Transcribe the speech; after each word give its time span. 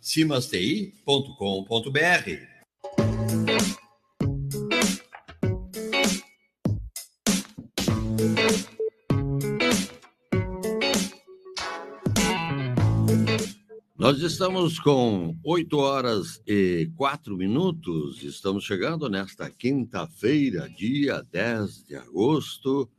cimasti.com.br. 0.00 2.50
Nós 13.96 14.20
estamos 14.20 14.78
com 14.78 15.36
8 15.44 15.78
horas 15.78 16.42
e 16.46 16.90
4 16.96 17.36
minutos. 17.36 18.22
Estamos 18.22 18.64
chegando 18.64 19.08
nesta 19.08 19.50
quinta-feira, 19.50 20.68
dia 20.68 21.22
10 21.30 21.84
de 21.84 21.96
agosto. 21.96 22.90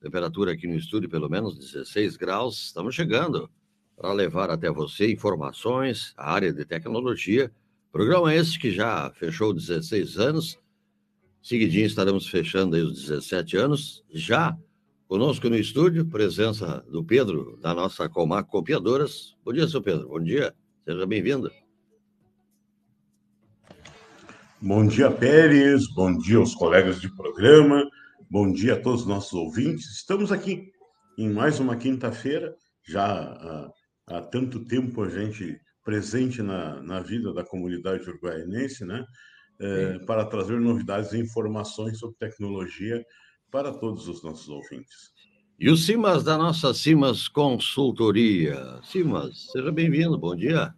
Temperatura 0.00 0.52
aqui 0.52 0.66
no 0.66 0.76
estúdio, 0.76 1.08
pelo 1.08 1.28
menos 1.28 1.58
16 1.58 2.16
graus. 2.16 2.66
Estamos 2.66 2.94
chegando 2.94 3.50
para 3.98 4.12
levar 4.12 4.48
até 4.48 4.70
você 4.70 5.10
informações, 5.10 6.14
a 6.16 6.32
área 6.32 6.52
de 6.52 6.64
tecnologia. 6.64 7.50
Programa 7.90 8.32
esse 8.32 8.56
que 8.56 8.70
já 8.70 9.10
fechou 9.10 9.52
16 9.52 10.16
anos. 10.18 10.58
Seguidinho 11.42 11.86
estaremos 11.86 12.28
fechando 12.28 12.76
aí 12.76 12.82
os 12.82 13.02
17 13.02 13.56
anos. 13.56 14.04
Já 14.10 14.56
Conosco 15.08 15.48
no 15.48 15.56
estúdio, 15.56 16.04
presença 16.04 16.84
do 16.86 17.02
Pedro, 17.02 17.58
da 17.62 17.72
nossa 17.74 18.10
Comac 18.10 18.46
Copiadoras. 18.50 19.34
Bom 19.42 19.54
dia, 19.54 19.66
seu 19.66 19.80
Pedro. 19.80 20.06
Bom 20.06 20.20
dia. 20.20 20.54
Seja 20.84 21.06
bem-vindo. 21.06 21.50
Bom 24.60 24.86
dia, 24.86 25.10
Pérez. 25.10 25.88
Bom 25.94 26.14
dia 26.18 26.36
aos 26.36 26.54
colegas 26.54 27.00
de 27.00 27.08
programa. 27.16 27.88
Bom 28.30 28.52
dia 28.52 28.74
a 28.74 28.80
todos 28.80 29.00
os 29.00 29.06
nossos 29.06 29.32
ouvintes. 29.32 29.86
Estamos 29.86 30.30
aqui 30.30 30.70
em 31.16 31.30
mais 31.32 31.58
uma 31.58 31.74
quinta-feira. 31.74 32.54
Já 32.86 33.72
há, 34.08 34.20
tanto 34.20 34.64
tempo 34.64 35.02
a 35.02 35.08
gente 35.08 35.60
presente 35.84 36.42
na, 36.42 36.82
na 36.82 37.00
vida 37.00 37.32
da 37.32 37.44
comunidade 37.44 38.08
uruguaianense, 38.08 38.84
né? 38.84 39.04
É, 39.60 39.98
para 40.00 40.24
trazer 40.24 40.60
novidades 40.60 41.12
e 41.12 41.18
informações 41.18 41.98
sobre 41.98 42.16
tecnologia 42.16 43.04
para 43.50 43.72
todos 43.72 44.06
os 44.06 44.22
nossos 44.22 44.48
ouvintes. 44.48 45.12
E 45.58 45.68
o 45.68 45.76
Simas 45.76 46.22
da 46.22 46.38
nossa 46.38 46.72
Simas 46.72 47.26
Consultoria. 47.26 48.78
Simas, 48.84 49.50
seja 49.50 49.72
bem-vindo, 49.72 50.16
bom 50.16 50.36
dia. 50.36 50.72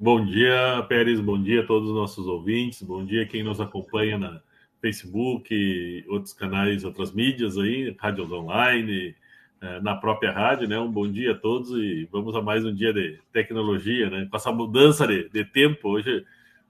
Bom 0.00 0.24
dia, 0.24 0.82
Pérez, 0.88 1.20
bom 1.20 1.42
dia 1.42 1.60
a 1.62 1.66
todos 1.66 1.90
os 1.90 1.94
nossos 1.94 2.26
ouvintes, 2.26 2.80
bom 2.82 3.04
dia 3.04 3.26
quem 3.26 3.42
nos 3.42 3.60
acompanha 3.60 4.16
na 4.16 4.40
Facebook, 4.80 6.06
outros 6.08 6.32
canais, 6.32 6.84
outras 6.84 7.12
mídias 7.12 7.58
aí, 7.58 7.94
rádios 7.98 8.30
online, 8.30 9.14
na 9.82 9.96
própria 9.96 10.32
rádio, 10.32 10.68
né? 10.68 10.78
Um 10.78 10.90
bom 10.90 11.10
dia 11.10 11.32
a 11.32 11.34
todos 11.34 11.70
e 11.70 12.08
vamos 12.12 12.34
a 12.36 12.42
mais 12.42 12.64
um 12.64 12.74
dia 12.74 12.92
de 12.92 13.18
tecnologia, 13.32 14.08
né? 14.08 14.26
Com 14.30 14.36
essa 14.36 14.52
mudança 14.52 15.06
de, 15.06 15.28
de 15.28 15.44
tempo 15.44 15.88
hoje. 15.88 16.24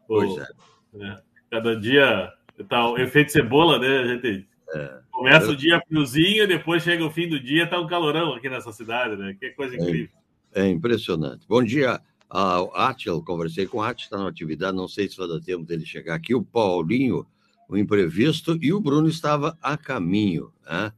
O, 0.08 0.41
é. 0.41 0.47
Né? 0.94 1.16
Cada 1.50 1.77
dia 1.77 2.33
Tá, 2.64 2.91
o 2.91 2.98
efeito 2.98 3.31
cebola, 3.31 3.78
né? 3.78 3.98
A 3.98 4.06
gente 4.14 4.48
é. 4.75 4.98
começa 5.11 5.50
o 5.50 5.56
dia 5.56 5.81
friozinho, 5.86 6.48
depois 6.48 6.83
chega 6.83 7.05
o 7.05 7.11
fim 7.11 7.28
do 7.28 7.39
dia, 7.39 7.66
tá 7.66 7.81
um 7.81 7.86
calorão 7.86 8.34
aqui 8.34 8.48
nessa 8.48 8.72
cidade, 8.72 9.16
né? 9.16 9.36
Que 9.39 9.50
coisa 9.50 9.77
é. 9.77 9.78
incrível. 9.78 10.16
É, 10.53 10.62
é 10.62 10.69
impressionante. 10.69 11.47
Bom 11.48 11.62
dia 11.62 12.00
ao 12.28 12.75
Atil, 12.77 13.22
conversei 13.22 13.66
com 13.66 13.78
o 13.78 13.83
Atil, 13.83 14.05
está 14.05 14.19
na 14.19 14.28
atividade, 14.28 14.77
não 14.77 14.89
sei 14.89 15.09
se 15.09 15.16
vai 15.16 15.28
dar 15.28 15.41
tempo 15.41 15.64
dele 15.64 15.86
chegar 15.86 16.14
aqui. 16.14 16.34
O 16.34 16.42
Paulinho, 16.42 17.25
o 17.69 17.77
imprevisto, 17.77 18.59
e 18.61 18.72
o 18.72 18.81
Bruno 18.81 19.09
estava 19.09 19.56
a 19.62 19.77
caminho. 19.77 20.53
Né? 20.69 20.92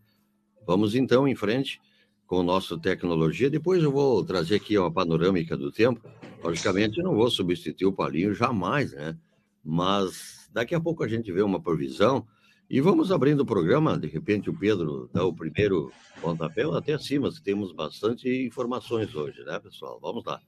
Vamos 0.67 0.95
então 0.95 1.27
em 1.27 1.35
frente 1.35 1.81
com 2.27 2.37
o 2.37 2.43
nosso 2.43 2.79
tecnologia. 2.79 3.51
Depois 3.51 3.83
eu 3.83 3.91
vou 3.91 4.25
trazer 4.25 4.57
aqui 4.57 4.79
uma 4.79 4.91
panorâmica 4.91 5.57
do 5.57 5.73
tempo. 5.73 6.01
Logicamente, 6.43 7.03
não 7.03 7.15
vou 7.15 7.31
substituir 7.31 7.87
o 7.87 7.93
Paulinho 7.93 8.35
jamais, 8.35 8.93
né? 8.93 9.17
Mas 9.65 10.41
Daqui 10.53 10.75
a 10.75 10.81
pouco 10.81 11.05
a 11.05 11.09
gente 11.09 11.31
vê 11.31 11.43
uma 11.43 11.61
provisão 11.61 12.27
e 12.69 12.81
vamos 12.81 13.13
abrindo 13.13 13.41
o 13.41 13.47
programa. 13.47 13.99
De 13.99 14.09
repente, 14.09 14.51
o 14.51 14.59
Pedro 14.59 15.09
dá 15.13 15.25
o 15.25 15.35
primeiro 15.35 15.93
pontapé 16.21 16.63
até 16.77 16.95
acima, 16.95 17.31
temos 17.45 17.73
bastante 17.73 18.29
informações 18.47 19.15
hoje, 19.15 19.43
né, 19.45 19.59
pessoal? 19.61 19.99
Vamos 20.01 20.25
lá. 20.25 20.41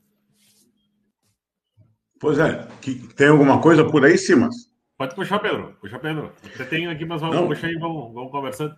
Pois 2.19 2.39
é, 2.39 2.69
tem 3.17 3.29
alguma 3.29 3.61
coisa 3.61 3.85
por 3.85 4.05
aí, 4.05 4.17
Simas? 4.17 4.55
Pode 4.97 5.15
puxar, 5.15 5.41
Pedro. 5.41 5.77
Puxa, 5.81 5.99
Pedro. 5.99 6.33
Você 6.43 6.65
tem 6.65 6.87
aqui, 6.87 7.05
mas 7.05 7.21
vamos 7.21 7.37
Não. 7.37 7.49
puxar 7.49 7.71
e 7.71 7.79
vamos, 7.79 8.13
vamos 8.13 8.31
conversando. 8.31 8.75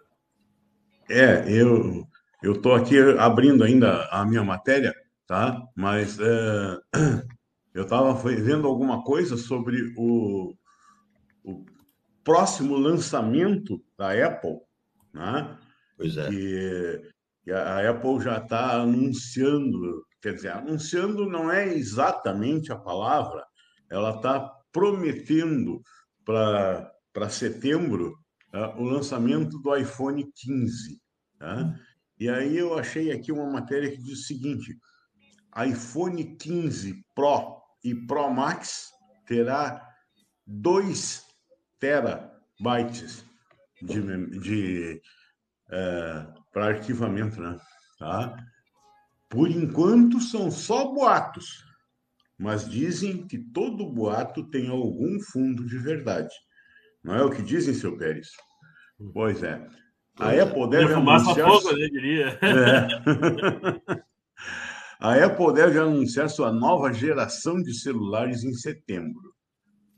É, 1.08 1.44
eu 1.50 2.06
eu 2.44 2.52
estou 2.52 2.74
aqui 2.74 2.98
abrindo 3.18 3.64
ainda 3.64 4.06
a 4.10 4.22
minha 4.26 4.44
matéria, 4.44 4.94
tá? 5.26 5.58
Mas 5.74 6.18
é, 6.20 6.78
eu 7.72 7.84
estava 7.84 8.12
vendo 8.12 8.66
alguma 8.66 9.02
coisa 9.02 9.38
sobre 9.38 9.94
o, 9.96 10.54
o 11.42 11.64
próximo 12.22 12.76
lançamento 12.76 13.82
da 13.96 14.12
Apple, 14.26 14.58
né? 15.14 15.58
Pois 15.96 16.18
é. 16.18 16.28
Que, 16.28 17.10
que 17.44 17.50
a 17.50 17.90
Apple 17.90 18.20
já 18.20 18.36
está 18.36 18.82
anunciando, 18.82 20.04
quer 20.20 20.34
dizer, 20.34 20.52
anunciando 20.52 21.26
não 21.26 21.50
é 21.50 21.66
exatamente 21.74 22.70
a 22.70 22.76
palavra, 22.76 23.42
ela 23.90 24.16
está 24.16 24.52
prometendo 24.70 25.80
para 26.26 27.28
setembro 27.30 28.18
uh, 28.54 28.80
o 28.80 28.84
lançamento 28.84 29.58
do 29.58 29.76
iPhone 29.76 30.24
15. 30.34 31.00
Né? 31.40 31.80
E 32.18 32.28
aí 32.28 32.56
eu 32.56 32.78
achei 32.78 33.10
aqui 33.10 33.32
uma 33.32 33.50
matéria 33.50 33.90
que 33.90 33.98
diz 33.98 34.20
o 34.20 34.24
seguinte: 34.24 34.78
iPhone 35.66 36.36
15 36.36 37.04
Pro 37.14 37.60
e 37.82 37.94
Pro 37.94 38.30
Max 38.30 38.90
terá 39.26 39.86
dois 40.46 41.24
terabytes 41.80 43.24
de, 43.82 44.40
de 44.40 45.02
é, 45.70 46.26
para 46.52 46.66
arquivamento, 46.66 47.40
né? 47.40 47.58
Tá? 47.98 48.36
Por 49.28 49.50
enquanto 49.50 50.20
são 50.20 50.50
só 50.50 50.92
boatos, 50.92 51.64
mas 52.38 52.68
dizem 52.68 53.26
que 53.26 53.38
todo 53.38 53.90
boato 53.90 54.48
tem 54.48 54.68
algum 54.68 55.20
fundo 55.20 55.66
de 55.66 55.78
verdade. 55.78 56.34
Não 57.04 57.14
é 57.14 57.22
o 57.22 57.30
que 57.30 57.42
dizem, 57.42 57.74
seu 57.74 57.96
Pérez? 57.96 58.28
Pois 59.12 59.42
é. 59.42 59.64
A 60.18 60.30
Apple 60.30 60.70
deve 60.70 60.94
anunciar... 60.94 61.48
Fogo, 61.48 61.70
eu 61.70 61.90
diria. 61.90 62.38
É. 62.40 64.04
A 65.00 65.22
Apple 65.22 65.52
deve 65.52 65.78
anunciar 65.78 66.30
sua 66.30 66.50
nova 66.50 66.92
geração 66.92 67.60
de 67.62 67.74
celulares 67.74 68.42
em 68.42 68.54
setembro. 68.54 69.34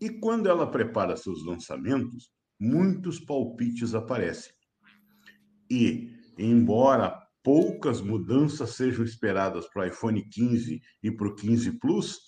E 0.00 0.10
quando 0.10 0.48
ela 0.48 0.68
prepara 0.68 1.16
seus 1.16 1.44
lançamentos, 1.44 2.28
muitos 2.58 3.20
palpites 3.20 3.94
aparecem. 3.94 4.52
E, 5.70 6.10
embora 6.36 7.16
poucas 7.42 8.00
mudanças 8.00 8.70
sejam 8.70 9.04
esperadas 9.04 9.68
para 9.68 9.82
o 9.82 9.86
iPhone 9.86 10.28
15 10.28 10.80
e 11.02 11.10
para 11.12 11.28
o 11.28 11.34
15 11.36 11.78
Plus, 11.78 12.18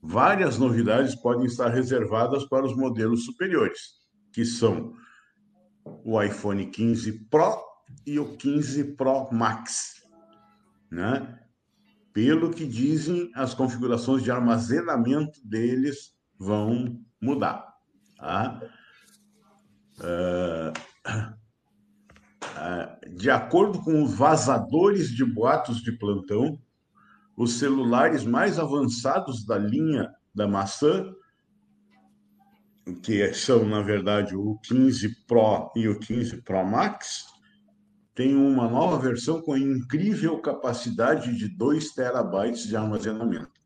várias 0.00 0.58
novidades 0.58 1.16
podem 1.16 1.46
estar 1.46 1.70
reservadas 1.70 2.44
para 2.44 2.64
os 2.64 2.76
modelos 2.76 3.24
superiores, 3.24 3.80
que 4.32 4.44
são 4.44 4.94
o 5.84 6.20
iPhone 6.20 6.66
15 6.66 7.26
Pro 7.30 7.56
e 8.06 8.18
o 8.18 8.36
15 8.36 8.96
Pro 8.96 9.28
Max. 9.32 10.02
Né? 10.90 11.38
Pelo 12.12 12.50
que 12.50 12.66
dizem, 12.66 13.30
as 13.34 13.54
configurações 13.54 14.22
de 14.22 14.30
armazenamento 14.30 15.40
deles 15.44 16.14
vão 16.38 17.00
mudar. 17.20 17.66
Tá? 18.16 18.60
Uh, 19.98 20.72
de 23.16 23.30
acordo 23.30 23.80
com 23.82 24.02
os 24.02 24.14
vazadores 24.14 25.10
de 25.10 25.24
boatos 25.24 25.80
de 25.82 25.92
plantão, 25.92 26.58
os 27.36 27.58
celulares 27.58 28.24
mais 28.24 28.58
avançados 28.58 29.44
da 29.44 29.56
linha 29.58 30.12
da 30.34 30.46
maçã, 30.46 31.12
que 33.02 33.32
são, 33.34 33.64
na 33.64 33.80
verdade, 33.80 34.34
o 34.36 34.58
15 34.64 35.24
Pro 35.26 35.70
e 35.76 35.88
o 35.88 35.98
15 35.98 36.42
Pro 36.42 36.64
Max, 36.64 37.24
têm 38.14 38.34
uma 38.36 38.68
nova 38.68 38.98
versão 38.98 39.40
com 39.40 39.56
incrível 39.56 40.38
capacidade 40.40 41.36
de 41.36 41.48
2 41.48 41.92
terabytes 41.92 42.66
de 42.66 42.76
armazenamento. 42.76 43.60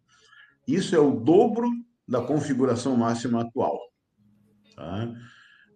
Isso 0.66 0.94
é 0.94 0.98
o 0.98 1.18
dobro 1.18 1.68
da 2.06 2.20
configuração 2.20 2.96
máxima 2.96 3.42
atual. 3.42 3.78
Tá? 4.74 5.12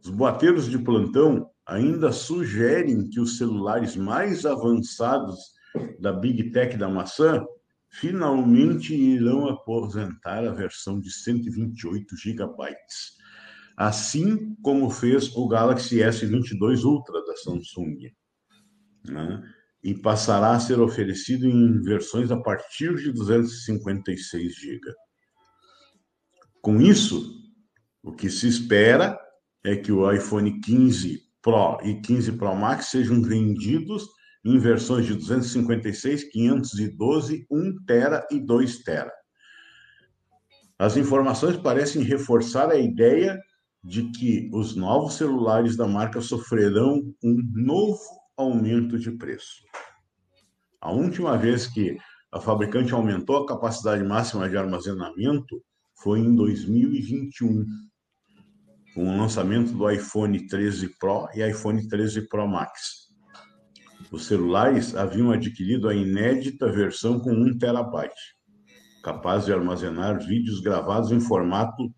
Os 0.05 0.11
boateiros 0.11 0.69
de 0.69 0.79
plantão 0.79 1.51
ainda 1.67 2.13
sugerem 2.13 3.09
que 3.09 3.21
os 3.21 3.39
celulares 3.39 3.97
mais 3.97 4.45
avançados 4.45 5.39
da 5.99 6.13
Big 6.13 6.51
Tech 6.51 6.77
da 6.77 6.89
maçã 6.89 7.45
finalmente 7.91 8.95
irão 8.95 9.49
aposentar 9.49 10.45
a 10.47 10.53
versão 10.53 11.01
de 11.01 11.11
128 11.11 12.17
GB, 12.17 12.77
assim 13.88 14.55
como 14.62 14.91
fez 14.91 15.35
o 15.35 15.49
Galaxy 15.49 15.97
S22 15.97 16.85
Ultra 16.85 17.25
da 17.25 17.37
Samsung. 17.37 18.12
Né? 19.06 19.43
e 19.82 19.94
passará 19.94 20.53
a 20.53 20.61
ser 20.61 20.79
oferecido 20.79 21.47
em 21.47 21.81
versões 21.81 22.31
a 22.31 22.41
partir 22.41 22.94
de 22.97 23.12
256 23.12 24.55
GB. 24.55 24.81
Com 26.61 26.81
isso, 26.81 27.35
o 28.03 28.12
que 28.12 28.29
se 28.29 28.47
espera 28.47 29.19
é 29.65 29.77
que 29.77 29.91
o 29.91 30.11
iPhone 30.11 30.61
15 30.61 31.19
Pro 31.43 31.79
e 31.82 32.00
15 32.03 32.32
Pro 32.32 32.55
Max 32.55 32.87
sejam 32.87 33.23
vendidos 33.23 34.06
em 34.44 34.59
versões 34.59 35.06
de 35.06 35.15
256, 35.15 36.25
512, 36.25 37.47
1 37.50 37.85
tera 37.87 38.27
e 38.31 38.38
2 38.38 38.82
tera. 38.82 39.12
As 40.79 40.97
informações 40.97 41.56
parecem 41.56 42.03
reforçar 42.03 42.71
a 42.71 42.77
ideia 42.77 43.38
de 43.82 44.11
que 44.11 44.50
os 44.53 44.77
novos 44.77 45.15
celulares 45.15 45.77
da 45.77 45.87
marca 45.87 46.21
sofrerão 46.21 47.15
um 47.23 47.37
novo 47.55 48.00
aumento 48.37 48.99
de 48.99 49.11
preço. 49.12 49.62
A 50.81 50.91
última 50.91 51.37
vez 51.37 51.67
que 51.67 51.97
a 52.32 52.41
fabricante 52.41 52.93
aumentou 52.93 53.38
a 53.38 53.47
capacidade 53.47 54.03
máxima 54.05 54.49
de 54.49 54.56
armazenamento 54.56 55.62
foi 56.03 56.21
em 56.21 56.35
2021, 56.35 57.67
com 58.94 59.09
o 59.09 59.19
lançamento 59.19 59.73
do 59.73 59.91
iPhone 59.91 60.47
13 60.47 60.97
Pro 60.99 61.29
e 61.35 61.47
iPhone 61.47 61.87
13 61.87 62.29
Pro 62.29 62.47
Max. 62.47 63.11
Os 64.11 64.27
celulares 64.27 64.94
haviam 64.94 65.31
adquirido 65.31 65.88
a 65.88 65.94
inédita 65.94 66.71
versão 66.71 67.21
com 67.21 67.32
1 67.32 67.59
terabyte, 67.59 68.15
capaz 69.03 69.44
de 69.44 69.53
armazenar 69.53 70.19
vídeos 70.25 70.61
gravados 70.61 71.12
em 71.12 71.21
formato 71.21 71.93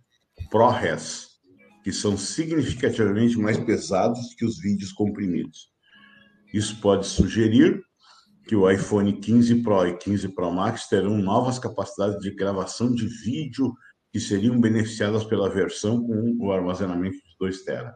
ProRes, 0.51 1.32
que 1.83 1.93
são 1.93 2.17
significativamente 2.17 3.39
mais 3.39 3.59
pesados 3.59 4.35
que 4.35 4.45
os 4.45 4.59
vídeos 4.59 4.93
comprimidos. 4.93 5.71
Isso 6.53 6.81
pode 6.81 7.07
sugerir 7.07 7.83
que 8.47 8.55
o 8.55 8.69
iPhone 8.71 9.13
15 9.13 9.63
Pro 9.63 9.87
e 9.87 9.97
15 9.97 10.29
Pro 10.35 10.53
Max 10.53 10.89
terão 10.89 11.17
novas 11.19 11.59
capacidades 11.59 12.19
de 12.21 12.31
gravação 12.35 12.93
de 12.93 13.07
vídeo 13.07 13.73
que 14.13 14.21
seriam 14.21 14.61
beneficiadas 14.61 15.25
pela 15.25 15.49
versão 15.49 16.05
com 16.05 16.37
o 16.39 16.53
armazenamento 16.53 17.17
de 17.17 17.37
2 17.39 17.63
TB, 17.63 17.93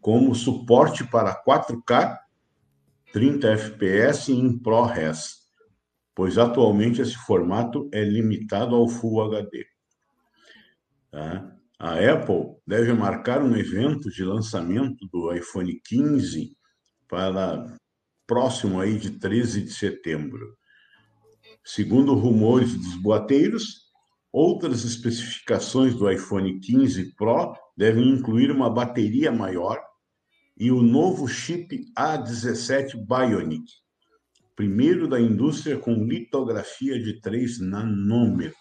como 0.00 0.34
suporte 0.34 1.04
para 1.04 1.42
4K, 1.44 2.16
30 3.12 3.48
FPS 3.48 4.32
em 4.32 4.58
ProRes, 4.58 5.38
pois 6.14 6.38
atualmente 6.38 7.02
esse 7.02 7.14
formato 7.14 7.88
é 7.92 8.02
limitado 8.02 8.74
ao 8.74 8.88
Full 8.88 9.22
HD. 9.22 9.66
Tá? 11.10 11.57
A 11.80 11.94
Apple 11.94 12.56
deve 12.66 12.92
marcar 12.92 13.40
um 13.40 13.56
evento 13.56 14.10
de 14.10 14.24
lançamento 14.24 15.06
do 15.12 15.32
iPhone 15.32 15.80
15 15.86 16.56
para 17.08 17.78
próximo 18.26 18.80
aí 18.80 18.98
de 18.98 19.12
13 19.12 19.62
de 19.62 19.72
setembro. 19.72 20.56
Segundo 21.64 22.14
rumores 22.14 22.74
dos 22.74 22.96
boateiros, 22.96 23.92
outras 24.32 24.82
especificações 24.82 25.94
do 25.94 26.10
iPhone 26.10 26.58
15 26.58 27.14
Pro 27.14 27.54
devem 27.76 28.08
incluir 28.08 28.50
uma 28.50 28.68
bateria 28.68 29.30
maior 29.30 29.80
e 30.56 30.72
o 30.72 30.82
novo 30.82 31.28
chip 31.28 31.84
A17 31.96 32.96
Bionic, 33.06 33.70
primeiro 34.56 35.06
da 35.06 35.20
indústria 35.20 35.78
com 35.78 35.94
litografia 36.04 37.00
de 37.00 37.20
3 37.20 37.60
nanômetros. 37.60 38.57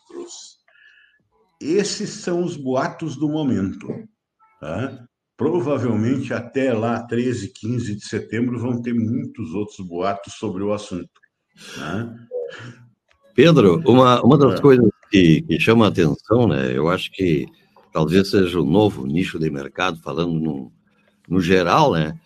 Esses 1.60 2.10
são 2.10 2.44
os 2.44 2.56
boatos 2.56 3.16
do 3.16 3.28
momento. 3.28 3.88
Tá? 4.60 5.06
Provavelmente 5.36 6.34
até 6.34 6.74
lá, 6.74 7.04
13, 7.04 7.54
15 7.54 7.96
de 7.96 8.06
setembro, 8.06 8.60
vão 8.60 8.82
ter 8.82 8.94
muitos 8.94 9.54
outros 9.54 9.80
boatos 9.80 10.34
sobre 10.34 10.64
o 10.64 10.74
assunto. 10.74 11.10
Tá? 11.76 12.14
Pedro, 13.36 13.82
uma, 13.86 14.22
uma 14.24 14.38
das 14.38 14.60
é. 14.60 14.62
coisas 14.62 14.90
que, 15.12 15.42
que 15.44 15.60
chama 15.60 15.86
a 15.86 15.90
atenção, 15.90 16.48
né? 16.48 16.76
Eu 16.76 16.90
acho 16.90 17.12
que 17.12 17.46
talvez 17.94 18.32
seja 18.32 18.60
o 18.60 18.64
um 18.64 18.70
novo 18.70 19.06
nicho 19.06 19.40
de 19.40 19.50
mercado, 19.50 20.00
falando 20.02 20.34
no, 20.34 20.72
no 21.28 21.40
geral, 21.40 21.94
né? 21.94 22.20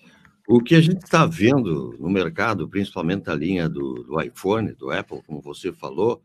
O 0.48 0.62
que 0.62 0.76
a 0.76 0.82
gente 0.82 1.04
está 1.04 1.26
vendo 1.26 1.96
no 2.00 2.10
mercado, 2.10 2.68
principalmente 2.68 3.30
a 3.30 3.36
linha 3.36 3.70
do, 3.70 4.04
do 4.04 4.22
iPhone, 4.22 4.74
do 4.74 4.92
Apple, 4.92 5.22
como 5.26 5.42
você 5.42 5.72
falou, 5.72 6.22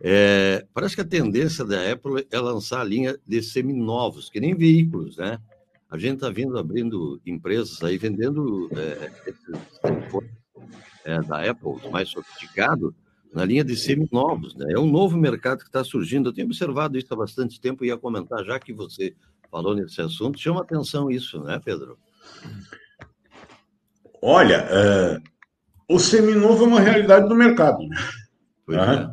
é, 0.00 0.66
parece 0.72 0.94
que 0.94 1.00
a 1.00 1.06
tendência 1.06 1.64
da 1.64 1.92
Apple 1.92 2.26
é 2.30 2.38
lançar 2.38 2.80
a 2.80 2.84
linha 2.84 3.16
de 3.26 3.42
seminovos, 3.42 4.28
que 4.28 4.40
nem 4.40 4.54
veículos, 4.54 5.16
né? 5.16 5.38
A 5.90 5.98
gente 5.98 6.14
está 6.14 6.30
vindo 6.30 6.58
abrindo 6.58 7.20
empresas 7.24 7.82
aí 7.82 7.96
vendendo 7.96 8.68
é, 8.76 9.12
esses 9.26 9.54
é, 11.04 11.20
da 11.22 11.48
Apple, 11.48 11.90
mais 11.90 12.08
sofisticado, 12.08 12.94
na 13.32 13.44
linha 13.44 13.64
de 13.64 13.76
seminovos, 13.76 14.54
né? 14.54 14.72
É 14.72 14.78
um 14.78 14.90
novo 14.90 15.16
mercado 15.16 15.60
que 15.60 15.66
está 15.66 15.84
surgindo. 15.84 16.28
Eu 16.28 16.32
tenho 16.32 16.46
observado 16.46 16.98
isso 16.98 17.12
há 17.12 17.16
bastante 17.16 17.60
tempo 17.60 17.84
e 17.84 17.88
ia 17.88 17.96
comentar, 17.96 18.44
já 18.44 18.58
que 18.58 18.72
você 18.72 19.14
falou 19.50 19.74
nesse 19.74 20.00
assunto, 20.00 20.38
chama 20.38 20.62
atenção 20.62 21.10
isso, 21.10 21.42
né, 21.42 21.60
Pedro? 21.64 21.96
Olha, 24.20 24.64
uh, 24.64 25.22
o 25.88 25.98
seminovo 25.98 26.64
é 26.64 26.66
uma 26.66 26.80
realidade 26.80 27.28
do 27.28 27.34
mercado. 27.34 27.78
Né? 27.86 27.96
Pois 28.66 28.78
é 28.78 29.10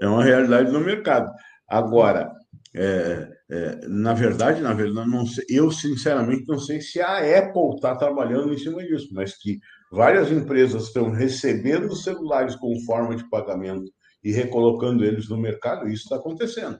é 0.00 0.06
uma 0.06 0.22
realidade 0.22 0.72
no 0.72 0.80
mercado. 0.80 1.30
Agora, 1.68 2.32
é, 2.74 3.28
é, 3.50 3.88
na 3.88 4.14
verdade, 4.14 4.60
na 4.60 4.74
verdade, 4.74 5.08
não 5.08 5.26
sei, 5.26 5.44
eu 5.48 5.70
sinceramente 5.70 6.44
não 6.48 6.58
sei 6.58 6.80
se 6.80 7.00
a 7.00 7.18
Apple 7.18 7.76
está 7.76 7.94
trabalhando 7.96 8.52
em 8.52 8.58
cima 8.58 8.82
disso, 8.82 9.08
mas 9.12 9.36
que 9.36 9.58
várias 9.92 10.30
empresas 10.30 10.84
estão 10.84 11.10
recebendo 11.10 11.94
celulares 11.94 12.56
com 12.56 12.74
forma 12.84 13.14
de 13.14 13.28
pagamento 13.28 13.90
e 14.22 14.32
recolocando 14.32 15.04
eles 15.04 15.28
no 15.28 15.36
mercado, 15.36 15.86
isso 15.86 16.04
está 16.04 16.16
acontecendo. 16.16 16.78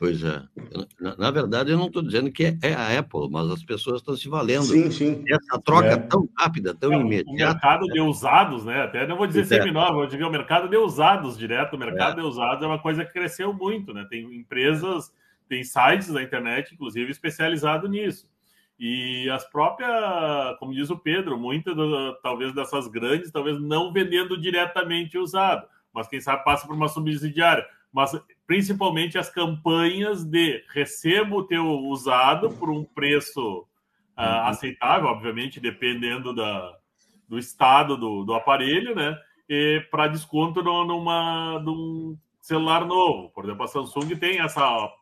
Pois 0.00 0.24
é. 0.24 0.42
Na, 0.98 1.14
na, 1.14 1.30
verdade, 1.30 1.70
eu 1.70 1.76
não 1.76 1.88
estou 1.88 2.02
dizendo 2.02 2.32
que 2.32 2.56
é 2.62 2.72
a 2.72 2.98
Apple, 2.98 3.28
mas 3.30 3.50
as 3.50 3.62
pessoas 3.62 4.00
estão 4.00 4.16
se 4.16 4.30
valendo. 4.30 4.62
Sim, 4.62 4.90
sim. 4.90 5.22
Essa 5.28 5.60
troca 5.60 5.88
é. 5.88 5.96
tão 5.98 6.26
rápida, 6.38 6.74
tão 6.74 6.90
imediata. 6.90 7.30
O 7.30 7.34
mercado 7.34 7.86
né? 7.86 7.92
de 7.92 8.00
usados, 8.00 8.64
né? 8.64 8.80
Até 8.80 9.06
não 9.06 9.18
vou 9.18 9.26
dizer 9.26 9.42
é. 9.42 9.44
seminova, 9.44 9.98
eu 9.98 10.06
digo 10.06 10.26
o 10.26 10.30
mercado 10.30 10.70
de 10.70 10.76
usados 10.78 11.36
direto. 11.36 11.76
O 11.76 11.78
mercado 11.78 12.18
é. 12.18 12.22
de 12.22 12.26
usados 12.26 12.64
é 12.64 12.66
uma 12.66 12.78
coisa 12.78 13.04
que 13.04 13.12
cresceu 13.12 13.52
muito, 13.52 13.92
né? 13.92 14.06
Tem 14.08 14.24
empresas, 14.34 15.12
tem 15.46 15.62
sites 15.62 16.08
da 16.08 16.22
internet, 16.22 16.72
inclusive, 16.72 17.10
especializado 17.10 17.86
nisso. 17.86 18.26
E 18.78 19.28
as 19.28 19.44
próprias, 19.50 19.90
como 20.58 20.72
diz 20.72 20.88
o 20.88 20.96
Pedro, 20.96 21.38
muitas 21.38 21.76
talvez 22.22 22.54
dessas 22.54 22.88
grandes, 22.88 23.30
talvez 23.30 23.60
não 23.60 23.92
vendendo 23.92 24.40
diretamente 24.40 25.18
usado, 25.18 25.66
mas 25.92 26.08
quem 26.08 26.22
sabe 26.22 26.42
passa 26.42 26.66
por 26.66 26.74
uma 26.74 26.88
subsidiária. 26.88 27.66
Mas 27.92 28.12
principalmente 28.46 29.18
as 29.18 29.30
campanhas 29.30 30.24
de 30.24 30.64
recebo 30.68 31.38
o 31.38 31.44
teu 31.44 31.66
usado 31.66 32.50
por 32.50 32.70
um 32.70 32.84
preço 32.84 33.60
uh, 33.60 34.22
uhum. 34.22 34.46
aceitável, 34.46 35.08
obviamente, 35.08 35.60
dependendo 35.60 36.34
da, 36.34 36.76
do 37.28 37.38
estado 37.38 37.96
do, 37.96 38.24
do 38.24 38.34
aparelho, 38.34 38.94
né? 38.94 39.16
E 39.48 39.84
para 39.90 40.08
desconto 40.08 40.62
no, 40.62 40.84
numa, 40.84 41.58
num 41.60 42.16
celular 42.40 42.84
novo. 42.84 43.30
Por 43.30 43.44
exemplo, 43.44 43.64
a 43.64 43.68
Samsung 43.68 44.16
tem 44.16 44.40
essa 44.40 44.92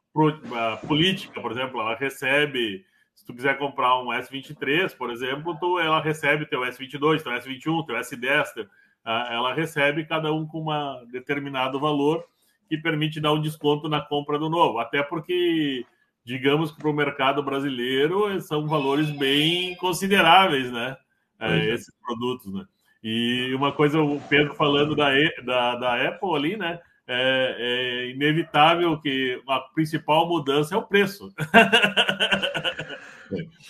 política, 0.87 1.40
por 1.40 1.52
exemplo, 1.52 1.80
ela 1.80 1.95
recebe. 1.95 2.85
Se 3.14 3.26
tu 3.26 3.35
quiser 3.35 3.59
comprar 3.59 3.99
um 4.00 4.09
S23, 4.09 4.97
por 4.97 5.11
exemplo, 5.11 5.57
tu, 5.59 5.78
ela 5.78 6.00
recebe 6.00 6.47
teu 6.47 6.61
S22, 6.61 7.23
teu 7.23 7.33
S21, 7.33 7.85
teu 7.85 7.97
S10, 7.97 8.52
teu, 8.54 8.64
uh, 8.64 9.33
ela 9.33 9.52
recebe 9.52 10.04
cada 10.04 10.33
um 10.33 10.47
com 10.47 10.71
um 10.71 11.07
determinado 11.07 11.80
valor 11.80 12.25
que 12.69 12.77
permite 12.77 13.21
dar 13.21 13.33
um 13.33 13.41
desconto 13.41 13.89
na 13.89 14.01
compra 14.01 14.39
do 14.39 14.49
novo. 14.49 14.79
Até 14.79 15.03
porque, 15.03 15.85
digamos 16.25 16.71
que 16.71 16.79
para 16.79 16.91
o 16.91 16.95
mercado 16.95 17.43
brasileiro 17.43 18.41
são 18.41 18.67
valores 18.67 19.11
bem 19.11 19.75
consideráveis, 19.77 20.71
né? 20.71 20.97
É, 21.41 21.59
é, 21.59 21.75
esses 21.75 21.95
produtos, 22.01 22.53
né? 22.53 22.65
E 23.03 23.55
uma 23.55 23.73
coisa, 23.73 24.01
o 24.01 24.21
Pedro 24.29 24.55
falando 24.55 24.95
da, 24.95 25.11
da, 25.45 25.77
da 25.77 26.09
Apple 26.09 26.35
ali, 26.35 26.57
né? 26.57 26.81
É, 27.11 27.57
é, 27.59 28.11
inevitável 28.11 29.01
que 29.01 29.43
a 29.49 29.61
principal 29.61 30.29
mudança 30.29 30.75
é 30.75 30.79
o 30.79 30.83
preço. 30.83 31.33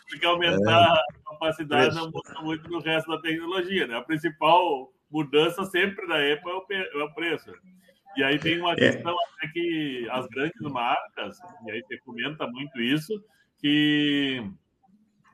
Porque 0.08 0.26
aumentar 0.26 0.88
é, 0.88 1.00
a 1.00 1.04
capacidade 1.30 1.94
não 1.94 2.10
muda 2.10 2.40
muito 2.42 2.68
no 2.68 2.80
resto 2.80 3.08
da 3.08 3.20
tecnologia, 3.20 3.86
né? 3.86 3.96
A 3.96 4.02
principal 4.02 4.90
mudança 5.10 5.64
sempre 5.66 6.06
da 6.06 6.16
Apple 6.16 6.50
é 6.50 6.54
o, 6.96 7.02
é 7.04 7.14
preço. 7.14 7.52
E 8.18 8.24
aí 8.24 8.36
tem 8.36 8.60
uma 8.60 8.72
é. 8.72 8.74
questão 8.74 9.12
é. 9.12 9.24
até 9.36 9.52
que 9.52 10.08
as 10.10 10.26
grandes 10.26 10.60
marcas, 10.62 11.38
e 11.64 11.70
aí 11.70 11.80
você 11.82 11.98
comenta 11.98 12.48
muito 12.48 12.80
isso, 12.80 13.12
que 13.60 14.42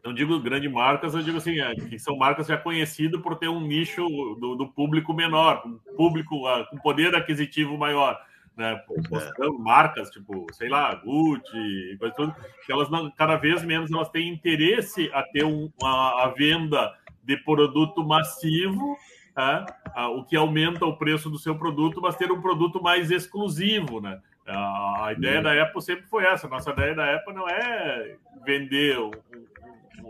não 0.04 0.12
digo 0.12 0.38
grandes 0.38 0.70
marcas, 0.70 1.14
eu 1.14 1.22
digo 1.22 1.38
assim, 1.38 1.58
é, 1.60 1.74
que 1.74 1.98
são 1.98 2.14
marcas 2.14 2.46
já 2.46 2.58
conhecidas 2.58 3.18
por 3.22 3.36
ter 3.38 3.48
um 3.48 3.62
nicho 3.62 4.06
do, 4.38 4.54
do 4.54 4.70
público 4.70 5.14
menor, 5.14 5.62
um 5.64 5.78
público 5.96 6.46
uh, 6.46 6.66
com 6.68 6.76
poder 6.76 7.14
aquisitivo 7.14 7.78
maior. 7.78 8.20
Né, 8.54 8.80
mostrando 9.10 9.56
é. 9.56 9.62
marcas 9.62 10.10
tipo, 10.10 10.46
sei 10.52 10.68
lá, 10.68 10.94
Gucci, 10.94 11.96
coisa 11.98 12.14
tudo, 12.14 12.36
que 12.64 12.70
elas 12.70 12.88
não, 12.88 13.10
cada 13.10 13.34
vez 13.34 13.64
menos 13.64 13.90
elas 13.90 14.10
têm 14.10 14.28
interesse 14.28 15.10
a 15.12 15.24
ter 15.24 15.44
um, 15.44 15.72
uma, 15.80 16.22
a 16.22 16.28
venda 16.28 16.94
de 17.24 17.36
produto 17.38 18.04
massivo 18.04 18.96
ah, 19.36 19.66
ah, 19.94 20.08
o 20.08 20.24
que 20.24 20.36
aumenta 20.36 20.84
o 20.86 20.96
preço 20.96 21.28
do 21.28 21.38
seu 21.38 21.56
produto, 21.56 22.00
mas 22.00 22.16
ter 22.16 22.30
um 22.30 22.40
produto 22.40 22.82
mais 22.82 23.10
exclusivo, 23.10 24.00
né? 24.00 24.20
A, 24.46 25.12
ideia 25.16 25.40
da 25.40 25.62
Apple 25.62 25.80
sempre 25.80 26.06
foi 26.06 26.24
essa. 26.24 26.46
Nossa 26.46 26.70
ideia 26.70 26.94
da 26.94 27.14
Apple 27.14 27.34
não 27.34 27.48
é 27.48 28.16
vender 28.44 28.98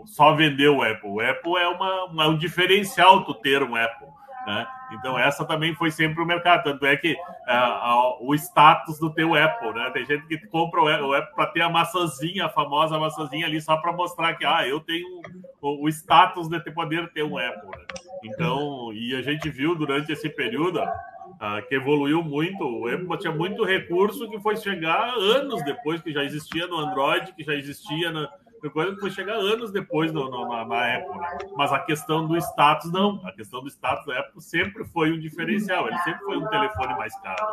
só 0.05 0.35
vender 0.35 0.67
o 0.67 0.83
Apple. 0.83 1.09
O 1.09 1.21
Apple 1.21 1.55
é 1.57 1.67
uma, 1.67 2.23
é 2.23 2.27
um 2.27 2.37
diferencial 2.37 3.23
tu 3.23 3.33
ter 3.33 3.63
um 3.63 3.75
Apple. 3.75 4.07
Né? 4.45 4.67
Então, 4.91 5.17
essa 5.17 5.43
também 5.43 5.73
foi 5.73 5.89
sempre 5.89 6.21
o 6.21 6.25
mercado. 6.25 6.63
Tanto 6.63 6.85
é 6.85 6.95
que 6.95 7.13
uh, 7.13 8.19
uh, 8.21 8.29
o 8.29 8.35
status 8.35 8.99
do 8.99 9.11
teu 9.11 9.33
Apple, 9.33 9.73
né? 9.73 9.89
Tem 9.91 10.05
gente 10.05 10.27
que 10.27 10.37
compra 10.47 10.81
o 10.81 11.13
Apple 11.13 11.33
para 11.33 11.47
ter 11.47 11.61
a 11.61 11.69
maçãzinha, 11.69 12.45
a 12.45 12.49
famosa 12.49 12.99
maçãzinha 12.99 13.47
ali, 13.47 13.59
só 13.59 13.77
para 13.77 13.91
mostrar 13.91 14.35
que 14.35 14.45
ah, 14.45 14.67
eu 14.67 14.79
tenho 14.79 15.21
o, 15.59 15.85
o, 15.85 15.89
status 15.89 16.47
de 16.47 16.59
poder 16.71 17.11
ter 17.11 17.23
um 17.23 17.37
Apple. 17.39 17.71
Né? 17.71 17.85
Então, 18.23 18.91
e 18.93 19.15
a 19.15 19.21
gente 19.21 19.49
viu 19.49 19.75
durante 19.75 20.11
esse 20.11 20.29
período 20.29 20.79
uh, 20.79 21.67
que 21.67 21.75
evoluiu 21.75 22.23
muito. 22.23 22.63
O 22.63 22.87
Apple 22.87 23.17
tinha 23.17 23.33
muito 23.33 23.63
recurso 23.63 24.29
que 24.29 24.39
foi 24.39 24.55
chegar 24.57 25.13
anos 25.15 25.63
depois, 25.63 26.01
que 26.01 26.11
já 26.11 26.23
existia 26.23 26.67
no 26.67 26.77
Android, 26.77 27.33
que 27.33 27.43
já 27.43 27.53
existia 27.53 28.11
na 28.11 28.29
coisa 28.69 28.93
que 28.93 28.99
foi 28.99 29.11
chegar 29.11 29.35
anos 29.35 29.71
depois 29.71 30.11
no, 30.11 30.29
no, 30.29 30.47
na, 30.47 30.65
na, 30.65 30.95
Apple. 30.95 31.19
Né? 31.19 31.37
Mas 31.55 31.71
a 31.71 31.79
questão 31.79 32.27
do 32.27 32.35
status, 32.37 32.91
não. 32.91 33.21
A 33.25 33.31
questão 33.31 33.61
do 33.61 33.69
status 33.69 34.05
da 34.05 34.19
Apple 34.19 34.41
sempre 34.41 34.85
foi 34.85 35.11
um 35.11 35.19
diferencial. 35.19 35.87
Ele 35.87 35.97
sempre 35.99 36.23
foi 36.25 36.37
um 36.37 36.47
telefone 36.47 36.95
mais 36.95 37.13
caro. 37.21 37.45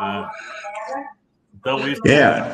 É. 0.00 0.28
Então, 1.54 1.88
isso. 1.88 2.00
É. 2.06 2.48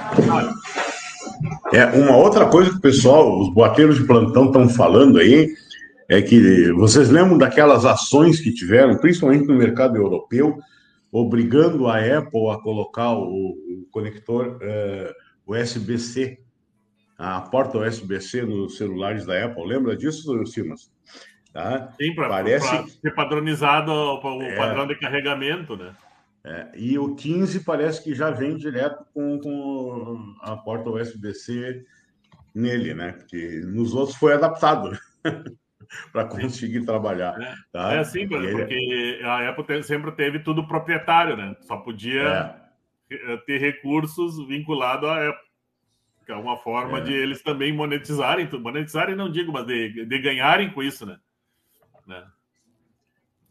é. 1.73 1.85
Uma 1.97 2.17
outra 2.17 2.47
coisa 2.47 2.71
que 2.71 2.79
o 2.79 2.81
pessoal, 2.81 3.39
os 3.41 3.53
boateiros 3.53 3.97
de 3.97 4.05
plantão 4.05 4.47
estão 4.47 4.69
falando 4.69 5.19
aí, 5.19 5.55
é 6.09 6.23
que 6.23 6.73
vocês 6.73 7.11
lembram 7.11 7.39
daquelas 7.39 7.85
ações 7.85 8.41
que 8.41 8.53
tiveram, 8.53 8.97
principalmente 8.97 9.47
no 9.47 9.57
mercado 9.57 9.97
europeu, 9.97 10.59
obrigando 11.11 11.89
a 11.89 11.99
Apple 11.99 12.51
a 12.51 12.59
colocar 12.59 13.13
o, 13.13 13.25
o 13.25 13.87
conector 13.91 14.57
uh, 14.57 14.63
é, 14.63 15.15
USB-C 15.47 16.47
a 17.19 17.41
porta 17.41 17.79
USB-C 17.79 18.43
nos 18.43 18.77
celulares 18.77 19.25
da 19.25 19.45
Apple. 19.45 19.67
Lembra 19.67 19.97
disso, 19.97 20.45
Simas? 20.47 20.93
Tá? 21.53 21.91
Sim, 21.99 22.15
para 22.15 22.29
Parece... 22.29 22.91
ser 23.01 23.15
padronizado 23.15 23.91
o 23.91 24.43
é... 24.43 24.57
padrão 24.57 24.87
de 24.87 24.95
carregamento, 24.97 25.77
né? 25.77 25.95
É, 26.45 26.71
e 26.77 26.97
o 26.97 27.17
15 27.17 27.65
parece 27.65 28.05
que 28.05 28.15
já 28.15 28.31
vem 28.31 28.57
direto 28.57 29.05
com, 29.13 29.41
com 29.41 30.35
a 30.43 30.57
porta 30.57 30.91
USB-C 30.91 31.85
nele, 32.55 32.95
né? 32.95 33.13
Porque 33.13 33.63
nos 33.67 33.95
outros 33.95 34.17
foi 34.17 34.35
adaptado 34.35 34.97
para 36.13 36.25
conseguir 36.25 36.85
trabalhar. 36.85 37.41
É, 37.41 37.55
tá? 37.73 37.93
é 37.95 37.99
assim, 37.99 38.29
porque 38.29 39.21
a 39.25 39.49
Apple 39.49 39.83
sempre 39.83 40.13
teve 40.13 40.39
tudo 40.41 40.67
proprietário, 40.67 41.37
né? 41.37 41.57
Só 41.63 41.77
podia 41.77 42.55
é. 43.11 43.37
ter 43.47 43.59
recursos 43.59 44.37
vinculados 44.47 45.09
à 45.09 45.29
Apple 45.29 45.47
que 46.27 46.33
é 46.33 46.35
uma 46.35 46.57
forma 46.57 46.99
é. 46.99 47.03
de 47.03 47.13
eles 47.13 47.41
também 47.41 47.73
monetizarem, 47.73 48.49
monetizarem 48.61 49.15
não 49.15 49.31
digo, 49.31 49.53
mas 49.53 49.65
de, 49.65 50.05
de 50.05 50.19
ganharem 50.19 50.69
com 50.73 50.83
isso, 50.83 51.07
né? 51.07 51.19
né? 52.05 52.27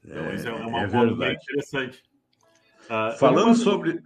Então, 0.04 0.26
é, 0.26 0.36
isso 0.36 0.48
é 0.48 0.52
uma 0.52 0.84
é 0.84 0.90
forma 0.90 1.16
bem 1.16 1.34
interessante. 1.34 2.04
Uh, 2.84 3.18
Falando 3.18 3.56
sobre. 3.56 4.02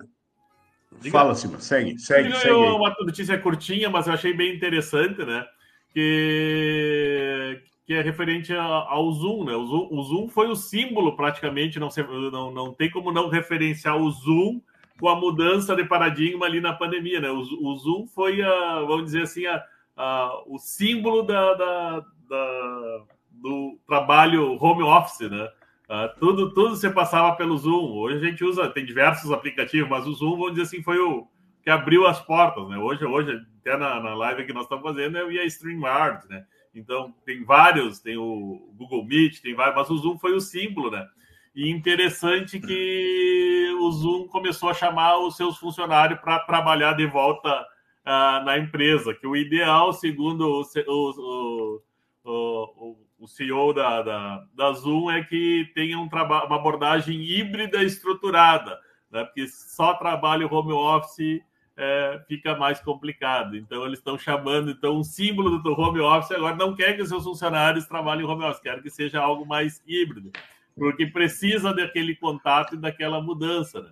Diga. 1.01 1.12
Fala, 1.12 1.36
Cima, 1.36 1.59
segue, 1.59 1.98
segue, 2.00 2.33
segue. 2.36 2.53
Uma 2.53 2.95
notícia 3.01 3.38
curtinha, 3.38 3.89
mas 3.89 4.07
eu 4.07 4.13
achei 4.13 4.33
bem 4.33 4.55
interessante, 4.55 5.25
né? 5.25 5.45
Que, 5.91 7.62
que 7.89 7.96
é 7.96 8.03
referente 8.03 8.53
ao 8.53 9.12
Zoom, 9.12 9.46
né? 9.46 9.55
O 9.55 9.65
Zoom, 9.65 9.88
o 9.89 10.03
Zoom 10.03 10.27
foi 10.29 10.48
o 10.48 10.55
símbolo, 10.55 11.15
praticamente, 11.15 11.79
não, 11.79 11.89
não, 12.31 12.51
não 12.51 12.72
tem 12.72 12.88
como 12.88 13.12
não 13.12 13.29
referenciar 13.29 13.98
o 13.98 14.12
Zoom 14.12 14.62
com 15.00 15.10
a 15.10 15.15
mudança 15.15 15.75
de 15.75 15.84
paradigma 15.84 16.46
ali 16.46 16.62
na 16.62 16.72
pandemia, 16.72 17.19
né? 17.19 17.31
O, 17.31 17.39
o 17.39 17.77
Zoom 17.77 18.05
foi, 18.05 18.43
a, 18.43 18.81
vamos 18.81 19.05
dizer 19.05 19.24
assim, 19.24 19.48
a, 19.48 19.63
a, 19.98 20.43
o 20.46 20.60
símbolo 20.60 21.24
da, 21.24 21.55
da, 21.55 22.05
da, 22.29 23.01
do 23.31 23.79
trabalho 23.88 24.63
home 24.63 24.84
office, 24.84 25.27
né? 25.27 25.50
Uh, 25.89 26.19
tudo, 26.19 26.53
tudo 26.53 26.75
você 26.75 26.91
passava 26.91 27.36
pelo 27.36 27.58
Zoom. 27.58 27.98
Hoje 27.98 28.17
a 28.17 28.29
gente 28.29 28.43
usa, 28.43 28.69
tem 28.69 28.86
diversos 28.86 29.31
aplicativos, 29.31 29.89
mas 29.89 30.05
o 30.05 30.13
Zoom, 30.13 30.38
vamos 30.38 30.51
dizer 30.51 30.62
assim, 30.62 30.84
foi 30.84 31.00
o 31.00 31.27
que 31.63 31.72
abriu 31.72 32.05
as 32.05 32.22
portas, 32.22 32.69
né? 32.69 32.77
Hoje, 32.77 33.03
hoje 33.03 33.41
até 33.62 33.75
na, 33.75 34.00
na 34.00 34.13
live 34.13 34.46
que 34.46 34.53
nós 34.53 34.65
estamos 34.65 34.84
fazendo, 34.84 35.17
eu 35.17 35.31
ia 35.31 35.43
StreamYard, 35.43 36.29
né? 36.29 36.46
Então, 36.74 37.14
tem 37.26 37.44
vários, 37.44 38.00
tem 38.00 38.18
o 38.18 38.72
Google 38.76 39.06
Meet, 39.06 39.42
tem 39.42 39.56
vários, 39.56 39.76
mas 39.76 39.90
o 39.90 39.98
Zoom 39.98 40.18
foi 40.20 40.34
o 40.34 40.42
símbolo, 40.42 40.92
né? 40.92 41.08
E 41.56 41.70
interessante 41.70 42.60
que 42.60 43.76
o 43.80 43.92
Zoom 43.92 44.28
começou 44.28 44.70
a 44.70 44.74
chamar 44.74 45.18
os 45.18 45.36
seus 45.36 45.58
funcionários 45.58 46.20
para 46.20 46.40
trabalhar 46.40 46.94
de 46.94 47.06
volta 47.08 47.62
uh, 48.06 48.46
na 48.46 48.58
empresa, 48.58 49.14
que 49.14 49.26
o 49.26 49.36
ideal, 49.36 49.92
segundo 49.92 50.42
o, 50.42 50.62
o, 50.88 51.82
o, 52.24 52.98
o 53.20 53.28
CEO 53.28 53.74
da, 53.74 54.02
da, 54.02 54.46
da, 54.54 54.72
Zoom, 54.74 55.10
é 55.10 55.24
que 55.24 55.70
tenha 55.74 55.98
um 55.98 56.08
uma 56.08 56.56
abordagem 56.56 57.20
híbrida 57.20 57.84
estruturada, 57.84 58.80
né? 59.12 59.24
porque 59.24 59.48
só 59.48 59.96
trabalho 59.96 60.54
home 60.54 60.72
office 60.72 61.42
é, 61.79 62.21
fica 62.27 62.55
mais 62.55 62.79
complicado. 62.79 63.55
Então, 63.55 63.86
eles 63.86 64.00
estão 64.00 64.17
chamando, 64.17 64.71
então, 64.71 64.98
um 64.98 65.03
símbolo 65.03 65.57
do 65.59 65.71
home 65.79 66.00
office 66.00 66.31
agora 66.31 66.55
não 66.55 66.75
quer 66.75 66.95
que 66.95 67.05
seus 67.05 67.24
funcionários 67.24 67.86
trabalhem 67.86 68.25
home 68.25 68.43
office, 68.43 68.62
quer 68.62 68.81
que 68.81 68.89
seja 68.89 69.19
algo 69.19 69.45
mais 69.45 69.81
híbrido 69.88 70.31
porque 70.79 71.05
precisa 71.05 71.74
daquele 71.74 72.15
contato 72.15 72.74
e 72.74 72.77
daquela 72.77 73.21
mudança. 73.21 73.81
Né? 73.81 73.89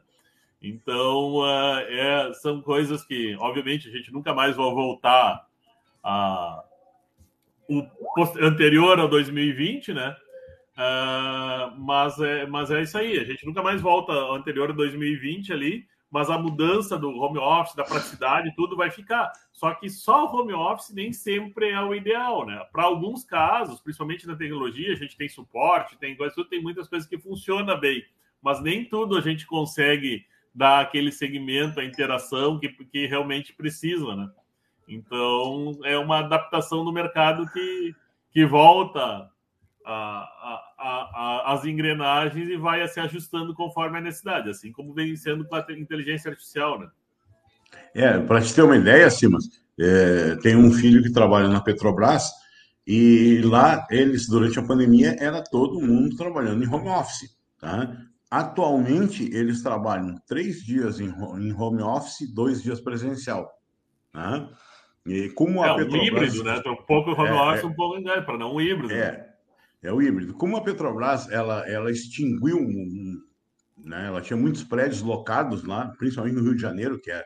Então, 0.62 1.36
uh, 1.36 1.80
é, 1.88 2.34
são 2.34 2.62
coisas 2.62 3.06
que, 3.06 3.36
obviamente, 3.40 3.90
a 3.90 3.92
gente 3.92 4.12
nunca 4.12 4.34
mais 4.34 4.56
vai 4.56 4.72
voltar 4.72 5.46
a 6.04 6.64
o 7.70 7.86
anterior 8.40 8.98
a 8.98 9.08
2020, 9.08 9.94
né? 9.94 10.16
Uh, 10.78 11.78
mas, 11.78 12.18
é, 12.18 12.46
mas 12.46 12.72
é 12.72 12.82
isso 12.82 12.98
aí, 12.98 13.20
a 13.20 13.26
gente 13.26 13.46
nunca 13.46 13.62
mais 13.62 13.82
volta 13.82 14.14
ao 14.14 14.36
anterior 14.36 14.70
a 14.70 14.74
2020 14.74 15.52
ali, 15.52 15.86
mas 16.10 16.30
a 16.30 16.38
mudança 16.38 16.98
do 16.98 17.10
home 17.10 17.38
office, 17.38 17.76
da 17.76 17.84
praticidade, 17.84 18.56
tudo 18.56 18.78
vai 18.78 18.90
ficar. 18.90 19.32
Só 19.52 19.74
que 19.74 19.90
só 19.90 20.26
o 20.26 20.36
home 20.36 20.54
office 20.54 20.94
nem 20.94 21.12
sempre 21.12 21.70
é 21.70 21.82
o 21.82 21.94
ideal, 21.94 22.46
né? 22.46 22.64
Para 22.72 22.84
alguns 22.84 23.24
casos, 23.24 23.82
principalmente 23.82 24.26
na 24.26 24.36
tecnologia, 24.36 24.94
a 24.94 24.96
gente 24.96 25.18
tem 25.18 25.28
suporte, 25.28 25.98
tem 25.98 26.16
tem 26.50 26.62
muitas 26.62 26.88
coisas 26.88 27.08
que 27.08 27.18
funcionam 27.18 27.78
bem, 27.80 28.04
mas 28.42 28.62
nem 28.62 28.86
tudo 28.86 29.18
a 29.18 29.22
gente 29.22 29.46
consegue 29.46 30.26
dar 30.56 30.80
aquele 30.80 31.12
segmento, 31.12 31.80
a 31.80 31.86
interação 31.86 32.60
que, 32.60 32.70
que 32.70 33.06
realmente 33.06 33.54
precisa, 33.54 34.16
né? 34.16 34.30
Então, 34.88 35.78
é 35.84 35.98
uma 35.98 36.20
adaptação 36.20 36.86
do 36.86 36.94
mercado 36.94 37.46
que, 37.52 37.94
que 38.32 38.46
volta 38.46 39.30
a, 39.86 40.67
a, 40.78 41.54
as 41.54 41.66
engrenagens 41.66 42.48
e 42.50 42.58
vai 42.58 42.88
se 42.88 43.00
ajustando 43.00 43.54
conforme 43.54 43.98
a 43.98 44.02
necessidade, 44.02 44.50
assim 44.50 44.72
como 44.72 44.94
vem 44.94 45.16
sendo 45.16 45.46
com 45.46 45.56
a 45.56 45.66
inteligência 45.72 46.30
artificial, 46.30 46.80
né? 46.80 46.88
É, 47.94 48.20
para 48.20 48.42
te 48.42 48.54
ter 48.54 48.62
uma 48.62 48.78
ideia, 48.78 49.10
Simas, 49.10 49.46
é, 49.80 50.36
tem 50.38 50.56
um 50.56 50.72
filho 50.72 51.02
que 51.02 51.12
trabalha 51.12 51.48
na 51.48 51.62
Petrobras 51.62 52.30
e 52.86 53.42
lá 53.44 53.86
eles, 53.90 54.28
durante 54.28 54.58
a 54.60 54.64
pandemia, 54.64 55.16
era 55.20 55.44
todo 55.44 55.82
mundo 55.82 56.16
trabalhando 56.16 56.64
em 56.64 56.68
home 56.68 56.88
office, 56.88 57.36
tá? 57.60 57.98
Atualmente, 58.30 59.24
eles 59.34 59.64
trabalham 59.64 60.16
três 60.28 60.64
dias 60.64 61.00
em, 61.00 61.08
em 61.08 61.54
home 61.54 61.82
office, 61.82 62.34
dois 62.34 62.62
dias 62.62 62.80
presencial, 62.80 63.50
tá? 64.12 64.50
E 65.06 65.30
como 65.30 65.64
a 65.64 65.68
é, 65.68 65.76
Petrobras... 65.76 66.02
um 66.02 66.06
híbrido, 66.06 66.44
né? 66.44 66.62
Um 66.66 66.76
pouco 66.86 67.12
home 67.12 67.30
é, 67.30 67.34
office, 67.34 67.64
é, 67.64 67.68
um 67.68 67.74
pouco 67.74 67.98
em 67.98 68.04
para 68.04 68.38
não 68.38 68.56
um 68.56 68.62
híbrido. 68.62 68.94
É, 68.94 69.28
é 69.84 69.92
o 69.92 70.02
híbrido. 70.02 70.34
Como 70.34 70.58
a 70.58 70.64
Petrobras 70.64 71.30
ela, 71.30 71.68
ela 71.70 71.92
extinguiu, 71.92 72.60
né, 73.78 74.08
ela 74.08 74.22
tinha 74.22 74.38
muitos 74.38 74.64
prédios 74.64 75.02
locados 75.02 75.64
lá, 75.64 75.92
principalmente 75.98 76.36
no 76.36 76.44
Rio 76.44 76.56
de 76.56 76.62
Janeiro, 76.62 77.00
que 77.00 77.12
é 77.12 77.24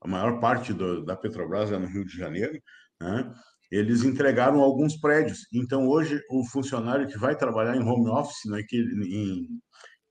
a 0.00 0.08
maior 0.08 0.40
parte 0.40 0.72
do, 0.72 1.04
da 1.04 1.16
Petrobras 1.16 1.70
é 1.70 1.78
no 1.78 1.86
Rio 1.86 2.04
de 2.04 2.16
Janeiro, 2.16 2.58
né, 3.00 3.32
eles 3.70 4.02
entregaram 4.02 4.60
alguns 4.60 4.96
prédios. 4.96 5.46
Então, 5.52 5.86
hoje, 5.86 6.20
o 6.28 6.44
funcionário 6.44 7.06
que 7.06 7.16
vai 7.16 7.36
trabalhar 7.36 7.76
em 7.76 7.82
home 7.82 8.10
office, 8.10 8.44
naquele, 8.46 9.06
em, 9.14 9.46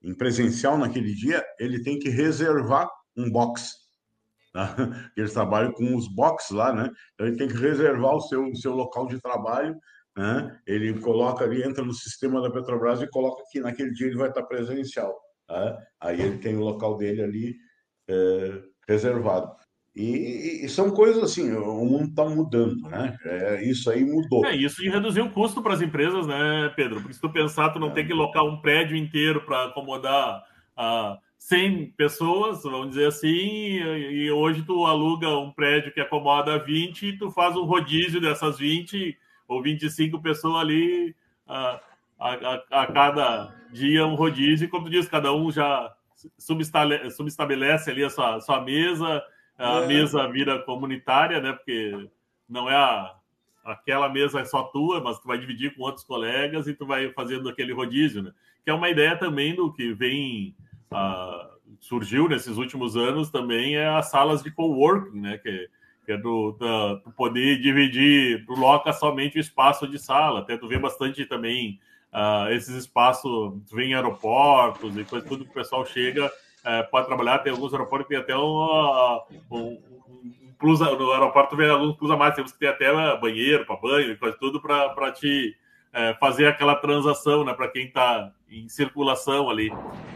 em 0.01 0.15
presencial 0.15 0.77
naquele 0.77 1.13
dia, 1.13 1.43
ele 1.60 1.84
tem 1.84 2.00
que 2.00 2.08
reservar 2.10 2.89
um 3.17 3.29
box. 3.29 3.74
Tá? 4.53 4.75
Eles 5.17 5.34
trabalham 5.34 5.74
com 5.74 5.96
os 5.96 6.08
boxes 6.08 6.51
lá, 6.51 6.74
né? 6.74 6.89
Então, 7.13 7.27
ele 7.27 7.38
tem 7.38 7.48
que 7.48 7.58
reservar 7.58 8.15
o 8.15 8.22
seu, 8.22 8.46
o 8.46 8.55
seu 8.55 8.74
local 8.74 9.05
de 9.08 9.22
trabalho 9.22 9.75
né? 10.19 10.59
ele 10.67 10.99
coloca 10.99 11.45
ali, 11.45 11.63
entra 11.63 11.81
no 11.81 11.93
sistema 11.93 12.41
da 12.41 12.51
Petrobras 12.51 13.01
e 13.01 13.07
coloca 13.07 13.41
que 13.49 13.61
naquele 13.61 13.91
dia 13.91 14.07
ele 14.07 14.17
vai 14.17 14.27
estar 14.27 14.43
presencial. 14.43 15.17
Tá? 15.47 15.77
Aí 16.01 16.21
ele 16.21 16.39
tem 16.39 16.57
o 16.57 16.63
local 16.63 16.97
dele 16.97 17.23
ali 17.23 17.55
é, 18.09 18.61
reservado. 18.85 19.49
E, 19.95 20.65
e, 20.65 20.69
são 20.69 20.91
coisas 20.91 21.23
assim, 21.23 21.53
o 21.53 21.85
mundo 21.85 22.09
está 22.09 22.25
mudando, 22.25 22.81
né? 22.89 23.17
É, 23.23 23.63
isso 23.63 23.89
aí 23.89 24.03
mudou. 24.03 24.45
É 24.45 24.55
isso 24.55 24.81
de 24.81 24.89
reduzir 24.89 25.21
o 25.21 25.31
custo 25.31 25.61
para 25.61 25.73
as 25.73 25.81
empresas, 25.81 26.27
né, 26.27 26.71
Pedro? 26.75 26.99
Porque 26.99 27.13
se 27.13 27.21
tu 27.21 27.31
pensar, 27.31 27.69
tu 27.69 27.79
não 27.79 27.89
é. 27.89 27.93
tem 27.93 28.05
que 28.05 28.13
locar 28.13 28.43
um 28.43 28.61
prédio 28.61 28.95
inteiro 28.95 29.45
para 29.45 29.65
acomodar 29.65 30.43
a 30.75 31.13
uh, 31.13 31.17
100 31.39 31.93
pessoas, 31.97 32.63
vamos 32.63 32.89
dizer 32.89 33.07
assim, 33.07 33.27
e, 33.27 34.25
e 34.25 34.31
hoje 34.31 34.63
tu 34.63 34.85
aluga 34.85 35.29
um 35.38 35.51
prédio 35.51 35.93
que 35.93 36.01
acomoda 36.01 36.59
20 36.59 37.07
e 37.07 37.17
tu 37.17 37.31
faz 37.31 37.55
um 37.55 37.63
rodízio 37.63 38.21
dessas 38.21 38.59
20 38.59 39.17
ou 39.49 39.61
25 39.63 40.21
pessoas 40.21 40.61
ali 40.61 41.15
a, 41.47 41.81
a, 42.19 42.83
a, 42.83 42.87
cada 42.87 43.53
dia 43.73 44.05
um 44.05 44.15
rodízio, 44.15 44.65
e 44.65 44.69
como 44.69 44.85
tu 44.85 44.91
diz, 44.91 45.09
cada 45.09 45.33
um 45.33 45.51
já 45.51 45.91
subestabelece 46.37 47.89
ali 47.89 48.03
a 48.03 48.09
sua, 48.09 48.39
sua 48.39 48.61
mesa, 48.61 49.23
a 49.57 49.81
é. 49.81 49.87
mesa 49.87 50.27
vira 50.31 50.59
comunitária, 50.59 51.41
né? 51.41 51.53
Porque 51.53 52.09
não 52.47 52.69
é 52.69 52.75
a, 52.75 53.15
aquela 53.65 54.07
mesa 54.07 54.39
é 54.39 54.45
só 54.45 54.63
tua, 54.63 55.01
mas 55.01 55.19
tu 55.19 55.27
vai 55.27 55.37
dividir 55.37 55.75
com 55.75 55.81
outros 55.81 56.05
colegas 56.05 56.67
e 56.67 56.73
tu 56.73 56.85
vai 56.85 57.11
fazendo 57.13 57.49
aquele 57.49 57.73
rodízio, 57.73 58.21
né? 58.21 58.31
Que 58.63 58.69
é 58.69 58.73
uma 58.73 58.89
ideia 58.89 59.17
também 59.17 59.55
do 59.55 59.73
que 59.73 59.93
vem 59.93 60.55
uh, 60.91 61.57
surgiu 61.79 62.27
nesses 62.27 62.57
últimos 62.57 62.95
anos 62.95 63.31
também 63.31 63.75
é 63.75 63.87
as 63.87 64.11
salas 64.11 64.43
de 64.43 64.51
coworking, 64.51 65.19
né? 65.19 65.37
Que, 65.37 65.69
que 66.09 66.13
é 66.13 66.17
do, 66.17 66.53
do, 66.53 67.11
poder 67.11 67.61
dividir, 67.61 68.43
tu 68.47 68.53
loca 68.53 68.91
somente 68.91 69.37
o 69.37 69.39
espaço 69.39 69.87
de 69.87 69.99
sala. 69.99 70.39
Até 70.39 70.57
tu 70.57 70.67
vê 70.67 70.79
bastante 70.79 71.23
também 71.23 71.79
uh, 72.11 72.51
esses 72.51 72.75
espaços, 72.75 73.53
tu 73.69 73.75
vê 73.75 73.85
em 73.85 73.93
aeroportos 73.93 74.97
e 74.97 75.03
coisa, 75.03 75.27
tudo 75.27 75.45
que 75.45 75.51
o 75.51 75.53
pessoal 75.53 75.85
chega, 75.85 76.25
uh, 76.25 76.89
pode 76.89 77.05
trabalhar. 77.05 77.37
Tem 77.39 77.51
alguns 77.51 77.71
aeroportos 77.73 78.07
que 78.07 78.15
tem 78.15 78.23
até 78.23 78.35
um, 78.35 79.21
um, 79.51 79.57
um 79.57 80.53
plus, 80.57 80.79
no 80.79 81.11
aeroporto 81.11 81.55
vê 81.55 81.69
alguns 81.69 81.95
plus 81.95 82.09
a 82.09 82.17
mais, 82.17 82.33
temos 82.33 82.51
que 82.53 82.57
ter 82.57 82.69
até 82.69 82.91
banheiro 83.17 83.63
para 83.67 83.75
banho 83.75 84.11
e 84.11 84.17
coisa 84.17 84.35
tudo 84.39 84.59
para 84.59 85.11
te 85.11 85.55
é, 85.93 86.15
fazer 86.15 86.47
aquela 86.47 86.75
transação, 86.75 87.43
né, 87.43 87.53
para 87.53 87.67
quem 87.67 87.85
está 87.85 88.31
em 88.49 88.67
circulação 88.67 89.47
ali. 89.47 89.71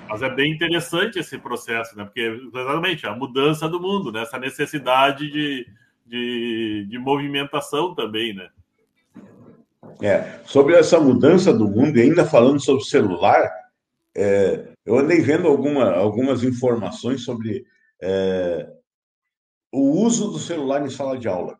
Mas 0.09 0.23
é 0.23 0.29
bem 0.29 0.51
interessante 0.51 1.19
esse 1.19 1.37
processo, 1.37 1.95
né, 1.95 2.03
porque 2.03 2.21
exatamente 2.51 3.05
a 3.05 3.15
mudança 3.15 3.69
do 3.69 3.79
mundo, 3.79 4.11
né, 4.11 4.23
essa 4.23 4.39
necessidade 4.39 5.29
de, 5.29 5.67
de, 6.05 6.87
de 6.89 6.99
movimentação 6.99 7.95
também, 7.95 8.33
né. 8.33 8.49
É, 10.01 10.39
sobre 10.45 10.75
essa 10.75 10.99
mudança 10.99 11.53
do 11.53 11.67
mundo, 11.67 11.97
e 11.97 12.01
ainda 12.01 12.25
falando 12.25 12.59
sobre 12.59 12.83
celular, 12.83 13.49
é, 14.15 14.73
eu 14.85 14.97
andei 14.97 15.21
vendo 15.21 15.47
alguma, 15.47 15.91
algumas 15.91 16.43
informações 16.43 17.23
sobre 17.23 17.65
é, 18.01 18.69
o 19.71 20.03
uso 20.03 20.29
do 20.29 20.39
celular 20.39 20.85
em 20.85 20.89
sala 20.89 21.17
de 21.17 21.27
aula. 21.27 21.57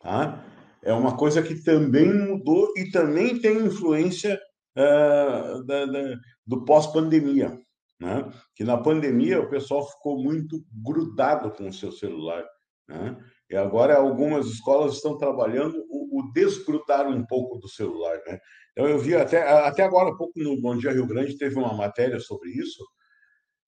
Tá? 0.00 0.44
É 0.82 0.92
uma 0.92 1.16
coisa 1.16 1.42
que 1.42 1.62
também 1.62 2.12
mudou 2.12 2.72
e 2.76 2.90
também 2.90 3.40
tem 3.40 3.66
influência 3.66 4.40
uh, 4.76 5.64
da, 5.64 5.86
da, 5.86 6.16
do 6.46 6.64
pós-pandemia. 6.64 7.60
Né? 8.00 8.32
Que 8.54 8.64
na 8.64 8.76
pandemia 8.76 9.40
o 9.40 9.48
pessoal 9.48 9.88
ficou 9.88 10.22
muito 10.22 10.64
grudado 10.72 11.50
com 11.50 11.68
o 11.68 11.72
seu 11.72 11.90
celular. 11.92 12.44
Né? 12.88 13.16
E 13.52 13.56
agora 13.56 13.98
algumas 13.98 14.46
escolas 14.46 14.94
estão 14.94 15.18
trabalhando 15.18 15.84
o, 15.90 16.20
o 16.20 16.32
desgrudar 16.32 17.06
um 17.06 17.24
pouco 17.26 17.58
do 17.58 17.68
celular. 17.68 18.18
Né? 18.26 18.38
Então 18.72 18.88
eu 18.88 18.98
vi 18.98 19.14
até, 19.14 19.42
até 19.42 19.82
agora 19.82 20.10
há 20.10 20.16
pouco 20.16 20.32
no 20.40 20.58
Bom 20.58 20.76
Dia 20.78 20.92
Rio 20.92 21.06
Grande 21.06 21.36
teve 21.36 21.56
uma 21.56 21.74
matéria 21.74 22.18
sobre 22.18 22.50
isso. 22.50 22.82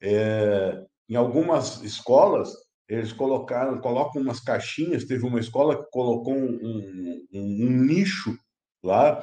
É, 0.02 0.82
em 1.06 1.16
algumas 1.16 1.82
escolas 1.82 2.50
eles 2.88 3.12
colocaram, 3.12 3.78
colocam 3.80 4.22
umas 4.22 4.40
caixinhas. 4.40 5.04
Teve 5.04 5.26
uma 5.26 5.38
escola 5.38 5.76
que 5.76 5.90
colocou 5.90 6.34
um, 6.34 6.54
um, 6.54 7.26
um 7.34 7.70
nicho 7.82 8.34
lá 8.82 9.22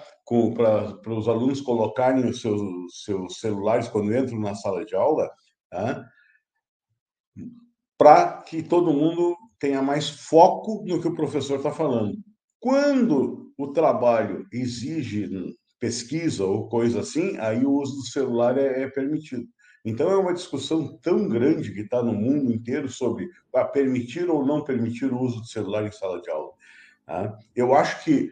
para 1.03 1.13
os 1.13 1.27
alunos 1.27 1.59
colocarem 1.61 2.25
os 2.29 2.39
seus, 2.39 2.61
seus 3.03 3.39
celulares 3.39 3.87
quando 3.87 4.15
entram 4.15 4.39
na 4.39 4.53
sala 4.53 4.85
de 4.85 4.95
aula, 4.95 5.27
tá? 5.69 6.03
para 7.97 8.41
que 8.41 8.63
todo 8.63 8.93
mundo 8.93 9.35
tenha 9.61 9.81
mais 9.81 10.09
foco 10.09 10.83
no 10.87 10.99
que 10.99 11.07
o 11.07 11.13
professor 11.13 11.57
está 11.57 11.71
falando. 11.71 12.17
Quando 12.59 13.53
o 13.55 13.67
trabalho 13.67 14.47
exige 14.51 15.29
pesquisa 15.79 16.43
ou 16.43 16.67
coisa 16.67 17.01
assim, 17.01 17.37
aí 17.37 17.63
o 17.63 17.71
uso 17.71 17.97
do 17.97 18.05
celular 18.07 18.57
é, 18.57 18.81
é 18.81 18.89
permitido. 18.89 19.47
Então, 19.85 20.11
é 20.11 20.17
uma 20.17 20.33
discussão 20.33 20.97
tão 20.97 21.27
grande 21.27 21.73
que 21.73 21.81
está 21.81 22.01
no 22.01 22.13
mundo 22.13 22.51
inteiro 22.51 22.89
sobre 22.89 23.29
ah, 23.53 23.63
permitir 23.63 24.29
ou 24.29 24.45
não 24.45 24.63
permitir 24.63 25.13
o 25.13 25.19
uso 25.19 25.41
do 25.41 25.47
celular 25.47 25.85
em 25.85 25.91
sala 25.91 26.19
de 26.21 26.29
aula. 26.29 26.51
Tá? 27.05 27.37
Eu 27.55 27.73
acho 27.75 28.03
que, 28.03 28.31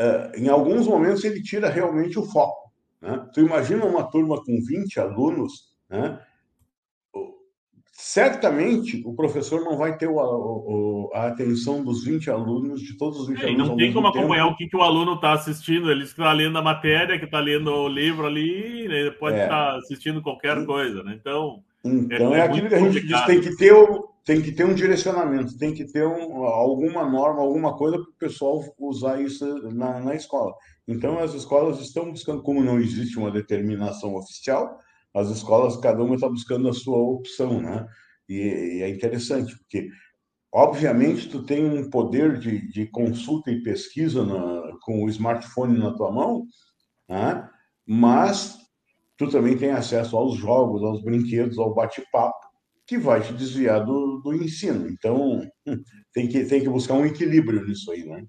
uh, 0.00 0.36
em 0.36 0.48
alguns 0.48 0.86
momentos, 0.86 1.24
ele 1.24 1.42
tira 1.42 1.68
realmente 1.68 2.18
o 2.18 2.24
foco. 2.24 2.72
Né? 3.00 3.28
Tu 3.32 3.40
imagina 3.40 3.84
uma 3.84 4.04
turma 4.04 4.36
com 4.44 4.60
20 4.64 4.98
alunos, 4.98 5.74
né? 5.88 6.20
Certamente 8.06 9.02
o 9.06 9.14
professor 9.14 9.64
não 9.64 9.78
vai 9.78 9.96
ter 9.96 10.06
o, 10.06 10.16
o, 10.16 11.10
a 11.14 11.28
atenção 11.28 11.82
dos 11.82 12.04
20 12.04 12.30
alunos, 12.30 12.82
de 12.82 12.98
todos 12.98 13.20
os 13.20 13.28
20 13.28 13.40
é, 13.40 13.46
alunos. 13.46 13.68
Não 13.68 13.76
tem 13.78 13.94
como 13.94 14.08
acompanhar 14.08 14.46
o 14.46 14.54
que, 14.56 14.68
que 14.68 14.76
o 14.76 14.82
aluno 14.82 15.14
está 15.14 15.32
assistindo, 15.32 15.90
ele 15.90 16.04
está 16.04 16.30
lendo 16.30 16.58
a 16.58 16.62
matéria, 16.62 17.18
que 17.18 17.24
está 17.24 17.40
lendo 17.40 17.70
o 17.70 17.88
livro 17.88 18.26
ali, 18.26 18.82
ele 18.84 19.10
pode 19.12 19.38
estar 19.38 19.46
é. 19.46 19.48
tá 19.48 19.76
assistindo 19.78 20.20
qualquer 20.20 20.66
coisa, 20.66 21.02
né? 21.02 21.16
Então. 21.18 21.62
Então 21.82 22.34
é, 22.34 22.40
é 22.40 22.42
aquilo 22.42 22.68
que 22.68 22.74
a 22.74 22.78
gente 22.78 23.06
diz, 23.06 23.20
tem 23.22 23.40
que 23.40 23.56
ter 23.56 23.72
o, 23.72 24.06
tem 24.22 24.42
que 24.42 24.52
ter 24.52 24.64
um 24.64 24.74
direcionamento, 24.74 25.56
tem 25.56 25.72
que 25.72 25.90
ter 25.90 26.06
um, 26.06 26.44
alguma 26.44 27.08
norma, 27.08 27.40
alguma 27.40 27.74
coisa 27.74 27.96
para 27.96 28.10
o 28.10 28.18
pessoal 28.18 28.62
usar 28.80 29.20
isso 29.22 29.46
na, 29.72 29.98
na 30.00 30.14
escola. 30.14 30.52
Então 30.86 31.18
as 31.18 31.32
escolas 31.32 31.80
estão 31.80 32.10
buscando, 32.10 32.42
como 32.42 32.62
não 32.62 32.78
existe 32.78 33.18
uma 33.18 33.30
determinação 33.30 34.14
oficial, 34.14 34.78
as 35.14 35.28
escolas, 35.30 35.76
cada 35.76 36.02
uma 36.02 36.16
está 36.16 36.28
buscando 36.28 36.68
a 36.68 36.72
sua 36.72 36.98
opção, 36.98 37.60
né? 37.60 37.86
E, 38.28 38.34
e, 38.34 38.82
é 38.82 38.88
interessante, 38.88 39.56
porque, 39.56 39.88
obviamente, 40.52 41.28
tu 41.28 41.44
tem 41.44 41.64
um 41.64 41.88
poder 41.88 42.38
de, 42.38 42.68
de 42.70 42.86
consulta 42.86 43.50
e 43.50 43.62
pesquisa 43.62 44.24
na, 44.24 44.76
com 44.82 45.04
o 45.04 45.08
smartphone 45.08 45.78
na 45.78 45.92
tua 45.94 46.10
mão, 46.10 46.46
né? 47.08 47.48
mas 47.86 48.58
tu 49.16 49.28
também 49.28 49.56
tem 49.56 49.70
acesso 49.70 50.16
aos 50.16 50.36
jogos, 50.36 50.82
aos 50.82 51.02
brinquedos, 51.02 51.58
ao 51.58 51.74
bate-papo, 51.74 52.44
que 52.86 52.98
vai 52.98 53.20
te 53.20 53.32
desviar 53.32 53.84
do, 53.84 54.20
do 54.22 54.34
ensino. 54.34 54.88
Então, 54.88 55.40
tem 56.12 56.26
que, 56.26 56.44
tem 56.44 56.60
que 56.60 56.68
buscar 56.68 56.94
um 56.94 57.06
equilíbrio 57.06 57.64
nisso 57.64 57.92
aí, 57.92 58.04
né? 58.04 58.24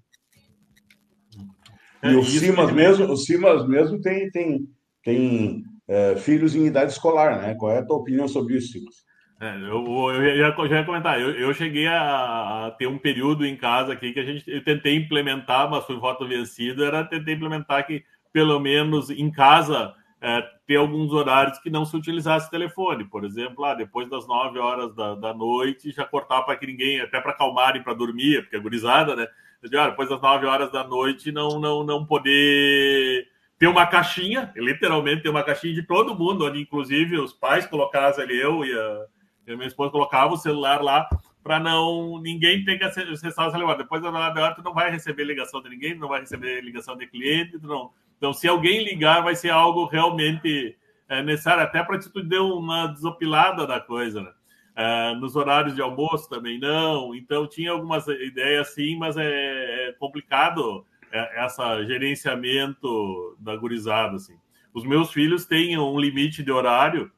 É, 2.02 2.12
e 2.12 2.16
o 2.16 2.22
Simas 2.22 2.72
mesmo, 2.72 3.06
o 3.06 3.16
Simas 3.16 3.66
mesmo 3.66 4.00
tem, 4.00 4.30
tem, 4.30 4.68
tem 5.02 5.64
é, 5.88 6.16
filhos 6.16 6.54
em 6.54 6.66
idade 6.66 6.92
escolar, 6.92 7.40
né? 7.40 7.54
Qual 7.54 7.72
é 7.72 7.78
a 7.78 7.84
tua 7.84 7.96
opinião 7.96 8.26
sobre 8.26 8.56
isso, 8.56 8.72
Silas? 8.72 9.06
É, 9.40 9.54
eu, 9.54 9.84
eu, 10.12 10.38
já, 10.38 10.66
já 10.66 10.78
ia 10.78 10.84
comentar, 10.84 11.20
eu, 11.20 11.30
eu 11.32 11.52
cheguei 11.52 11.86
a, 11.86 12.66
a, 12.66 12.70
ter 12.70 12.86
um 12.86 12.96
período 12.96 13.44
em 13.44 13.54
casa 13.54 13.92
aqui 13.92 14.12
que 14.12 14.20
a 14.20 14.24
gente 14.24 14.50
eu 14.50 14.64
tentei 14.64 14.96
implementar, 14.96 15.70
mas 15.70 15.84
fui 15.84 15.96
voto 15.96 16.26
vencido, 16.26 16.82
era 16.82 17.04
tentar 17.04 17.32
implementar 17.32 17.86
que, 17.86 18.02
pelo 18.32 18.58
menos 18.58 19.10
em 19.10 19.30
casa, 19.30 19.94
é, 20.22 20.42
ter 20.66 20.76
alguns 20.76 21.12
horários 21.12 21.58
que 21.58 21.68
não 21.68 21.84
se 21.84 21.94
utilizasse 21.94 22.50
telefone. 22.50 23.04
Por 23.04 23.26
exemplo, 23.26 23.62
lá, 23.62 23.74
depois 23.74 24.08
das 24.08 24.26
9 24.26 24.58
horas 24.58 24.94
da, 24.94 25.14
da 25.14 25.34
noite, 25.34 25.92
já 25.92 26.06
cortar 26.06 26.42
para 26.42 26.56
que 26.56 26.66
ninguém, 26.66 27.00
até 27.02 27.20
para 27.20 27.32
acalmarem 27.32 27.82
para 27.82 27.92
dormir, 27.92 28.42
porque 28.42 28.56
é 28.56 28.60
gurizada, 28.60 29.14
né? 29.14 29.26
Eu 29.62 29.80
ah, 29.80 29.90
depois 29.90 30.08
das 30.08 30.20
9 30.20 30.46
horas 30.46 30.72
da 30.72 30.82
noite, 30.86 31.30
não, 31.30 31.60
não, 31.60 31.84
não 31.84 32.06
poder 32.06 33.26
tem 33.58 33.68
uma 33.68 33.86
caixinha, 33.86 34.52
literalmente 34.56 35.22
tem 35.22 35.30
uma 35.30 35.42
caixinha 35.42 35.74
de 35.74 35.82
todo 35.82 36.14
mundo, 36.14 36.46
onde 36.46 36.60
inclusive 36.60 37.18
os 37.18 37.32
pais 37.32 37.66
colocavam 37.66 38.22
ali, 38.22 38.38
eu 38.38 38.64
e 38.64 38.72
a, 38.72 39.06
e 39.46 39.52
a 39.52 39.56
minha 39.56 39.68
esposa 39.68 39.90
colocava 39.90 40.34
o 40.34 40.36
celular 40.36 40.82
lá 40.82 41.08
para 41.42 41.60
não 41.60 42.20
ninguém 42.20 42.64
ter 42.64 42.76
que 42.76 42.84
acessar 42.84 43.48
o 43.48 43.50
celular. 43.52 43.76
Depois 43.76 44.02
da 44.02 44.10
hora 44.10 44.54
tu 44.54 44.62
não 44.62 44.74
vai 44.74 44.90
receber 44.90 45.24
ligação 45.24 45.62
de 45.62 45.68
ninguém, 45.68 45.94
não 45.96 46.08
vai 46.08 46.20
receber 46.20 46.60
ligação 46.60 46.96
de 46.96 47.06
cliente, 47.06 47.56
não. 47.62 47.92
Então, 48.16 48.32
se 48.32 48.48
alguém 48.48 48.82
ligar, 48.82 49.22
vai 49.22 49.36
ser 49.36 49.50
algo 49.50 49.86
realmente 49.86 50.76
é, 51.08 51.22
necessário, 51.22 51.62
até 51.62 51.82
para 51.82 51.98
te 51.98 52.10
dar 52.22 52.42
uma 52.42 52.88
desopilada 52.88 53.66
da 53.66 53.78
coisa, 53.78 54.22
né? 54.22 54.32
É, 54.74 55.14
nos 55.14 55.36
horários 55.36 55.74
de 55.74 55.80
almoço 55.80 56.28
também 56.28 56.58
não. 56.58 57.14
Então, 57.14 57.46
tinha 57.46 57.70
algumas 57.70 58.06
ideias 58.08 58.68
assim, 58.68 58.96
mas 58.98 59.16
é, 59.16 59.88
é 59.88 59.92
complicado 59.92 60.84
essa 61.12 61.84
gerenciamento 61.84 63.36
da 63.38 63.56
gurizada, 63.56 64.16
assim. 64.16 64.36
Os 64.74 64.84
meus 64.84 65.12
filhos 65.12 65.46
têm 65.46 65.78
um 65.78 65.98
limite 65.98 66.42
de 66.42 66.52
horário, 66.52 67.10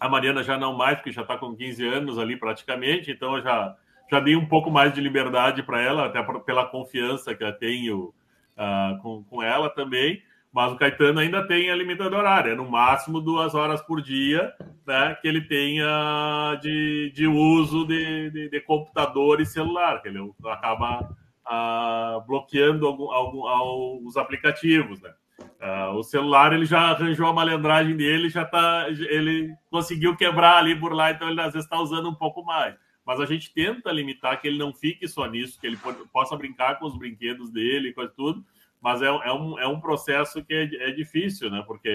a 0.00 0.08
Mariana 0.08 0.42
já 0.42 0.58
não 0.58 0.74
mais, 0.74 0.96
porque 0.96 1.12
já 1.12 1.22
está 1.22 1.36
com 1.36 1.54
15 1.54 1.86
anos 1.86 2.18
ali 2.18 2.36
praticamente, 2.36 3.10
então 3.10 3.36
eu 3.36 3.42
já, 3.42 3.76
já 4.10 4.20
dei 4.20 4.36
um 4.36 4.46
pouco 4.46 4.70
mais 4.70 4.92
de 4.92 5.00
liberdade 5.00 5.62
para 5.62 5.80
ela, 5.80 6.06
até 6.06 6.22
pela 6.40 6.66
confiança 6.66 7.34
que 7.34 7.44
eu 7.44 7.52
tenho 7.52 8.14
uh, 8.56 9.02
com, 9.02 9.24
com 9.24 9.42
ela 9.42 9.68
também, 9.68 10.22
mas 10.52 10.72
o 10.72 10.76
Caetano 10.76 11.20
ainda 11.20 11.46
tem 11.46 11.70
a 11.70 11.76
limitação 11.76 12.16
horária, 12.16 12.52
é 12.52 12.54
no 12.54 12.70
máximo 12.70 13.20
duas 13.20 13.54
horas 13.54 13.82
por 13.82 14.00
dia 14.00 14.54
né, 14.86 15.14
que 15.20 15.28
ele 15.28 15.42
tenha 15.42 16.58
de, 16.62 17.12
de 17.14 17.26
uso 17.26 17.84
de, 17.86 18.30
de, 18.30 18.48
de 18.48 18.60
computador 18.60 19.40
e 19.40 19.46
celular, 19.46 20.00
que 20.00 20.08
ele 20.08 20.32
acaba 20.46 21.14
ah, 21.46 22.22
bloqueando 22.26 22.86
algum, 22.86 23.10
algum, 23.10 23.46
alguns 23.46 24.16
aplicativos. 24.16 25.00
Né? 25.00 25.12
Ah, 25.60 25.92
o 25.92 26.02
celular 26.02 26.52
ele 26.52 26.66
já 26.66 26.90
arranjou 26.90 27.26
a 27.26 27.32
malandragem 27.32 27.96
dele, 27.96 28.28
já 28.28 28.44
tá, 28.44 28.86
ele 28.88 29.54
conseguiu 29.70 30.16
quebrar 30.16 30.58
ali 30.58 30.78
lá, 30.90 31.10
então 31.10 31.28
ele 31.28 31.40
às 31.40 31.52
vezes 31.52 31.64
está 31.64 31.80
usando 31.80 32.08
um 32.08 32.14
pouco 32.14 32.44
mais. 32.44 32.74
Mas 33.04 33.20
a 33.20 33.26
gente 33.26 33.54
tenta 33.54 33.92
limitar 33.92 34.40
que 34.40 34.48
ele 34.48 34.58
não 34.58 34.74
fique 34.74 35.06
só 35.06 35.26
nisso, 35.26 35.60
que 35.60 35.66
ele 35.66 35.78
possa 36.12 36.36
brincar 36.36 36.78
com 36.78 36.86
os 36.86 36.98
brinquedos 36.98 37.50
dele, 37.50 37.92
com 37.92 38.06
tudo, 38.08 38.44
mas 38.80 39.00
é, 39.00 39.06
é, 39.06 39.32
um, 39.32 39.58
é 39.58 39.66
um 39.66 39.80
processo 39.80 40.44
que 40.44 40.52
é, 40.52 40.88
é 40.88 40.90
difícil, 40.90 41.48
né? 41.48 41.62
Porque 41.66 41.88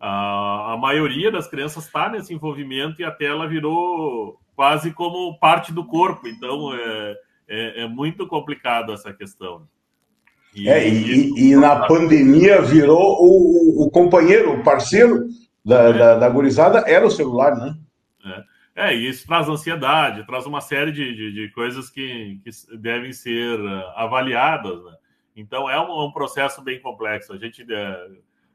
a, 0.00 0.72
a 0.72 0.76
maioria 0.76 1.30
das 1.30 1.46
crianças 1.46 1.84
está 1.84 2.08
nesse 2.08 2.32
envolvimento 2.32 3.02
e 3.02 3.04
a 3.04 3.10
tela 3.10 3.46
virou 3.46 4.40
quase 4.56 4.92
como 4.92 5.38
parte 5.38 5.72
do 5.72 5.84
corpo. 5.84 6.26
Então 6.26 6.74
é, 6.74 7.16
é, 7.48 7.82
é 7.82 7.88
muito 7.88 8.26
complicado 8.26 8.92
essa 8.92 9.12
questão. 9.12 9.66
E, 10.54 10.68
é, 10.68 10.88
e, 10.88 11.50
e, 11.50 11.56
na 11.56 11.86
pandemia 11.86 12.62
virou 12.62 13.18
o, 13.20 13.86
o 13.86 13.90
companheiro, 13.90 14.52
o 14.52 14.62
parceiro 14.64 15.28
da, 15.64 15.82
é. 15.82 15.92
da, 15.92 16.18
da 16.18 16.28
gurizada 16.28 16.84
era 16.86 17.06
o 17.06 17.10
celular, 17.10 17.54
né? 17.56 17.74
É. 18.76 18.88
é, 18.88 18.96
e 18.96 19.08
isso 19.08 19.26
traz 19.26 19.48
ansiedade, 19.48 20.26
traz 20.26 20.46
uma 20.46 20.60
série 20.60 20.90
de, 20.90 21.14
de, 21.14 21.32
de 21.32 21.52
coisas 21.52 21.90
que, 21.90 22.40
que 22.42 22.50
devem 22.76 23.12
ser 23.12 23.60
uh, 23.60 23.84
avaliadas, 23.94 24.82
né? 24.84 24.94
Então 25.36 25.70
é 25.70 25.80
um, 25.80 26.06
um, 26.06 26.10
processo 26.10 26.62
bem 26.62 26.80
complexo. 26.80 27.32
A 27.32 27.38
gente, 27.38 27.64
é, 27.72 28.08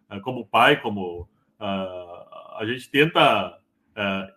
é, 0.09 0.19
como 0.19 0.45
pai, 0.45 0.81
como 0.81 1.21
uh, 1.21 2.57
a 2.57 2.63
gente 2.65 2.89
tenta 2.89 3.57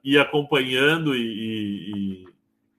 ir 0.05 0.19
acompanhando 0.19 1.17
e, 1.17 1.23
e, 1.27 2.25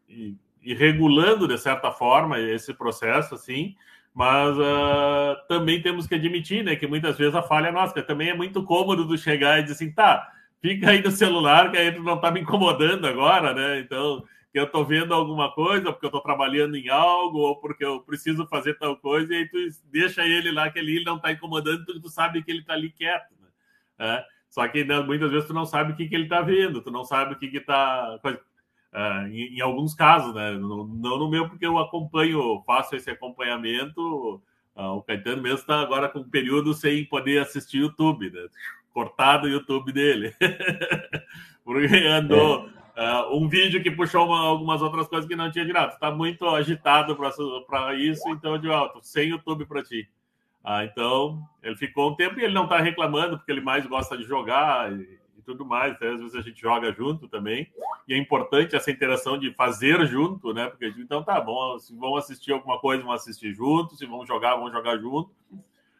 e, 0.08 0.36
e, 0.71 0.73
regulando 0.73 1.47
de 1.47 1.58
certa 1.58 1.91
forma 1.91 2.39
esse 2.39 2.73
processo, 2.73 3.36
assim. 3.36 3.75
Mas 4.13 4.58
uh, 4.58 5.38
também 5.47 5.82
temos 5.82 6.08
que 6.08 6.15
admitir, 6.15 6.63
né, 6.63 6.75
que 6.75 6.88
muitas 6.88 7.17
vezes 7.17 7.36
a 7.36 7.43
falha 7.43 7.67
é 7.67 7.71
nossa. 7.71 8.01
Também 8.01 8.30
é 8.30 8.34
muito 8.34 8.63
cômodo 8.63 9.06
do 9.06 9.17
chegar 9.17 9.60
e 9.60 9.63
dizer 9.63 9.75
assim, 9.75 9.91
tá, 9.91 10.32
fica 10.62 10.89
aí 10.89 11.03
no 11.03 11.12
celular 11.12 11.71
que 11.71 11.77
aí 11.77 11.91
tu 11.91 12.01
não 12.01 12.19
tá 12.19 12.32
me 12.32 12.41
incomodando 12.41 13.06
agora, 13.06 13.53
né? 13.53 13.80
Então 13.80 14.23
que 14.51 14.60
eu 14.60 14.65
estou 14.65 14.84
vendo 14.84 15.13
alguma 15.13 15.51
coisa, 15.51 15.91
porque 15.91 16.06
eu 16.06 16.10
estou 16.10 16.21
trabalhando 16.21 16.75
em 16.75 16.89
algo, 16.89 17.39
ou 17.39 17.60
porque 17.60 17.86
eu 17.86 17.99
preciso 18.01 18.47
fazer 18.47 18.73
tal 18.75 18.97
coisa, 18.97 19.32
e 19.32 19.38
aí 19.38 19.47
tu 19.47 19.58
deixa 19.91 20.25
ele 20.25 20.51
lá, 20.51 20.69
que 20.71 20.80
ele 20.80 21.03
não 21.03 21.17
está 21.17 21.32
incomodando, 21.32 21.86
tu, 21.86 21.99
tu 22.01 22.10
sabe 22.10 22.41
que 22.41 22.49
ele 22.49 22.62
está 22.62 22.73
ali 22.73 22.89
quieto. 22.89 23.36
Né? 23.39 23.47
É, 23.99 24.25
só 24.49 24.67
que 24.67 24.84
né, 24.84 24.99
muitas 25.01 25.30
vezes 25.30 25.47
tu 25.47 25.53
não 25.53 25.65
sabe 25.65 25.91
o 25.91 25.95
que, 25.95 26.08
que 26.08 26.15
ele 26.15 26.23
está 26.23 26.41
vendo, 26.41 26.82
tu 26.82 26.89
não 26.89 27.03
sabe 27.03 27.34
o 27.34 27.38
que 27.38 27.45
está. 27.56 28.19
Uh, 28.97 29.27
em, 29.27 29.57
em, 29.57 29.62
alguns 29.62 29.93
casos, 29.93 30.33
né? 30.33 30.53
Não, 30.53 30.88
não, 30.88 31.19
no 31.19 31.29
meu, 31.29 31.47
porque 31.47 31.67
eu 31.67 31.77
acompanho, 31.77 32.63
faço 32.65 32.95
esse 32.95 33.12
acompanhamento. 33.12 34.41
Uh, 34.75 34.95
o 34.95 35.03
Caetano 35.03 35.43
mesmo 35.43 35.60
está 35.60 35.79
agora 35.81 36.10
com 36.10 36.19
um 36.19 36.29
período 36.29 36.73
sem 36.73 37.05
poder 37.05 37.39
assistir 37.39 37.77
YouTube, 37.77 38.31
né? 38.31 38.47
Cortado 38.91 39.45
o 39.45 39.49
YouTube 39.49 39.93
dele. 39.93 40.33
porque 41.63 41.95
andou. 42.07 42.67
É 42.73 42.77
Uh, 42.97 43.38
um 43.38 43.47
vídeo 43.47 43.83
que 43.83 43.91
puxou 43.91 44.25
uma, 44.25 44.39
algumas 44.39 44.81
outras 44.81 45.07
coisas 45.07 45.27
que 45.29 45.36
não 45.36 45.51
tinha 45.51 45.63
direto. 45.63 45.93
Está 45.93 46.10
muito 46.10 46.47
agitado 46.47 47.15
para 47.67 47.93
isso, 47.93 48.27
então 48.29 48.53
eu 48.53 48.57
digo, 48.57 48.73
oh, 48.73 48.99
sem 49.03 49.29
YouTube 49.29 49.67
para 49.67 49.83
ti. 49.83 50.10
Ah, 50.63 50.83
então, 50.83 51.39
ele 51.62 51.75
ficou 51.75 52.10
um 52.10 52.15
tempo 52.15 52.39
e 52.39 52.43
ele 52.43 52.55
não 52.55 52.63
está 52.63 52.79
reclamando, 52.79 53.38
porque 53.38 53.51
ele 53.51 53.62
mais 53.62 53.86
gosta 53.86 54.17
de 54.17 54.23
jogar 54.23 54.91
e 54.91 55.19
tudo 55.47 55.65
mais. 55.65 55.93
Até 55.93 56.10
às 56.10 56.19
vezes 56.19 56.36
a 56.36 56.41
gente 56.41 56.62
joga 56.62 56.93
junto 56.93 57.27
também. 57.27 57.71
E 58.07 58.13
é 58.13 58.17
importante 58.17 58.75
essa 58.75 58.91
interação 58.91 59.38
de 59.38 59.51
fazer 59.53 60.05
junto, 60.05 60.53
né? 60.53 60.67
Porque 60.67 60.93
então 60.99 61.23
tá 61.23 61.41
bom, 61.41 61.79
se 61.79 61.95
vão 61.95 62.15
assistir 62.15 62.51
alguma 62.51 62.79
coisa, 62.79 63.03
vão 63.03 63.13
assistir 63.13 63.53
junto, 63.53 63.95
se 63.95 64.05
vão 64.05 64.25
jogar, 64.25 64.55
vão 64.55 64.71
jogar 64.71 64.97
junto 64.97 65.31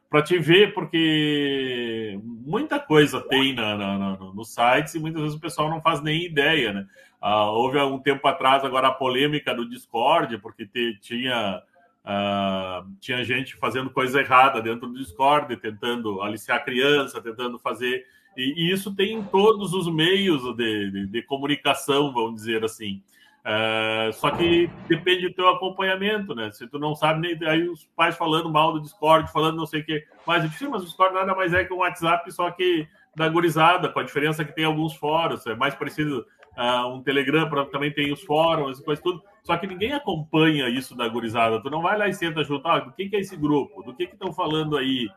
para 0.10 0.22
te 0.22 0.38
ver, 0.38 0.74
porque 0.74 2.20
muita 2.24 2.80
coisa 2.80 3.20
tem 3.22 3.54
na, 3.54 3.76
na, 3.76 3.98
na, 3.98 4.18
no 4.18 4.44
sites 4.46 4.96
e 4.96 5.00
muitas 5.00 5.22
vezes 5.22 5.38
o 5.38 5.42
pessoal 5.42 5.70
não 5.70 5.82
faz 5.82 6.02
nem 6.02 6.24
ideia, 6.24 6.72
né? 6.72 6.88
Ah, 7.20 7.50
houve 7.50 7.78
algum 7.78 8.00
tempo 8.00 8.26
atrás 8.28 8.64
agora 8.64 8.88
a 8.88 8.94
polêmica 8.94 9.54
do 9.54 9.68
Discord, 9.68 10.38
porque 10.38 10.66
te, 10.66 10.98
tinha, 11.02 11.62
ah, 12.06 12.86
tinha 13.00 13.24
gente 13.24 13.56
fazendo 13.58 13.90
coisa 13.90 14.22
errada 14.22 14.62
dentro 14.62 14.88
do 14.88 14.98
Discord, 14.98 15.58
tentando 15.58 16.22
aliciar 16.22 16.64
criança, 16.64 17.22
tentando 17.22 17.60
fazer. 17.60 18.06
E, 18.38 18.54
e 18.56 18.72
isso 18.72 18.96
tem 18.96 19.14
em 19.14 19.24
todos 19.24 19.74
os 19.74 19.92
meios 19.92 20.44
de, 20.56 20.92
de, 20.92 21.08
de 21.08 21.22
comunicação, 21.24 22.14
vamos 22.14 22.36
dizer 22.36 22.64
assim. 22.64 23.02
É, 23.44 24.12
só 24.14 24.30
que 24.30 24.70
depende 24.88 25.30
do 25.30 25.34
teu 25.34 25.50
acompanhamento, 25.50 26.36
né? 26.36 26.52
Se 26.52 26.68
tu 26.68 26.78
não 26.78 26.94
sabe, 26.94 27.22
nem 27.22 27.50
aí 27.50 27.68
os 27.68 27.86
pais 27.96 28.16
falando 28.16 28.52
mal 28.52 28.74
do 28.74 28.82
Discord, 28.82 29.32
falando 29.32 29.58
não 29.58 29.66
sei 29.66 29.82
o 29.82 29.86
quê. 29.86 30.06
Mas 30.26 30.44
disse, 30.50 30.68
mas 30.68 30.84
o 30.84 30.86
Discord 30.86 31.16
nada 31.16 31.34
mais 31.34 31.54
é 31.54 31.64
que 31.64 31.74
um 31.74 31.78
WhatsApp, 31.78 32.32
só 32.32 32.52
que 32.52 32.88
da 33.16 33.28
gurizada, 33.28 33.90
com 33.90 34.00
a 34.00 34.04
diferença 34.04 34.46
que 34.46 34.54
tem 34.54 34.66
alguns 34.66 34.94
fóruns, 34.94 35.48
é 35.48 35.56
mais 35.56 35.74
parecido 35.74 36.26
uh, 36.58 36.88
um 36.94 37.02
Telegram, 37.02 37.50
também 37.72 37.92
tem 37.92 38.12
os 38.12 38.22
fóruns 38.22 38.80
e 38.80 38.84
coisa 38.84 39.02
tudo. 39.02 39.24
Só 39.44 39.56
que 39.58 39.66
ninguém 39.66 39.94
acompanha 39.94 40.68
isso 40.68 40.96
da 40.96 41.08
gurizada. 41.08 41.62
Tu 41.62 41.70
não 41.70 41.82
vai 41.82 41.98
lá 41.98 42.08
e 42.08 42.14
senta 42.14 42.44
junto, 42.44 42.68
ah, 42.68 42.80
do 42.80 42.92
que, 42.92 43.08
que 43.08 43.16
é 43.16 43.20
esse 43.20 43.38
grupo? 43.38 43.82
Do 43.82 43.96
que 43.96 44.04
estão 44.04 44.34
falando 44.34 44.78
aí? 44.78 45.08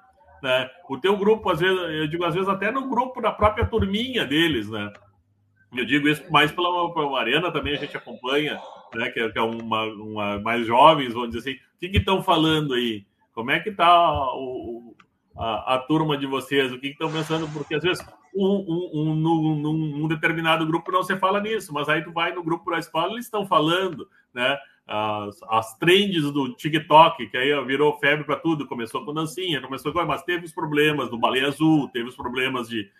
Né? 0.43 0.71
O 0.89 0.99
teu 0.99 1.17
grupo, 1.17 1.51
às 1.51 1.61
vezes, 1.61 1.79
eu 1.79 2.07
digo, 2.07 2.25
às 2.25 2.35
vezes 2.35 2.49
até 2.49 2.71
no 2.71 2.89
grupo 2.89 3.21
da 3.21 3.31
própria 3.31 3.67
turminha 3.67 4.25
deles, 4.25 4.69
né? 4.71 4.93
Eu 5.77 5.85
digo 5.85 6.09
isso 6.09 6.25
mais 6.31 6.51
pela, 6.51 6.93
pela 6.93 7.11
Mariana 7.11 7.53
também, 7.53 7.75
a 7.75 7.77
gente 7.77 7.97
acompanha, 7.97 8.61
né, 8.95 9.09
que 9.11 9.21
é, 9.21 9.31
que 9.31 9.39
é 9.39 9.43
uma, 9.43 9.85
uma, 9.85 10.39
mais 10.41 10.67
jovens, 10.67 11.13
vamos 11.13 11.31
dizer 11.31 11.51
assim, 11.51 11.61
o 11.87 11.91
que 11.91 11.99
estão 11.99 12.23
falando 12.23 12.75
aí? 12.75 13.07
Como 13.33 13.53
é 13.53 13.61
que 13.61 13.69
está 13.69 13.87
a, 15.37 15.75
a, 15.75 15.79
turma 15.79 16.17
de 16.17 16.27
vocês? 16.27 16.73
O 16.73 16.79
que 16.81 16.89
estão 16.89 17.11
pensando? 17.11 17.49
Porque 17.53 17.77
às 17.77 17.83
vezes 17.85 18.05
um, 18.35 18.45
um, 18.45 18.91
um, 18.95 19.15
num, 19.15 19.73
num, 19.99 20.09
determinado 20.09 20.67
grupo 20.67 20.91
não 20.91 21.05
se 21.05 21.17
fala 21.17 21.41
nisso, 21.41 21.73
mas 21.73 21.89
aí 21.89 22.03
tu 22.03 22.13
vai 22.13 22.33
no 22.33 22.43
grupo 22.43 22.71
da 22.71 22.79
escola 22.79 23.13
eles 23.13 23.27
estão 23.27 23.47
falando, 23.47 24.09
né? 24.35 24.59
As, 24.93 25.41
as 25.49 25.79
trends 25.79 26.33
do 26.33 26.53
TikTok, 26.55 27.29
que 27.29 27.37
aí 27.37 27.65
virou 27.65 27.97
febre 27.99 28.25
para 28.25 28.35
tudo, 28.35 28.67
começou 28.67 29.05
com 29.05 29.15
dancinha, 29.15 29.61
começou 29.61 29.93
com, 29.93 30.05
mas 30.05 30.25
teve 30.25 30.45
os 30.45 30.53
problemas 30.53 31.09
do 31.09 31.17
baleia 31.17 31.47
azul, 31.47 31.89
teve 31.89 32.09
os 32.09 32.17
problemas 32.17 32.69
de 32.69 32.91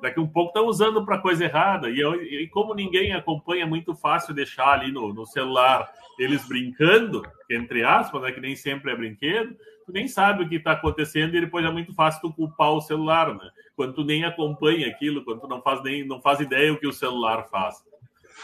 daqui 0.00 0.20
um 0.20 0.26
pouco 0.26 0.50
estão 0.50 0.66
usando 0.66 1.04
para 1.04 1.18
coisa 1.18 1.44
errada. 1.44 1.90
E, 1.90 2.00
e, 2.00 2.46
como 2.48 2.74
ninguém 2.74 3.12
acompanha, 3.12 3.64
é 3.64 3.66
muito 3.66 3.94
fácil 3.94 4.34
deixar 4.34 4.68
ali 4.68 4.92
no, 4.92 5.12
no, 5.12 5.26
celular 5.26 5.90
eles 6.18 6.46
brincando, 6.46 7.22
entre 7.50 7.82
aspas, 7.82 8.22
né, 8.22 8.30
que 8.30 8.40
nem 8.40 8.54
sempre 8.54 8.92
é 8.92 8.96
brinquedo, 8.96 9.56
tu 9.84 9.92
nem 9.92 10.06
sabe 10.06 10.44
o 10.44 10.48
que 10.48 10.56
está 10.56 10.72
acontecendo 10.72 11.34
e 11.34 11.40
depois 11.40 11.64
é 11.64 11.70
muito 11.70 11.94
fácil 11.94 12.20
tu 12.20 12.32
culpar 12.32 12.72
o 12.72 12.80
celular, 12.80 13.34
né? 13.34 13.50
Quando 13.74 13.94
tu 13.94 14.04
nem 14.04 14.24
acompanha 14.24 14.86
aquilo, 14.88 15.24
quando 15.24 15.40
tu 15.40 15.48
não 15.48 15.60
faz 15.60 15.82
nem 15.82 16.06
não 16.06 16.20
faz 16.20 16.40
ideia 16.40 16.72
o 16.72 16.78
que 16.78 16.86
o 16.86 16.92
celular 16.92 17.48
faz. 17.48 17.82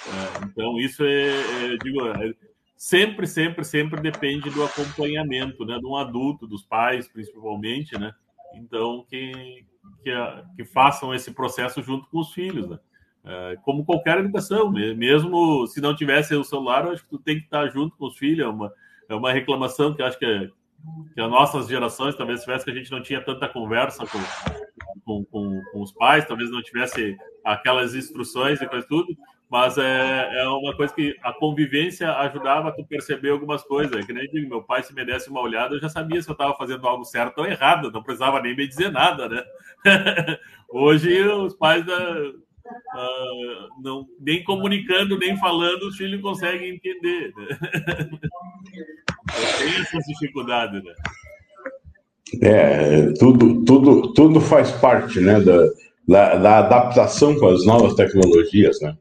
É, 0.06 0.44
então 0.46 0.78
isso 0.78 1.04
é, 1.04 1.28
é 1.28 1.76
digo, 1.82 2.06
é, 2.06 2.34
sempre, 2.80 3.26
sempre, 3.26 3.62
sempre 3.62 4.00
depende 4.00 4.48
do 4.48 4.64
acompanhamento, 4.64 5.66
né? 5.66 5.78
De 5.78 5.84
um 5.84 5.96
adulto, 5.96 6.46
dos 6.46 6.64
pais, 6.64 7.06
principalmente, 7.06 7.98
né? 7.98 8.10
Então 8.54 9.04
que 9.06 9.66
que, 10.02 10.10
que 10.56 10.64
façam 10.64 11.14
esse 11.14 11.30
processo 11.30 11.82
junto 11.82 12.08
com 12.08 12.20
os 12.20 12.32
filhos, 12.32 12.66
né? 12.66 12.78
É, 13.22 13.58
como 13.64 13.84
qualquer 13.84 14.18
educação, 14.18 14.72
mesmo 14.72 15.66
se 15.66 15.78
não 15.78 15.94
tivesse 15.94 16.34
o 16.34 16.42
celular, 16.42 16.86
eu 16.86 16.92
acho 16.92 17.02
que 17.02 17.10
tu 17.10 17.18
tem 17.18 17.36
que 17.36 17.44
estar 17.44 17.68
junto 17.68 17.94
com 17.98 18.06
os 18.06 18.16
filhos. 18.16 18.46
É 18.46 18.48
uma, 18.48 18.72
é 19.10 19.14
uma 19.14 19.30
reclamação 19.30 19.94
que 19.94 20.02
acho 20.02 20.18
que, 20.18 20.24
é, 20.24 20.48
que 21.12 21.20
as 21.20 21.30
nossas 21.30 21.68
gerações 21.68 22.16
talvez 22.16 22.40
tivesse 22.40 22.64
que 22.64 22.70
a 22.70 22.74
gente 22.74 22.90
não 22.90 23.02
tinha 23.02 23.22
tanta 23.22 23.46
conversa 23.46 24.06
com, 24.06 24.18
com, 25.04 25.24
com, 25.26 25.62
com 25.70 25.82
os 25.82 25.92
pais, 25.92 26.26
talvez 26.26 26.50
não 26.50 26.62
tivesse 26.62 27.14
aquelas 27.44 27.94
instruções 27.94 28.58
e 28.62 28.66
coisa 28.66 28.86
tudo 28.88 29.14
mas 29.50 29.76
é, 29.76 30.42
é 30.42 30.48
uma 30.48 30.76
coisa 30.76 30.94
que 30.94 31.16
a 31.24 31.32
convivência 31.32 32.12
ajudava 32.18 32.68
a 32.68 32.72
tu 32.72 32.84
perceber 32.84 33.30
algumas 33.30 33.64
coisas. 33.64 33.96
É 33.96 34.06
que 34.06 34.12
nem 34.12 34.30
digo, 34.30 34.48
meu 34.48 34.62
pai, 34.62 34.84
se 34.84 34.94
me 34.94 35.04
desse 35.04 35.28
uma 35.28 35.40
olhada, 35.40 35.74
eu 35.74 35.80
já 35.80 35.88
sabia 35.88 36.22
se 36.22 36.28
eu 36.28 36.34
estava 36.34 36.54
fazendo 36.54 36.86
algo 36.86 37.04
certo 37.04 37.38
ou 37.38 37.46
errado, 37.46 37.90
não 37.90 38.00
precisava 38.00 38.40
nem 38.40 38.54
me 38.54 38.68
dizer 38.68 38.92
nada, 38.92 39.28
né? 39.28 39.42
Hoje, 40.70 41.20
os 41.24 41.56
pais, 41.56 41.84
uh, 41.84 42.38
não, 43.82 44.06
nem 44.20 44.44
comunicando, 44.44 45.18
nem 45.18 45.36
falando, 45.36 45.82
os 45.82 45.96
filhos 45.96 46.22
conseguem 46.22 46.76
entender. 46.76 47.32
Né? 47.36 47.48
Tem 49.58 49.80
essas 49.80 50.04
dificuldades, 50.06 50.80
né? 50.84 50.94
É, 52.40 53.12
tudo, 53.18 53.64
tudo, 53.64 54.12
tudo 54.12 54.40
faz 54.40 54.70
parte 54.70 55.18
né, 55.18 55.40
da, 55.40 55.66
da, 56.06 56.34
da 56.36 56.58
adaptação 56.58 57.36
com 57.36 57.48
as 57.48 57.66
novas 57.66 57.94
tecnologias, 57.94 58.80
né? 58.80 58.96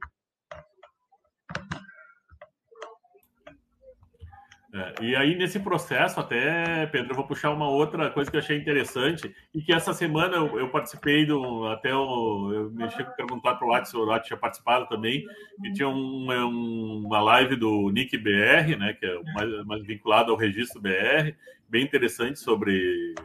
É, 4.72 5.04
e 5.04 5.16
aí, 5.16 5.36
nesse 5.36 5.60
processo, 5.60 6.20
até, 6.20 6.86
Pedro, 6.88 7.12
eu 7.12 7.16
vou 7.16 7.26
puxar 7.26 7.50
uma 7.50 7.68
outra 7.68 8.12
coisa 8.12 8.30
que 8.30 8.38
eu 8.38 8.42
achei 8.42 8.56
interessante, 8.56 9.34
e 9.54 9.62
que 9.62 9.74
essa 9.74 9.94
semana 9.94 10.36
eu, 10.36 10.60
eu 10.60 10.70
participei 10.70 11.26
do. 11.26 11.66
Até 11.66 11.94
o, 11.94 12.52
eu 12.54 12.72
me 12.72 12.88
chego 12.92 13.10
a 13.10 13.14
perguntar 13.14 13.56
para 13.56 13.68
o 13.68 13.72
Watts, 13.72 13.94
o 13.96 14.06
Watts 14.06 14.28
tinha 14.28 14.38
participado 14.38 14.88
também, 14.88 15.26
e 15.64 15.74
tinha 15.74 15.90
um, 15.90 17.04
uma 17.04 17.20
live 17.20 17.56
do 17.56 17.90
Nick 17.90 18.16
BR, 18.16 18.78
né, 18.78 18.94
que 18.94 19.08
é 19.08 19.24
mais, 19.34 19.66
mais 19.66 19.84
vinculado 19.84 20.32
ao 20.32 20.38
registro 20.38 20.80
BR, 20.80 21.34
bem 21.68 21.84
interessante 21.84 22.38
sobre 22.38 23.16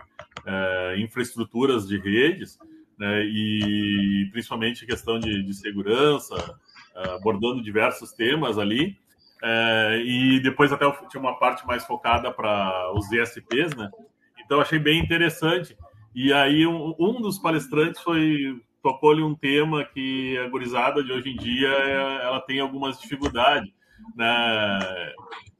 é, 0.46 0.94
infraestruturas 0.98 1.86
de 1.86 1.98
redes, 1.98 2.58
né, 2.98 3.22
e 3.22 4.30
principalmente 4.32 4.86
questão 4.86 5.18
de, 5.18 5.42
de 5.42 5.52
segurança, 5.52 6.58
abordando 6.94 7.62
diversos 7.62 8.12
temas 8.12 8.56
ali. 8.56 8.96
É, 9.46 10.02
e 10.02 10.40
depois 10.40 10.72
até 10.72 10.90
tinha 11.10 11.20
uma 11.20 11.38
parte 11.38 11.66
mais 11.66 11.84
focada 11.84 12.32
para 12.32 12.90
os 12.94 13.12
ESPs, 13.12 13.76
né? 13.76 13.90
Então 14.42 14.58
achei 14.58 14.78
bem 14.78 14.98
interessante. 14.98 15.76
E 16.14 16.32
aí 16.32 16.66
um, 16.66 16.94
um 16.98 17.20
dos 17.20 17.38
palestrantes 17.38 18.00
foi 18.00 18.58
tocou-lhe 18.82 19.22
um 19.22 19.34
tema 19.34 19.84
que 19.84 20.38
a 20.38 20.48
gurizada 20.48 21.04
de 21.04 21.12
hoje 21.12 21.28
em 21.28 21.36
dia 21.36 21.68
ela 21.68 22.40
tem 22.40 22.58
algumas 22.58 22.98
dificuldades, 22.98 23.70
né? 24.16 24.78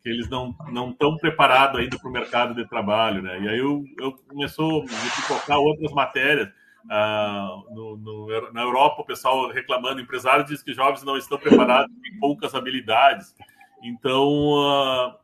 Que 0.02 0.08
eles 0.08 0.30
não 0.30 0.56
não 0.72 0.90
estão 0.90 1.18
preparados 1.18 1.78
ainda 1.78 1.98
para 1.98 2.08
o 2.08 2.12
mercado 2.12 2.54
de 2.54 2.66
trabalho, 2.66 3.20
né? 3.20 3.38
E 3.38 3.48
aí 3.50 3.58
eu, 3.58 3.84
eu 3.98 4.12
começou 4.26 4.80
a 4.80 4.84
me 4.84 5.10
pipocar 5.14 5.58
outras 5.58 5.92
matérias. 5.92 6.48
Ah, 6.90 7.48
no, 7.70 7.96
no, 7.96 8.52
na 8.52 8.62
Europa, 8.62 9.02
o 9.02 9.06
pessoal 9.06 9.50
reclamando, 9.50 10.00
empresários 10.00 10.48
diz 10.48 10.62
que 10.62 10.74
jovens 10.74 11.02
não 11.02 11.16
estão 11.16 11.38
preparados, 11.38 11.94
têm 12.02 12.18
poucas 12.18 12.54
habilidades. 12.54 13.34
Então, 13.84 14.54
uh, 14.54 15.14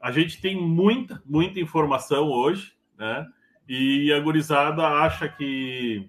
a 0.00 0.12
gente 0.12 0.40
tem 0.40 0.56
muita, 0.56 1.20
muita 1.26 1.58
informação 1.58 2.30
hoje, 2.30 2.72
né? 2.96 3.26
E 3.68 4.12
a 4.12 4.20
gurizada 4.20 4.86
acha 4.86 5.28
que 5.28 6.08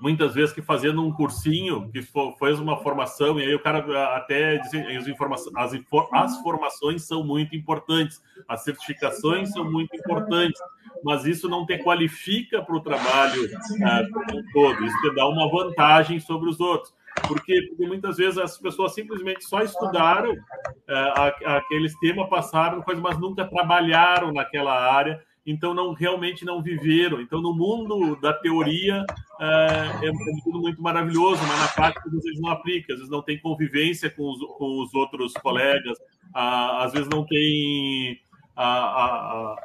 muitas 0.00 0.34
vezes 0.34 0.54
que 0.54 0.60
fazendo 0.60 1.04
um 1.04 1.12
cursinho, 1.12 1.90
que 1.90 2.02
faz 2.38 2.58
uma 2.58 2.76
formação, 2.82 3.38
e 3.38 3.44
aí 3.44 3.54
o 3.54 3.62
cara 3.62 4.16
até 4.16 4.58
diz 4.58 4.74
as, 4.74 5.08
informações, 5.08 5.54
as, 5.56 5.72
as 6.12 6.40
formações 6.40 7.02
são 7.02 7.24
muito 7.24 7.54
importantes, 7.56 8.22
as 8.48 8.64
certificações 8.64 9.50
são 9.50 9.70
muito 9.70 9.94
importantes, 9.96 10.60
mas 11.04 11.24
isso 11.24 11.48
não 11.48 11.64
te 11.64 11.78
qualifica 11.78 12.62
para 12.62 12.76
o 12.76 12.80
trabalho 12.80 13.44
uh, 13.44 14.52
todo, 14.52 14.84
isso 14.84 15.00
te 15.00 15.14
dá 15.14 15.26
uma 15.28 15.48
vantagem 15.50 16.18
sobre 16.20 16.48
os 16.50 16.60
outros. 16.60 16.92
Por 17.26 17.42
quê? 17.42 17.62
Porque 17.68 17.86
muitas 17.86 18.16
vezes 18.16 18.38
as 18.38 18.58
pessoas 18.58 18.94
simplesmente 18.94 19.44
só 19.44 19.60
estudaram 19.60 20.32
uh, 20.32 21.46
aqueles 21.46 21.98
temas, 21.98 22.28
passaram 22.28 22.82
coisas, 22.82 23.02
mas 23.02 23.18
nunca 23.18 23.44
trabalharam 23.44 24.32
naquela 24.32 24.74
área, 24.92 25.22
então 25.46 25.72
não 25.72 25.92
realmente 25.92 26.44
não 26.44 26.62
viveram. 26.62 27.20
Então, 27.20 27.40
no 27.40 27.54
mundo 27.54 28.16
da 28.20 28.32
teoria 28.32 29.04
uh, 29.40 30.04
é, 30.04 30.10
tudo 30.44 30.60
muito 30.60 30.82
maravilhoso, 30.82 31.40
mas 31.46 31.60
na 31.60 31.68
prática 31.68 32.06
às 32.06 32.22
vezes 32.22 32.40
não 32.40 32.50
aplica, 32.50 32.92
às 32.92 32.98
vezes 32.98 33.10
não 33.10 33.22
tem 33.22 33.38
convivência 33.40 34.10
com 34.10 34.30
os, 34.30 34.38
com 34.56 34.82
os 34.82 34.94
outros 34.94 35.32
colegas, 35.34 35.98
às 36.34 36.92
vezes 36.92 37.08
não 37.08 37.24
tem 37.24 38.18
a, 38.54 38.66
a, 38.66 39.56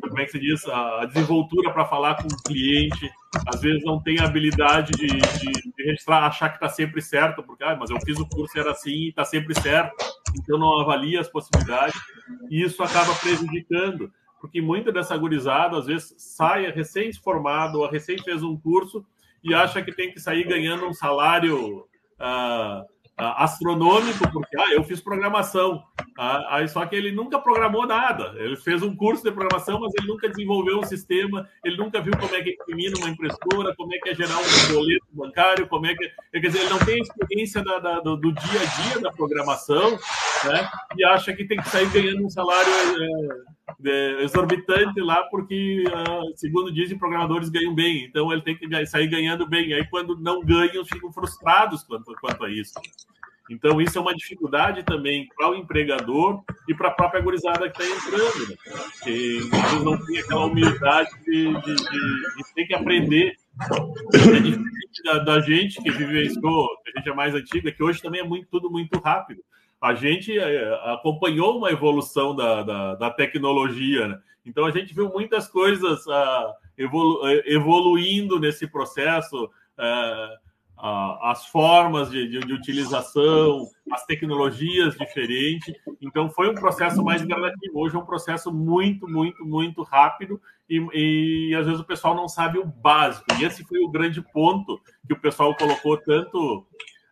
como 0.00 0.20
é 0.20 0.24
que 0.24 0.32
se 0.32 0.38
diz, 0.38 0.66
a 0.68 1.04
desenvoltura 1.06 1.72
para 1.72 1.84
falar 1.84 2.16
com 2.16 2.28
o 2.28 2.42
cliente, 2.42 3.10
às 3.46 3.60
vezes 3.60 3.84
não 3.84 4.00
tem 4.00 4.18
a 4.20 4.24
habilidade 4.24 4.92
de, 4.92 5.06
de, 5.06 5.72
de 5.76 5.84
registrar, 5.84 6.26
achar 6.26 6.48
que 6.48 6.56
está 6.56 6.68
sempre 6.68 7.00
certo, 7.00 7.42
porque, 7.42 7.64
ah, 7.64 7.76
mas 7.78 7.90
eu 7.90 8.00
fiz 8.00 8.18
o 8.18 8.28
curso, 8.28 8.58
era 8.58 8.70
assim 8.70 9.08
está 9.08 9.24
sempre 9.24 9.54
certo, 9.60 9.94
então 10.38 10.58
não 10.58 10.80
avalia 10.80 11.20
as 11.20 11.28
possibilidades, 11.28 11.98
e 12.50 12.62
isso 12.62 12.82
acaba 12.82 13.14
prejudicando, 13.14 14.12
porque 14.40 14.60
muita 14.60 14.92
dessa 14.92 15.16
gurizada, 15.16 15.78
às 15.78 15.86
vezes, 15.86 16.14
sai 16.18 16.70
recém-formado 16.70 17.80
ou 17.80 17.88
recém 17.88 18.18
fez 18.18 18.42
um 18.42 18.56
curso 18.56 19.04
e 19.42 19.54
acha 19.54 19.82
que 19.82 19.92
tem 19.92 20.12
que 20.12 20.20
sair 20.20 20.44
ganhando 20.44 20.86
um 20.86 20.92
salário. 20.92 21.86
Uh, 22.20 22.93
astronômico, 23.16 24.30
porque 24.32 24.56
ah, 24.58 24.72
eu 24.72 24.82
fiz 24.82 25.00
programação. 25.00 25.84
Ah, 26.18 26.56
aí 26.56 26.68
só 26.68 26.84
que 26.84 26.96
ele 26.96 27.12
nunca 27.12 27.38
programou 27.38 27.86
nada. 27.86 28.34
Ele 28.36 28.56
fez 28.56 28.82
um 28.82 28.94
curso 28.94 29.22
de 29.22 29.30
programação, 29.30 29.80
mas 29.80 29.92
ele 29.98 30.08
nunca 30.08 30.28
desenvolveu 30.28 30.78
um 30.78 30.84
sistema, 30.84 31.48
ele 31.64 31.76
nunca 31.76 32.00
viu 32.00 32.16
como 32.18 32.34
é 32.34 32.42
que 32.42 32.50
imprimir 32.50 32.92
uma 32.98 33.08
impressora, 33.08 33.74
como 33.76 33.94
é 33.94 33.98
que 33.98 34.10
é 34.10 34.14
gerar 34.14 34.38
um 34.38 34.74
boleto 34.74 35.06
bancário, 35.12 35.68
como 35.68 35.86
é 35.86 35.94
que. 35.94 36.10
Quer 36.32 36.40
dizer, 36.40 36.60
ele 36.60 36.70
não 36.70 36.78
tem 36.78 37.00
experiência 37.00 37.62
da, 37.62 37.78
da, 37.78 38.00
do, 38.00 38.16
do, 38.16 38.32
dia 38.32 38.60
a 38.60 38.82
dia 38.82 39.00
da 39.00 39.12
programação, 39.12 39.98
né? 40.44 40.68
E 40.96 41.04
acha 41.04 41.32
que 41.32 41.44
tem 41.44 41.58
que 41.58 41.68
sair 41.68 41.90
ganhando 41.90 42.24
um 42.24 42.30
salário 42.30 42.70
é, 42.70 43.86
é, 43.86 44.22
exorbitante 44.22 45.00
lá, 45.00 45.22
porque, 45.24 45.84
ah, 45.92 46.22
segundo 46.36 46.72
dizem, 46.72 46.98
programadores 46.98 47.48
ganham 47.48 47.74
bem. 47.74 48.04
Então 48.04 48.32
ele 48.32 48.42
tem 48.42 48.56
que 48.56 48.86
sair 48.86 49.06
ganhando 49.06 49.46
bem. 49.46 49.72
Aí, 49.72 49.86
quando 49.88 50.18
não 50.18 50.40
ganham, 50.40 50.84
ficam 50.84 51.12
frustrados 51.12 51.82
quanto, 51.82 52.14
quanto 52.20 52.44
a 52.44 52.50
isso. 52.50 52.74
Então, 53.50 53.78
isso 53.80 53.98
é 53.98 54.00
uma 54.00 54.14
dificuldade 54.14 54.82
também 54.84 55.28
para 55.36 55.50
o 55.50 55.54
empregador 55.54 56.42
e 56.66 56.74
para 56.74 56.88
a 56.88 56.92
própria 56.92 57.20
gurizada 57.20 57.68
que 57.68 57.82
está 57.82 57.94
entrando, 57.94 58.48
né? 58.48 58.56
que 59.02 59.10
eles 59.10 59.84
não 59.84 60.02
têm 60.06 60.18
aquela 60.18 60.46
humildade 60.46 61.10
de, 61.24 61.52
de, 61.52 61.74
de, 61.74 62.36
de 62.36 62.54
ter 62.54 62.66
que 62.66 62.74
aprender. 62.74 63.36
É 64.14 64.18
diferente 64.18 65.02
da, 65.04 65.18
da 65.18 65.40
gente 65.40 65.82
que 65.82 65.90
vivenciou, 65.90 66.68
a 66.86 66.98
gente 66.98 67.08
é 67.10 67.14
mais 67.14 67.34
antiga, 67.34 67.70
que 67.70 67.82
hoje 67.82 68.00
também 68.00 68.22
é 68.22 68.24
muito, 68.24 68.48
tudo 68.50 68.70
muito 68.70 68.98
rápido. 68.98 69.42
A 69.84 69.92
gente 69.92 70.38
é, 70.38 70.80
acompanhou 70.94 71.58
uma 71.58 71.70
evolução 71.70 72.34
da, 72.34 72.62
da, 72.62 72.94
da 72.94 73.10
tecnologia, 73.10 74.08
né? 74.08 74.18
então 74.46 74.64
a 74.64 74.70
gente 74.70 74.94
viu 74.94 75.10
muitas 75.10 75.46
coisas 75.46 76.06
uh, 76.06 76.54
evolu 76.78 77.20
evoluindo 77.44 78.40
nesse 78.40 78.66
processo. 78.66 79.44
Uh, 79.44 80.44
as 81.22 81.46
formas 81.46 82.10
de, 82.10 82.28
de, 82.28 82.40
de, 82.40 82.52
utilização, 82.52 83.66
as 83.90 84.04
tecnologias 84.04 84.94
diferentes. 84.96 85.72
Então, 86.02 86.28
foi 86.28 86.50
um 86.50 86.54
processo 86.54 87.02
mais 87.02 87.24
gradativo. 87.24 87.78
Hoje 87.78 87.94
é 87.94 87.98
um 87.98 88.04
processo 88.04 88.52
muito, 88.52 89.08
muito, 89.08 89.42
muito 89.46 89.82
rápido 89.82 90.38
e, 90.68 90.84
e, 90.92 91.54
às 91.54 91.64
vezes 91.64 91.80
o 91.80 91.86
pessoal 91.86 92.14
não 92.14 92.28
sabe 92.28 92.58
o 92.58 92.66
básico. 92.66 93.24
E 93.38 93.44
esse 93.44 93.64
foi 93.64 93.78
o 93.78 93.88
grande 93.88 94.20
ponto 94.20 94.78
que 95.06 95.14
o 95.14 95.20
pessoal 95.20 95.54
colocou 95.54 95.96
tanto 95.96 96.66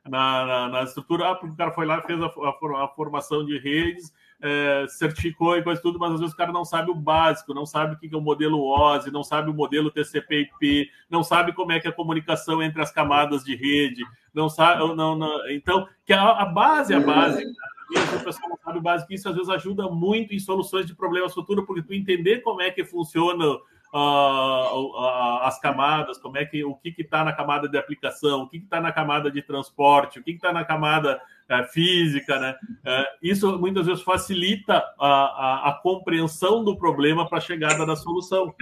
na, 0.09 0.47
na, 0.47 0.69
na 0.69 0.83
estrutura. 0.83 1.31
Ah, 1.31 1.35
porque 1.35 1.55
o 1.55 1.57
cara 1.57 1.73
foi 1.73 1.87
lá, 1.87 2.01
fez 2.03 2.21
a, 2.21 2.27
a, 2.27 2.85
a 2.85 2.89
formação 2.89 3.45
de 3.45 3.59
redes 3.59 4.13
é, 4.43 4.87
certificou 4.89 5.57
e 5.57 5.63
coisa 5.63 5.81
tudo, 5.81 6.01
mas 6.01 6.13
às 6.13 6.19
vezes 6.19 6.35
o 6.35 6.37
cara 6.37 6.51
não 6.51 6.65
sabe 6.65 6.91
o 6.91 6.95
básico, 6.95 7.55
não 7.55 7.65
sabe 7.65 7.95
o 7.95 7.99
que 7.99 8.13
é 8.13 8.19
o 8.19 8.21
modelo 8.21 8.61
OSI, 8.61 9.13
não 9.13 9.23
sabe 9.23 9.49
o 9.49 9.55
modelo 9.55 9.91
TCP/IP, 9.91 10.91
não 11.09 11.23
sabe 11.23 11.53
como 11.53 11.71
é 11.71 11.79
que 11.79 11.87
é 11.87 11.91
a 11.91 11.95
comunicação 11.95 12.61
entre 12.61 12.83
as 12.83 12.91
camadas 12.91 13.45
de 13.45 13.55
rede, 13.55 14.05
não 14.35 14.49
sabe, 14.49 14.81
não, 14.97 15.15
não 15.15 15.49
então 15.49 15.87
que 16.05 16.13
a, 16.13 16.23
a 16.23 16.45
base 16.45 16.93
a 16.93 17.01
base. 17.01 17.45
O 17.93 18.25
pessoal 18.25 18.49
não 18.49 18.59
sabe 18.65 18.79
o 18.79 18.83
básico, 18.83 19.13
isso 19.13 19.29
às 19.29 19.35
vezes 19.35 19.51
ajuda 19.51 19.87
muito 19.89 20.35
em 20.35 20.39
soluções 20.39 20.87
de 20.87 20.97
problemas 20.97 21.35
futuros, 21.35 21.65
porque 21.67 21.83
tu 21.83 21.93
entender 21.93 22.41
como 22.41 22.63
é 22.63 22.71
que 22.71 22.85
funciona 22.85 23.45
uh, 23.93 25.43
as 25.43 25.59
camadas, 25.61 26.19
como 26.19 26.39
é 26.39 26.45
que 26.45 26.65
o 26.65 26.75
que 26.75 26.95
está 26.99 27.25
na 27.25 27.33
camada 27.33 27.69
de 27.69 27.77
aplicação, 27.77 28.43
o 28.43 28.49
que 28.49 28.57
está 28.57 28.81
na 28.81 28.93
camada 28.93 29.31
de 29.31 29.43
transporte, 29.43 30.19
o 30.19 30.23
que 30.23 30.33
está 30.33 30.53
na 30.53 30.65
camada 30.65 31.21
uh, 31.51 31.65
física, 31.69 32.39
né? 32.39 32.57
Uh, 32.63 33.19
isso 33.23 33.59
muitas 33.59 33.87
vezes 33.87 34.03
facilita 34.03 34.83
a, 34.99 35.09
a, 35.09 35.69
a 35.69 35.73
compreensão 35.83 36.65
do 36.65 36.77
problema 36.77 37.29
para 37.29 37.39
a 37.39 37.43
chegada 37.43 37.85
da 37.85 37.97
solução. 37.97 38.55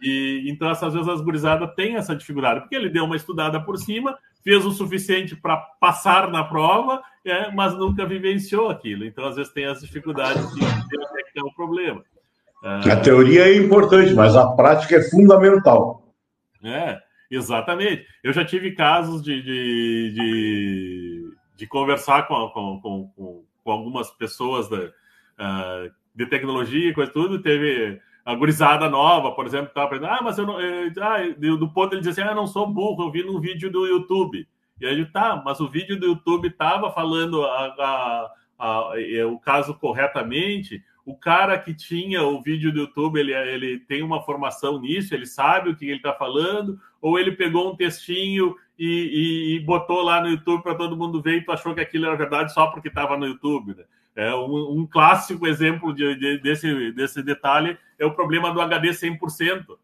E 0.00 0.44
então, 0.46 0.70
essas 0.70 0.94
vezes, 0.94 1.08
as 1.08 1.20
gurizadas 1.20 1.74
têm 1.74 1.96
essa 1.96 2.14
dificuldade, 2.14 2.60
porque 2.60 2.76
ele 2.76 2.88
deu 2.88 3.04
uma 3.04 3.16
estudada 3.16 3.60
por 3.60 3.76
cima, 3.78 4.16
fez 4.44 4.64
o 4.64 4.70
suficiente 4.70 5.34
para 5.34 5.56
passar 5.56 6.30
na 6.30 6.44
prova, 6.44 7.02
é, 7.24 7.50
mas 7.50 7.74
nunca 7.76 8.06
vivenciou 8.06 8.70
aquilo. 8.70 9.04
Então, 9.04 9.26
às 9.26 9.34
vezes, 9.34 9.52
tem 9.52 9.66
as 9.66 9.80
dificuldades 9.80 10.54
de 10.54 10.64
entender 10.64 10.98
o 10.98 11.32
que 11.32 11.38
é 11.40 11.42
o 11.42 11.52
problema. 11.52 12.04
A 12.62 12.96
teoria 12.96 13.48
é 13.48 13.56
importante, 13.56 14.12
mas 14.14 14.34
a 14.34 14.48
prática 14.52 14.96
é 14.96 15.10
fundamental. 15.10 16.12
É, 16.62 16.98
exatamente. 17.30 18.04
Eu 18.22 18.32
já 18.32 18.44
tive 18.44 18.72
casos 18.72 19.22
de, 19.22 19.40
de, 19.42 20.12
de, 20.12 21.30
de 21.56 21.66
conversar 21.68 22.26
com, 22.26 22.48
com, 22.48 22.80
com, 22.80 23.44
com, 23.62 23.70
algumas 23.70 24.10
pessoas 24.10 24.68
da, 24.68 24.76
uh, 24.78 25.90
de 26.14 26.26
tecnologia 26.26 26.90
e 26.90 26.94
coisa 26.94 27.12
tudo. 27.12 27.40
Teve 27.40 28.00
a 28.24 28.34
gurizada 28.34 28.90
nova, 28.90 29.32
por 29.32 29.46
exemplo, 29.46 29.66
que 29.66 29.70
estava 29.70 29.86
aprendendo. 29.86 30.12
Ah, 30.12 30.20
mas 30.20 30.36
eu 30.36 30.46
não. 30.46 30.60
Eu, 30.60 30.92
ah, 31.00 31.18
do 31.56 31.72
ponto 31.72 31.94
ele 31.94 32.00
dizia 32.00 32.24
assim: 32.24 32.30
ah, 32.30 32.32
eu 32.32 32.36
não 32.36 32.46
sou 32.48 32.66
burro, 32.66 33.04
eu 33.04 33.12
vi 33.12 33.22
num 33.22 33.40
vídeo 33.40 33.70
do 33.70 33.86
YouTube. 33.86 34.48
E 34.80 34.86
aí, 34.86 35.04
tá, 35.06 35.40
mas 35.44 35.60
o 35.60 35.68
vídeo 35.68 35.98
do 35.98 36.06
YouTube 36.06 36.48
estava 36.48 36.90
falando 36.92 37.44
a, 37.44 37.66
a, 37.78 38.30
a, 38.58 38.92
o 39.26 39.38
caso 39.38 39.74
corretamente 39.74 40.82
o 41.08 41.16
cara 41.16 41.58
que 41.58 41.72
tinha 41.72 42.22
o 42.22 42.42
vídeo 42.42 42.70
do 42.70 42.80
YouTube, 42.80 43.18
ele, 43.18 43.32
ele 43.32 43.78
tem 43.78 44.02
uma 44.02 44.20
formação 44.22 44.78
nisso, 44.78 45.14
ele 45.14 45.24
sabe 45.24 45.70
o 45.70 45.74
que 45.74 45.86
ele 45.86 45.96
está 45.96 46.12
falando, 46.12 46.78
ou 47.00 47.18
ele 47.18 47.32
pegou 47.32 47.72
um 47.72 47.74
textinho 47.74 48.54
e, 48.78 48.84
e, 48.86 49.56
e 49.56 49.60
botou 49.60 50.02
lá 50.02 50.20
no 50.20 50.28
YouTube 50.28 50.62
para 50.62 50.74
todo 50.74 50.98
mundo 50.98 51.22
ver 51.22 51.38
e 51.38 51.40
tu 51.42 51.50
achou 51.50 51.74
que 51.74 51.80
aquilo 51.80 52.04
era 52.04 52.14
verdade 52.14 52.52
só 52.52 52.66
porque 52.66 52.88
estava 52.88 53.16
no 53.16 53.24
YouTube, 53.24 53.74
né? 53.74 53.84
É 54.14 54.34
um, 54.34 54.80
um 54.80 54.86
clássico 54.86 55.46
exemplo 55.46 55.94
de, 55.94 56.14
de, 56.16 56.38
desse, 56.42 56.92
desse 56.92 57.22
detalhe 57.22 57.78
é 57.98 58.04
o 58.04 58.12
problema 58.14 58.52
do 58.52 58.60
HD 58.60 58.90
100%. 58.90 59.78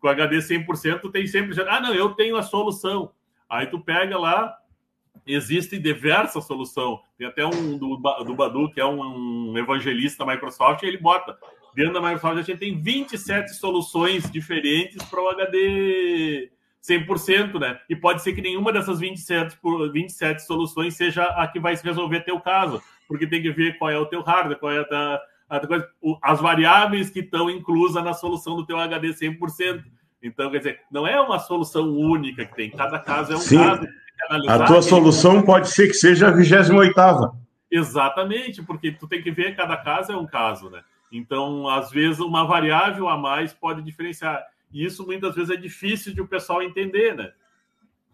Com 0.00 0.08
HD 0.08 0.38
100% 0.38 1.10
tem 1.10 1.26
sempre... 1.26 1.60
Ah, 1.68 1.80
não, 1.80 1.92
eu 1.92 2.14
tenho 2.14 2.38
a 2.38 2.42
solução. 2.42 3.12
Aí 3.50 3.66
tu 3.66 3.80
pega 3.80 4.18
lá, 4.18 4.56
existe 5.26 5.78
diversas 5.78 6.44
soluções. 6.46 7.00
Tem 7.16 7.26
até 7.26 7.44
um 7.46 7.76
do, 7.76 7.96
do 8.24 8.34
Badu, 8.34 8.70
que 8.70 8.80
é 8.80 8.84
um, 8.84 9.50
um 9.52 9.58
evangelista 9.58 10.24
da 10.24 10.32
Microsoft, 10.32 10.82
e 10.82 10.86
ele 10.86 10.98
bota 10.98 11.36
dentro 11.74 11.94
da 11.94 12.00
Microsoft 12.00 12.38
a 12.38 12.42
gente 12.42 12.58
tem 12.58 12.80
27 12.80 13.54
soluções 13.54 14.30
diferentes 14.30 15.02
para 15.04 15.22
o 15.22 15.28
HD 15.28 16.50
100%, 16.82 17.58
né? 17.60 17.78
E 17.88 17.96
pode 17.96 18.22
ser 18.22 18.32
que 18.32 18.40
nenhuma 18.40 18.72
dessas 18.72 18.98
27, 18.98 19.58
27 19.92 20.42
soluções 20.44 20.94
seja 20.94 21.24
a 21.24 21.46
que 21.46 21.60
vai 21.60 21.74
resolver 21.76 22.20
teu 22.20 22.40
caso, 22.40 22.82
porque 23.06 23.26
tem 23.26 23.42
que 23.42 23.50
ver 23.50 23.78
qual 23.78 23.90
é 23.90 23.98
o 23.98 24.06
teu 24.06 24.22
hardware, 24.22 24.58
qual 24.58 24.72
é 24.72 24.80
a, 24.80 25.20
a 25.48 25.66
coisa, 25.66 25.88
as 26.22 26.40
variáveis 26.40 27.10
que 27.10 27.20
estão 27.20 27.50
inclusas 27.50 28.02
na 28.02 28.14
solução 28.14 28.56
do 28.56 28.64
teu 28.64 28.78
HD 28.78 29.08
100%. 29.08 29.84
Então, 30.22 30.50
quer 30.50 30.58
dizer, 30.58 30.80
não 30.90 31.06
é 31.06 31.20
uma 31.20 31.38
solução 31.38 31.90
única 31.96 32.44
que 32.44 32.54
tem, 32.54 32.70
cada 32.70 32.98
caso 32.98 33.32
é 33.32 33.36
um 33.36 33.40
Sim. 33.40 33.58
caso. 33.58 33.86
A 34.30 34.64
tua 34.64 34.80
solução 34.80 35.42
pode 35.42 35.70
ser 35.70 35.88
que 35.88 35.94
seja 35.94 36.28
a 36.28 36.30
28 36.30 36.94
Exatamente, 37.68 38.62
porque 38.62 38.92
tu 38.92 39.08
tem 39.08 39.20
que 39.20 39.32
ver 39.32 39.56
cada 39.56 39.76
caso 39.76 40.12
é 40.12 40.16
um 40.16 40.26
caso, 40.26 40.70
né? 40.70 40.82
Então, 41.10 41.68
às 41.68 41.90
vezes, 41.90 42.20
uma 42.20 42.46
variável 42.46 43.08
a 43.08 43.16
mais 43.16 43.52
pode 43.52 43.82
diferenciar. 43.82 44.44
E 44.72 44.84
isso 44.84 45.04
muitas 45.04 45.34
vezes 45.34 45.50
é 45.50 45.56
difícil 45.56 46.14
de 46.14 46.20
o 46.20 46.28
pessoal 46.28 46.62
entender, 46.62 47.16
né? 47.16 47.32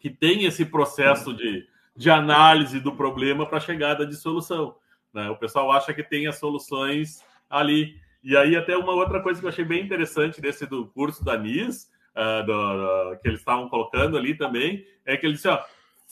Que 0.00 0.08
tem 0.08 0.44
esse 0.44 0.64
processo 0.64 1.34
de, 1.34 1.66
de 1.94 2.10
análise 2.10 2.80
do 2.80 2.92
problema 2.92 3.44
para 3.44 3.58
a 3.58 3.60
chegada 3.60 4.06
de 4.06 4.14
solução. 4.14 4.74
Né? 5.12 5.28
O 5.28 5.36
pessoal 5.36 5.70
acha 5.70 5.92
que 5.92 6.02
tem 6.02 6.26
as 6.26 6.38
soluções 6.38 7.22
ali. 7.50 7.94
E 8.24 8.34
aí, 8.34 8.56
até 8.56 8.74
uma 8.74 8.92
outra 8.92 9.20
coisa 9.20 9.38
que 9.38 9.44
eu 9.44 9.50
achei 9.50 9.64
bem 9.64 9.84
interessante 9.84 10.40
desse 10.40 10.64
do 10.64 10.86
curso 10.86 11.22
da 11.22 11.36
NIS, 11.36 11.90
uh, 12.16 12.46
do, 12.46 12.52
do, 12.52 13.18
que 13.18 13.28
eles 13.28 13.40
estavam 13.40 13.68
colocando 13.68 14.16
ali 14.16 14.34
também, 14.34 14.86
é 15.04 15.16
que 15.16 15.26
ele 15.26 15.34
disse: 15.34 15.48
ó, 15.48 15.62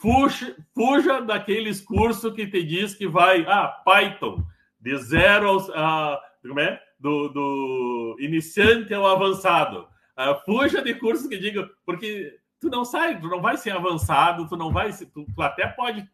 fuja, 0.05 0.55
fuja 0.75 1.21
daqueles 1.23 1.81
cursos 1.81 2.35
que 2.35 2.47
te 2.47 2.63
diz 2.63 2.95
que 2.95 3.09
vai, 3.09 3.47
ah, 3.49 3.69
Python, 3.69 4.45
de 4.79 4.99
zero 4.99 5.49
aos. 5.49 5.69
Uh, 5.71 6.19
como 6.47 6.61
é? 6.61 6.79
Do, 7.01 7.29
do 7.29 8.17
iniciante 8.21 8.93
ao 8.93 9.07
avançado. 9.07 9.89
Uh, 10.17 10.39
fuja 10.45 10.83
de 10.83 10.95
cursos 10.95 11.27
que 11.27 11.39
digam, 11.39 11.69
porque 11.87 12.39
tu 12.61 12.69
não 12.69 12.85
sai, 12.85 13.19
tu 13.19 13.29
não 13.29 13.41
vai 13.41 13.57
ser 13.57 13.71
avançado, 13.71 14.47
tu 14.47 14.57
não 14.57 14.71
vai, 14.71 14.93
tu, 14.93 15.27
tu 15.35 15.43
até 15.43 15.67
pode 15.67 16.07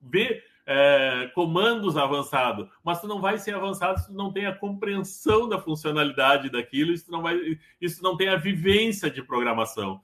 ver 0.00 0.42
é, 0.66 1.30
comandos 1.34 1.96
avançados, 1.96 2.68
mas 2.84 3.00
tu 3.00 3.06
não 3.06 3.20
vai 3.20 3.38
ser 3.38 3.54
avançado 3.54 3.98
se 3.98 4.06
tu 4.06 4.14
não 4.14 4.32
tem 4.32 4.46
a 4.46 4.54
compreensão 4.54 5.48
da 5.48 5.60
funcionalidade 5.60 6.48
daquilo, 6.48 6.92
isso 6.92 7.10
não 7.10 7.22
vai, 7.22 7.58
isso 7.80 8.02
não 8.02 8.16
tem 8.16 8.28
a 8.28 8.36
vivência 8.36 9.10
de 9.10 9.22
programação? 9.22 10.00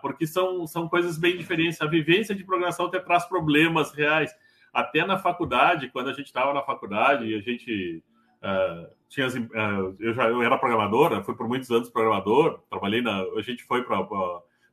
Porque 0.00 0.26
são, 0.26 0.66
são 0.66 0.88
coisas 0.88 1.18
bem 1.18 1.36
diferentes. 1.36 1.80
A 1.80 1.86
vivência 1.86 2.34
de 2.34 2.44
programação 2.44 2.86
até 2.86 2.98
traz 2.98 3.24
problemas 3.26 3.92
reais. 3.92 4.34
Até 4.72 5.04
na 5.04 5.18
faculdade, 5.18 5.88
quando 5.88 6.10
a 6.10 6.12
gente 6.12 6.26
estava 6.26 6.54
na 6.54 6.62
faculdade 6.62 7.34
a 7.34 7.40
gente 7.40 8.02
Uh, 8.40 8.88
tinha 9.06 9.26
as, 9.26 9.34
uh, 9.34 9.94
eu 9.98 10.14
já 10.14 10.26
eu 10.28 10.42
era 10.42 10.56
programador, 10.56 11.22
fui 11.22 11.34
por 11.34 11.46
muitos 11.46 11.70
anos 11.70 11.90
programador, 11.90 12.58
trabalhei 12.70 13.02
na, 13.02 13.20
a 13.36 13.42
gente 13.42 13.62
foi 13.64 13.82
para 13.84 14.02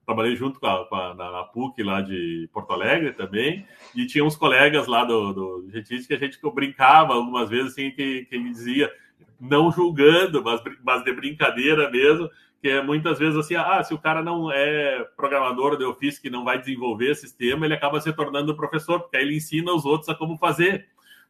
trabalhei 0.05 0.38
junto 0.38 0.57
com 0.57 0.67
a, 0.67 0.86
com 0.88 0.95
a 0.95 1.13
na, 1.13 1.43
PUC 1.43 1.83
lá 1.83 1.99
de 1.99 2.49
Porto 2.53 2.71
Alegre 2.71 3.12
também, 3.12 3.67
e 3.93 4.05
tinha 4.05 4.23
uns 4.23 4.38
colegas 4.38 4.88
lá 4.88 5.03
do, 5.03 5.33
do 5.33 5.67
que 6.07 6.13
a 6.13 6.17
gente 6.17 6.39
brincava 6.53 7.13
algumas 7.13 7.49
vezes 7.49 7.73
assim, 7.73 7.91
que, 7.91 8.25
que 8.29 8.39
dizia, 8.39 8.89
não 9.38 9.69
julgando, 9.69 10.41
mas, 10.41 10.62
mas 10.81 11.03
de 11.03 11.12
brincadeira 11.12 11.91
mesmo, 11.91 12.29
que 12.62 12.70
é 12.70 12.82
muitas 12.82 13.20
vezes 13.20 13.38
assim, 13.38 13.56
ah, 13.56 13.84
se 13.84 13.93
o 13.93 14.00
cara 14.00 14.22
não 14.24 14.52
é 14.52 15.06
programador 15.15 15.78
de 15.78 15.86
ofício 15.86 16.22
que 16.22 16.30
não 16.30 16.43
vai 16.43 16.60
desenvolver 16.60 17.15
sistema, 17.15 17.65
ele 17.65 17.74
acaba 17.74 18.02
se 18.02 18.12
tornando 18.13 18.56
professor, 18.56 19.02
porque 19.02 19.17
aí 19.17 19.24
ele 19.24 19.38
ensina 19.38 19.72
os 19.74 19.86
outros 19.86 20.10
a 20.10 20.15
como 20.15 20.38
fazer. 20.38 20.88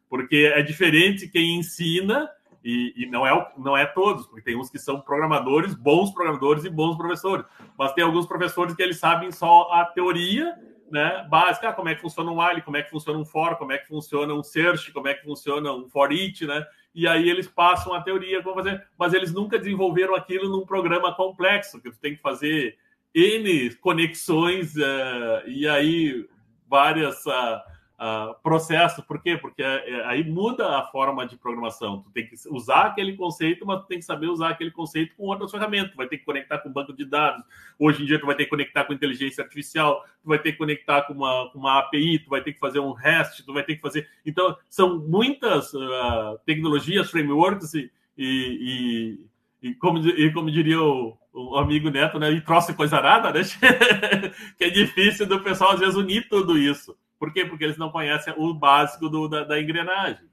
Porque 0.08 0.50
é 0.54 0.62
diferente 0.62 1.28
quem 1.28 1.58
ensina 1.58 2.28
e, 2.64 2.94
e, 2.96 3.06
não, 3.10 3.26
é, 3.26 3.52
não 3.58 3.76
é 3.76 3.84
todos, 3.84 4.26
porque 4.26 4.42
tem 4.42 4.56
uns 4.56 4.70
que 4.70 4.78
são 4.78 5.00
programadores, 5.00 5.74
bons 5.74 6.10
programadores 6.12 6.64
e 6.64 6.70
bons 6.70 6.96
professores, 6.96 7.44
mas 7.78 7.92
tem 7.92 8.02
alguns 8.02 8.26
professores 8.26 8.74
que 8.74 8.82
eles 8.82 8.98
sabem 8.98 9.30
só 9.30 9.70
a 9.72 9.84
teoria 9.84 10.54
né, 10.90 11.26
básica, 11.28 11.68
ah, 11.68 11.72
como 11.72 11.88
é 11.88 11.94
que 11.94 12.00
funciona 12.00 12.30
um 12.30 12.40
while, 12.40 12.62
como 12.62 12.76
é 12.76 12.82
que 12.82 12.90
funciona 12.90 13.18
um 13.18 13.24
for, 13.24 13.56
como 13.56 13.72
é 13.72 13.78
que 13.78 13.88
funciona 13.88 14.32
um 14.32 14.42
search, 14.42 14.92
como 14.92 15.08
é 15.08 15.14
que 15.14 15.24
funciona 15.24 15.72
um 15.72 15.88
for 15.88 16.12
each, 16.12 16.46
né? 16.46 16.66
E 16.94 17.06
aí 17.06 17.28
eles 17.28 17.46
passam 17.46 17.92
a 17.92 18.02
teoria 18.02 18.42
como 18.42 18.56
fazer, 18.56 18.86
mas 18.98 19.12
eles 19.12 19.32
nunca 19.32 19.58
desenvolveram 19.58 20.14
aquilo 20.14 20.48
num 20.48 20.64
programa 20.64 21.14
complexo, 21.14 21.80
que 21.80 21.90
tu 21.90 21.98
tem 21.98 22.16
que 22.16 22.22
fazer 22.22 22.76
N 23.14 23.74
conexões 23.76 24.74
uh, 24.76 25.46
e 25.46 25.68
aí 25.68 26.26
várias 26.66 27.24
uh, 27.26 27.60
uh, 27.98 28.34
processo. 28.42 29.02
Por 29.02 29.20
quê? 29.20 29.36
Porque 29.36 29.62
é, 29.62 29.90
é, 29.90 30.06
aí 30.06 30.24
muda 30.24 30.78
a 30.78 30.84
forma 30.84 31.26
de 31.26 31.36
programação. 31.36 32.02
Tu 32.02 32.10
tem 32.10 32.26
que 32.26 32.34
usar 32.50 32.86
aquele 32.86 33.16
conceito, 33.16 33.66
mas 33.66 33.80
tu 33.80 33.86
tem 33.86 33.98
que 33.98 34.04
saber 34.04 34.28
usar 34.28 34.50
aquele 34.50 34.70
conceito 34.70 35.14
com 35.16 35.24
outras 35.24 35.50
ferramentas. 35.50 35.90
Tu 35.90 35.96
vai 35.96 36.06
ter 36.06 36.18
que 36.18 36.24
conectar 36.24 36.58
com 36.58 36.72
banco 36.72 36.92
de 36.92 37.04
dados. 37.04 37.44
Hoje 37.78 38.02
em 38.02 38.06
dia, 38.06 38.18
tu 38.18 38.26
vai 38.26 38.36
ter 38.36 38.44
que 38.44 38.50
conectar 38.50 38.84
com 38.84 38.92
inteligência 38.92 39.42
artificial, 39.42 40.04
tu 40.22 40.28
vai 40.28 40.38
ter 40.38 40.52
que 40.52 40.58
conectar 40.58 41.02
com 41.02 41.12
uma, 41.12 41.50
com 41.50 41.58
uma 41.58 41.78
API, 41.80 42.20
tu 42.20 42.30
vai 42.30 42.40
ter 42.40 42.52
que 42.52 42.60
fazer 42.60 42.78
um 42.78 42.92
REST, 42.92 43.44
tu 43.44 43.52
vai 43.52 43.62
ter 43.62 43.76
que 43.76 43.82
fazer. 43.82 44.08
Então, 44.24 44.56
são 44.70 44.98
muitas 44.98 45.72
uh, 45.74 46.38
tecnologias, 46.46 47.10
frameworks 47.10 47.74
e, 47.74 47.90
e, 48.16 49.18
e, 49.62 49.74
como, 49.74 49.98
e 49.98 50.32
como 50.32 50.50
diria 50.50 50.80
o, 50.80 51.16
o 51.32 51.56
amigo 51.56 51.90
Neto, 51.90 52.18
né? 52.18 52.30
E 52.30 52.40
troça 52.40 52.74
coisa 52.74 53.00
nada, 53.00 53.32
né? 53.32 53.40
que 54.56 54.64
é 54.64 54.70
difícil 54.70 55.26
do 55.26 55.40
pessoal, 55.40 55.72
às 55.72 55.80
vezes, 55.80 55.94
unir 55.94 56.28
tudo 56.28 56.58
isso. 56.58 56.96
Por 57.18 57.32
quê? 57.32 57.44
Porque 57.44 57.64
eles 57.64 57.76
não 57.76 57.90
conhecem 57.90 58.32
o 58.36 58.54
básico 58.54 59.08
do, 59.08 59.28
da, 59.28 59.44
da 59.44 59.60
engrenagem. 59.60 60.28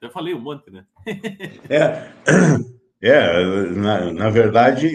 Eu 0.00 0.10
falei 0.10 0.34
um 0.34 0.40
monte, 0.40 0.70
né? 0.70 0.84
é, 1.68 2.10
é 3.02 3.66
na, 3.66 4.12
na 4.12 4.30
verdade, 4.30 4.90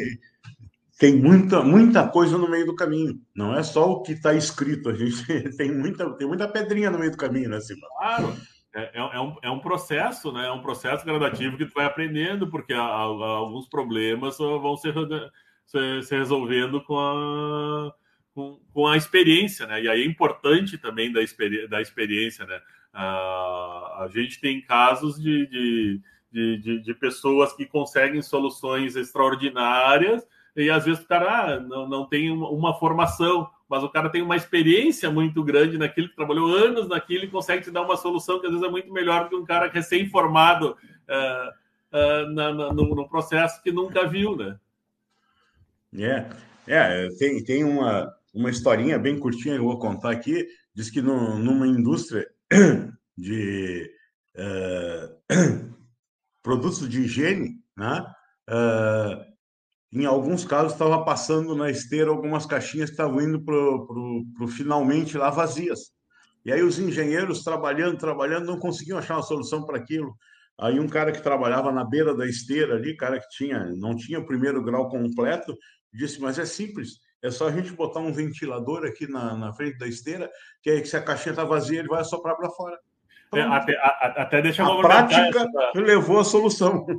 tem 0.98 1.16
muita, 1.16 1.62
muita 1.62 2.08
coisa 2.08 2.38
no 2.38 2.50
meio 2.50 2.66
do 2.66 2.76
caminho. 2.76 3.22
Não 3.36 3.56
é 3.56 3.62
só 3.62 3.92
o 3.92 4.02
que 4.02 4.14
está 4.14 4.34
escrito. 4.34 4.90
A 4.90 4.96
gente 4.96 5.24
tem 5.56 5.72
muita, 5.72 6.10
tem 6.18 6.28
muita 6.28 6.48
pedrinha 6.48 6.90
no 6.90 6.98
meio 6.98 7.12
do 7.12 7.18
caminho, 7.18 7.50
né? 7.50 7.60
Claro. 7.98 8.36
É, 8.74 9.00
é, 9.00 9.16
é, 9.16 9.22
um, 9.22 9.36
é 9.44 9.50
um 9.50 9.60
processo, 9.60 10.32
né? 10.32 10.48
É 10.48 10.52
um 10.52 10.62
processo 10.62 11.06
gradativo 11.06 11.58
que 11.58 11.66
tu 11.66 11.74
vai 11.74 11.86
aprendendo, 11.86 12.50
porque 12.50 12.74
alguns 12.74 13.70
problemas 13.70 14.38
vão 14.38 14.76
ser, 14.76 14.94
se, 15.66 16.02
se 16.04 16.16
resolvendo 16.16 16.84
com 16.84 16.98
a 16.98 17.94
com, 18.36 18.60
com 18.74 18.86
a 18.86 18.98
experiência, 18.98 19.66
né? 19.66 19.82
E 19.82 19.88
aí 19.88 20.02
é 20.04 20.06
importante 20.06 20.78
também 20.78 21.12
da, 21.12 21.24
experi 21.24 21.68
da 21.70 21.82
experiência, 21.82 22.46
né? 22.46 22.62
Uh, 22.94 24.04
a 24.04 24.10
gente 24.14 24.40
tem 24.40 24.62
casos 24.62 25.20
de, 25.20 25.48
de, 25.48 26.58
de, 26.58 26.82
de, 26.82 26.94
pessoas 26.94 27.54
que 27.54 27.66
conseguem 27.66 28.22
soluções 28.22 28.96
extraordinárias 28.96 30.26
e 30.56 30.70
às 30.70 30.86
vezes 30.86 31.04
o 31.04 31.08
cara 31.08 31.56
ah, 31.56 31.60
não, 31.60 31.90
não 31.90 32.06
tem 32.08 32.32
uma, 32.32 32.50
uma, 32.50 32.74
formação, 32.80 33.50
mas 33.68 33.84
o 33.84 33.90
cara 33.90 34.10
tem 34.10 34.22
uma 34.22 34.38
experiência 34.38 35.12
muito 35.12 35.44
grande 35.44 35.78
naquilo, 35.78 36.08
que 36.08 36.16
trabalhou 36.16 36.56
anos 36.56 36.88
naquilo 36.88 37.26
e 37.26 37.30
consegue 37.30 37.64
te 37.64 37.72
dar 37.72 37.82
uma 37.82 37.98
solução 37.98 38.40
que 38.40 38.48
às 38.48 38.54
vezes 38.54 38.66
é 38.66 38.72
muito 38.72 38.92
melhor 38.94 39.24
do 39.24 39.30
que 39.30 39.36
um 39.36 39.46
cara 39.46 39.68
recém-formado 39.68 40.72
uh, 40.72 41.50
uh, 41.98 42.30
na, 42.32 42.54
no, 42.54 42.96
no, 42.96 43.10
processo 43.10 43.62
que 43.62 43.74
nunca 43.74 44.08
viu, 44.08 44.38
né? 44.38 44.58
É, 46.66 47.06
é 47.06 47.10
tem, 47.20 47.44
tem 47.44 47.64
uma, 47.66 48.16
uma 48.36 48.50
historinha 48.50 49.00
bem 49.00 49.18
curtinha 49.18 49.56
que 49.56 49.62
eu 49.62 49.66
vou 49.66 49.80
contar 49.80 50.12
aqui. 50.12 50.46
Diz 50.74 50.90
que 50.90 51.02
no, 51.02 51.40
numa 51.40 51.66
indústria 51.66 52.28
de 53.18 53.90
uh, 54.36 55.74
produtos 56.44 56.88
de 56.90 57.02
higiene, 57.02 57.64
né? 57.78 58.06
Uh, 58.50 59.36
em 59.94 60.06
alguns 60.06 60.44
casos 60.44 60.74
estava 60.74 61.06
passando 61.06 61.56
na 61.56 61.72
esteira 61.72 62.10
algumas 62.10 62.46
caixinhas 62.46 62.90
que 62.90 62.96
estavam 62.96 63.22
indo 63.22 63.42
para 63.42 63.56
o 63.56 64.48
finalmente 64.48 65.18
lá 65.18 65.30
vazias. 65.30 65.80
E 66.44 66.52
aí 66.52 66.62
os 66.62 66.78
engenheiros 66.78 67.44
trabalhando, 67.44 67.98
trabalhando, 67.98 68.46
não 68.46 68.60
conseguiam 68.60 68.98
achar 68.98 69.16
uma 69.16 69.24
solução 69.24 69.66
para 69.66 69.78
aquilo. 69.78 70.14
Aí 70.60 70.80
um 70.80 70.88
cara 70.88 71.14
que 71.14 71.24
trabalhava 71.24 71.72
na 71.72 71.86
beira 71.86 72.14
da 72.14 72.28
esteira 72.28 72.76
ali, 72.76 72.96
cara 72.98 73.20
que 73.20 73.30
tinha 73.30 73.66
não 73.78 73.96
tinha 73.96 74.20
o 74.20 74.26
primeiro 74.26 74.62
grau 74.62 74.90
completo, 74.90 75.56
disse: 75.94 76.20
mas 76.20 76.38
é 76.38 76.46
simples, 76.46 77.00
é 77.26 77.32
só 77.32 77.48
a 77.48 77.52
gente 77.52 77.72
botar 77.72 78.00
um 78.00 78.14
ventilador 78.14 78.86
aqui 78.86 79.08
na, 79.08 79.36
na 79.36 79.54
frente 79.54 79.78
da 79.78 79.88
esteira, 79.88 80.30
que 80.62 80.70
aí 80.70 80.86
se 80.86 80.96
a 80.96 81.02
caixinha 81.02 81.32
está 81.32 81.44
vazia, 81.44 81.80
ele 81.80 81.88
vai 81.88 82.04
soprar 82.04 82.36
para 82.36 82.50
fora. 82.50 82.78
Então, 83.28 83.52
até, 83.52 83.76
até, 83.78 84.22
até 84.22 84.42
deixa 84.42 84.64
a 84.64 84.78
prática 84.78 85.40
essa... 85.40 85.72
levou 85.76 86.20
a 86.20 86.24
solução. 86.24 86.86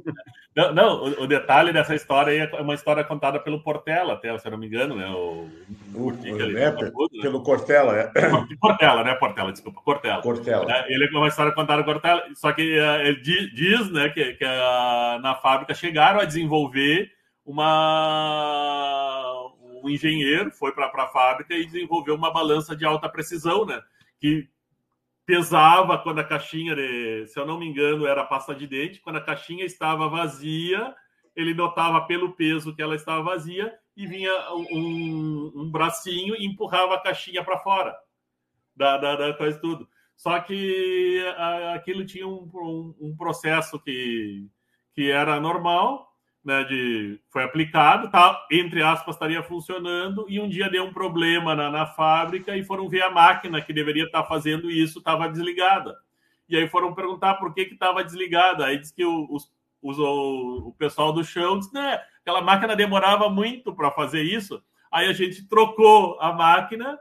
Não, 0.56 0.72
não 0.72 1.04
o, 1.04 1.24
o, 1.24 1.26
detalhe 1.26 1.70
dessa 1.70 1.94
história 1.94 2.50
é 2.50 2.62
uma 2.62 2.72
história 2.72 3.04
contada 3.04 3.38
pelo 3.38 3.62
Portela, 3.62 4.14
até, 4.14 4.38
se 4.38 4.48
eu 4.48 4.52
não 4.52 4.56
me 4.56 4.66
engano, 4.66 4.96
né? 4.96 5.06
O, 5.06 5.46
o, 5.94 6.06
o 6.06 6.56
é, 6.56 6.70
tudo, 6.70 7.14
né? 7.14 7.20
pelo 7.20 7.42
Cortella, 7.42 7.94
é. 7.94 8.10
Portela, 8.58 9.04
né? 9.04 9.14
Portela, 9.16 9.52
desculpa, 9.52 9.82
Cortella. 9.82 10.22
Cortella. 10.22 10.72
É, 10.72 10.90
ele 10.90 11.04
é 11.04 11.10
uma 11.10 11.28
história 11.28 11.52
contada 11.52 11.84
pelo 11.84 12.00
Cortella, 12.00 12.24
só 12.34 12.54
que 12.54 12.62
uh, 12.62 13.02
ele 13.02 13.20
diz, 13.20 13.92
né, 13.92 14.08
que, 14.08 14.32
que 14.32 14.44
uh, 14.46 15.20
na 15.20 15.34
fábrica 15.34 15.74
chegaram 15.74 16.20
a 16.20 16.24
desenvolver 16.24 17.10
uma 17.44 19.52
um 19.86 19.90
engenheiro 19.90 20.50
foi 20.50 20.72
para 20.72 20.86
a 20.86 21.08
fábrica 21.08 21.54
e 21.54 21.64
desenvolveu 21.64 22.14
uma 22.14 22.32
balança 22.32 22.74
de 22.74 22.84
alta 22.84 23.08
precisão, 23.08 23.64
né? 23.64 23.80
Que 24.20 24.48
pesava 25.24 25.98
quando 25.98 26.18
a 26.18 26.24
caixinha, 26.24 26.74
se 27.26 27.38
eu 27.38 27.46
não 27.46 27.58
me 27.58 27.66
engano, 27.66 28.06
era 28.06 28.24
pasta 28.24 28.54
de 28.54 28.66
dente. 28.66 29.00
Quando 29.00 29.16
a 29.16 29.24
caixinha 29.24 29.64
estava 29.64 30.08
vazia, 30.08 30.94
ele 31.34 31.54
notava 31.54 32.00
pelo 32.06 32.32
peso 32.32 32.74
que 32.74 32.82
ela 32.82 32.96
estava 32.96 33.22
vazia 33.22 33.72
e 33.96 34.06
vinha 34.06 34.32
um, 34.52 35.52
um 35.54 35.70
bracinho 35.70 36.34
e 36.36 36.44
empurrava 36.44 36.94
a 36.94 37.00
caixinha 37.00 37.44
para 37.44 37.58
fora 37.58 37.96
da, 38.74 38.98
da, 38.98 39.16
da, 39.16 39.34
coisa 39.34 39.58
tudo. 39.58 39.88
Só 40.16 40.38
que 40.40 41.24
aquilo 41.74 42.04
tinha 42.04 42.26
um, 42.26 42.50
um, 42.54 42.94
um 43.00 43.16
processo 43.16 43.78
que, 43.80 44.48
que 44.94 45.10
era 45.10 45.40
normal 45.40 46.05
né, 46.46 46.62
de, 46.62 47.18
foi 47.28 47.42
aplicado, 47.42 48.08
tá, 48.08 48.46
entre 48.52 48.80
aspas, 48.80 49.16
estaria 49.16 49.42
funcionando, 49.42 50.26
e 50.28 50.38
um 50.38 50.48
dia 50.48 50.70
deu 50.70 50.84
um 50.84 50.92
problema 50.92 51.56
na, 51.56 51.68
na 51.68 51.86
fábrica 51.86 52.56
e 52.56 52.62
foram 52.62 52.88
ver 52.88 53.02
a 53.02 53.10
máquina 53.10 53.60
que 53.60 53.72
deveria 53.72 54.04
estar 54.04 54.22
tá 54.22 54.28
fazendo 54.28 54.70
isso 54.70 55.00
estava 55.00 55.28
desligada. 55.28 55.96
E 56.48 56.56
aí 56.56 56.68
foram 56.68 56.94
perguntar 56.94 57.34
por 57.34 57.52
que 57.52 57.62
estava 57.62 58.04
desligada. 58.04 58.64
Aí 58.64 58.78
diz 58.78 58.92
que 58.92 59.04
o, 59.04 59.26
os, 59.28 59.50
o, 59.82 60.68
o 60.68 60.74
pessoal 60.78 61.12
do 61.12 61.24
chão 61.24 61.58
disse, 61.58 61.74
né, 61.74 62.00
aquela 62.20 62.40
máquina 62.40 62.76
demorava 62.76 63.28
muito 63.28 63.74
para 63.74 63.90
fazer 63.90 64.22
isso. 64.22 64.62
Aí 64.88 65.08
a 65.08 65.12
gente 65.12 65.48
trocou 65.48 66.16
a 66.20 66.32
máquina, 66.32 66.96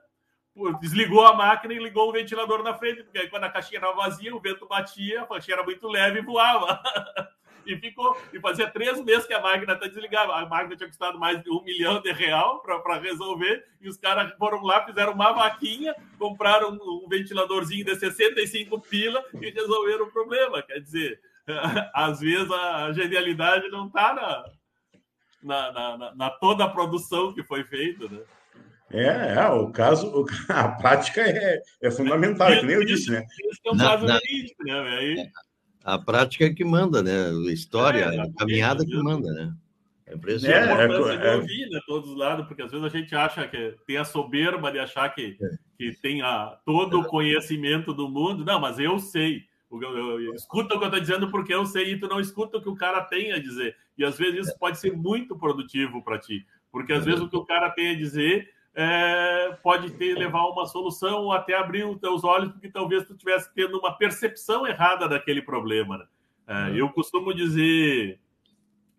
desligou 0.82 1.24
a 1.24 1.36
máquina 1.36 1.72
e 1.72 1.78
ligou 1.78 2.10
o 2.10 2.12
ventilador 2.12 2.64
na 2.64 2.74
frente, 2.74 3.04
porque 3.04 3.20
aí 3.20 3.30
quando 3.30 3.44
a 3.44 3.52
caixinha 3.52 3.78
estava 3.78 3.96
vazia, 3.96 4.36
o 4.36 4.42
vento 4.42 4.68
batia, 4.68 5.22
a 5.22 5.28
caixinha 5.28 5.58
era 5.58 5.64
muito 5.64 5.88
leve 5.88 6.18
e 6.18 6.24
voava. 6.24 6.82
e 7.66 7.78
ficou. 7.78 8.18
E 8.34 8.40
fazia 8.40 8.70
três 8.70 9.04
meses 9.04 9.26
que 9.26 9.34
a 9.34 9.42
máquina 9.42 9.74
está 9.74 9.88
desligada. 9.88 10.34
A 10.34 10.46
máquina 10.46 10.76
tinha 10.76 10.88
custado 10.88 11.20
mais 11.20 11.42
de 11.44 11.50
um 11.50 11.64
milhão 11.64 12.02
de 12.02 12.12
real 12.12 12.62
para 12.62 12.98
resolver. 12.98 13.66
E 13.82 13.90
os 13.90 13.98
caras 13.98 14.34
foram 14.38 14.62
lá, 14.62 14.86
fizeram 14.86 15.14
uma 15.14 15.32
vaquinha, 15.32 15.96
compraram 16.18 16.72
um, 16.72 17.06
um 17.06 17.08
ventiladorzinho 17.10 17.86
de 17.86 17.96
65 17.96 18.80
pila 18.82 19.24
e 19.42 19.50
resolveram 19.50 20.06
o 20.06 20.12
problema. 20.12 20.62
Quer 20.62 20.80
dizer, 20.80 21.20
às 21.94 22.20
vezes 22.20 22.52
a 22.52 22.92
genialidade 22.94 23.70
não 23.70 23.88
está 23.88 24.14
na, 24.14 25.72
na, 25.72 25.98
na, 25.98 26.16
na, 26.16 26.30
toda 26.30 26.64
a 26.64 26.70
produção 26.70 27.34
que 27.34 27.44
foi 27.44 27.64
feita, 27.64 28.08
né? 28.10 28.22
É, 28.92 29.36
é, 29.36 29.50
o 29.50 29.72
caso, 29.72 30.26
a 30.50 30.70
prática 30.70 31.22
é, 31.22 31.60
é 31.82 31.92
fundamental, 31.92 32.50
é, 32.50 32.60
que 32.60 32.66
nem 32.66 32.76
eu 32.76 32.86
disse, 32.86 33.12
né? 33.12 33.26
Isso 33.52 33.62
é 33.66 33.72
um 33.72 33.78
caso 33.78 34.06
verídico, 34.06 34.64
né? 34.64 34.74
Aí... 34.98 35.30
É 35.86 35.92
a 35.92 36.00
prática 36.00 36.46
é 36.46 36.54
que 36.54 36.64
manda, 36.64 37.04
né? 37.04 37.30
A 37.30 37.54
história, 37.54 38.06
é, 38.06 38.20
a 38.20 38.34
caminhada 38.34 38.84
que 38.84 38.96
manda, 38.96 39.32
né? 39.32 39.54
É 40.08 40.16
impressionante. 40.16 40.70
É, 40.70 41.28
é, 41.28 41.34
é, 41.34 41.36
ouvir, 41.36 41.70
né, 41.70 41.80
todos 41.86 42.10
os 42.10 42.18
lados, 42.18 42.48
porque 42.48 42.62
às 42.62 42.72
vezes 42.72 42.86
a 42.86 42.90
gente 42.90 43.16
acha 43.16 43.48
que 43.48 43.76
tem 43.88 43.98
a 43.98 44.06
soberba 44.06 44.72
de 44.72 44.80
achar 44.80 45.10
que, 45.10 45.38
é. 45.42 45.50
que 45.78 46.00
tem 46.00 46.22
a, 46.22 46.58
todo 46.66 47.00
o 47.00 47.06
conhecimento 47.06 47.94
do 47.94 48.10
mundo. 48.10 48.44
Não, 48.44 48.60
mas 48.60 48.80
eu 48.80 49.00
sei. 49.00 49.44
Escuta 50.36 50.76
o 50.76 50.78
que 50.78 50.86
eu 50.86 50.90
estou 50.90 51.00
dizendo 51.00 51.30
porque 51.30 51.54
eu 51.54 51.66
sei 51.66 51.94
e 51.94 52.00
tu 52.00 52.08
não 52.08 52.20
escuta 52.20 52.58
o 52.58 52.62
que 52.62 52.70
o 52.70 52.76
cara 52.76 53.02
tem 53.02 53.32
a 53.32 53.40
dizer. 53.40 53.76
E 53.98 54.06
às 54.06 54.18
vezes 54.18 54.48
isso 54.48 54.60
pode 54.60 54.80
ser 54.80 54.96
muito 54.96 55.36
produtivo 55.38 56.04
para 56.04 56.20
ti, 56.20 56.46
porque 56.72 56.94
às 56.94 57.04
vezes 57.04 57.22
o 57.22 57.28
que 57.28 57.36
o 57.36 57.46
cara 57.46 57.70
tem 57.72 57.90
a 57.90 57.96
dizer 57.96 58.48
é, 58.76 59.58
pode 59.64 59.92
ter 59.92 60.18
levar 60.18 60.46
uma 60.48 60.66
solução 60.66 61.24
ou 61.24 61.32
até 61.32 61.56
abrir 61.56 61.86
os 61.86 61.98
teus 61.98 62.26
olhos, 62.26 62.52
porque 62.52 62.70
talvez 62.70 63.06
tu 63.06 63.14
estivesse 63.14 63.54
tendo 63.56 63.80
uma 63.80 63.98
percepção 63.98 64.68
errada 64.68 65.08
daquele 65.08 65.42
problema. 65.42 65.98
Né? 65.98 66.06
É, 66.48 66.54
uhum. 66.54 66.76
eu 66.76 66.90
costumo 66.90 67.34
dizer 67.34 68.20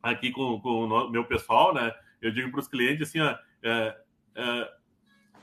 aqui 0.02 0.30
com, 0.30 0.58
com 0.60 0.86
o 0.86 1.10
meu 1.10 1.24
pessoal, 1.24 1.74
né? 1.74 1.92
Eu 2.22 2.30
digo 2.30 2.50
para 2.50 2.60
os 2.60 2.68
clientes 2.68 3.08
assim, 3.08 3.20
ó, 3.20 3.36
é, 3.62 3.96
é, 4.34 4.70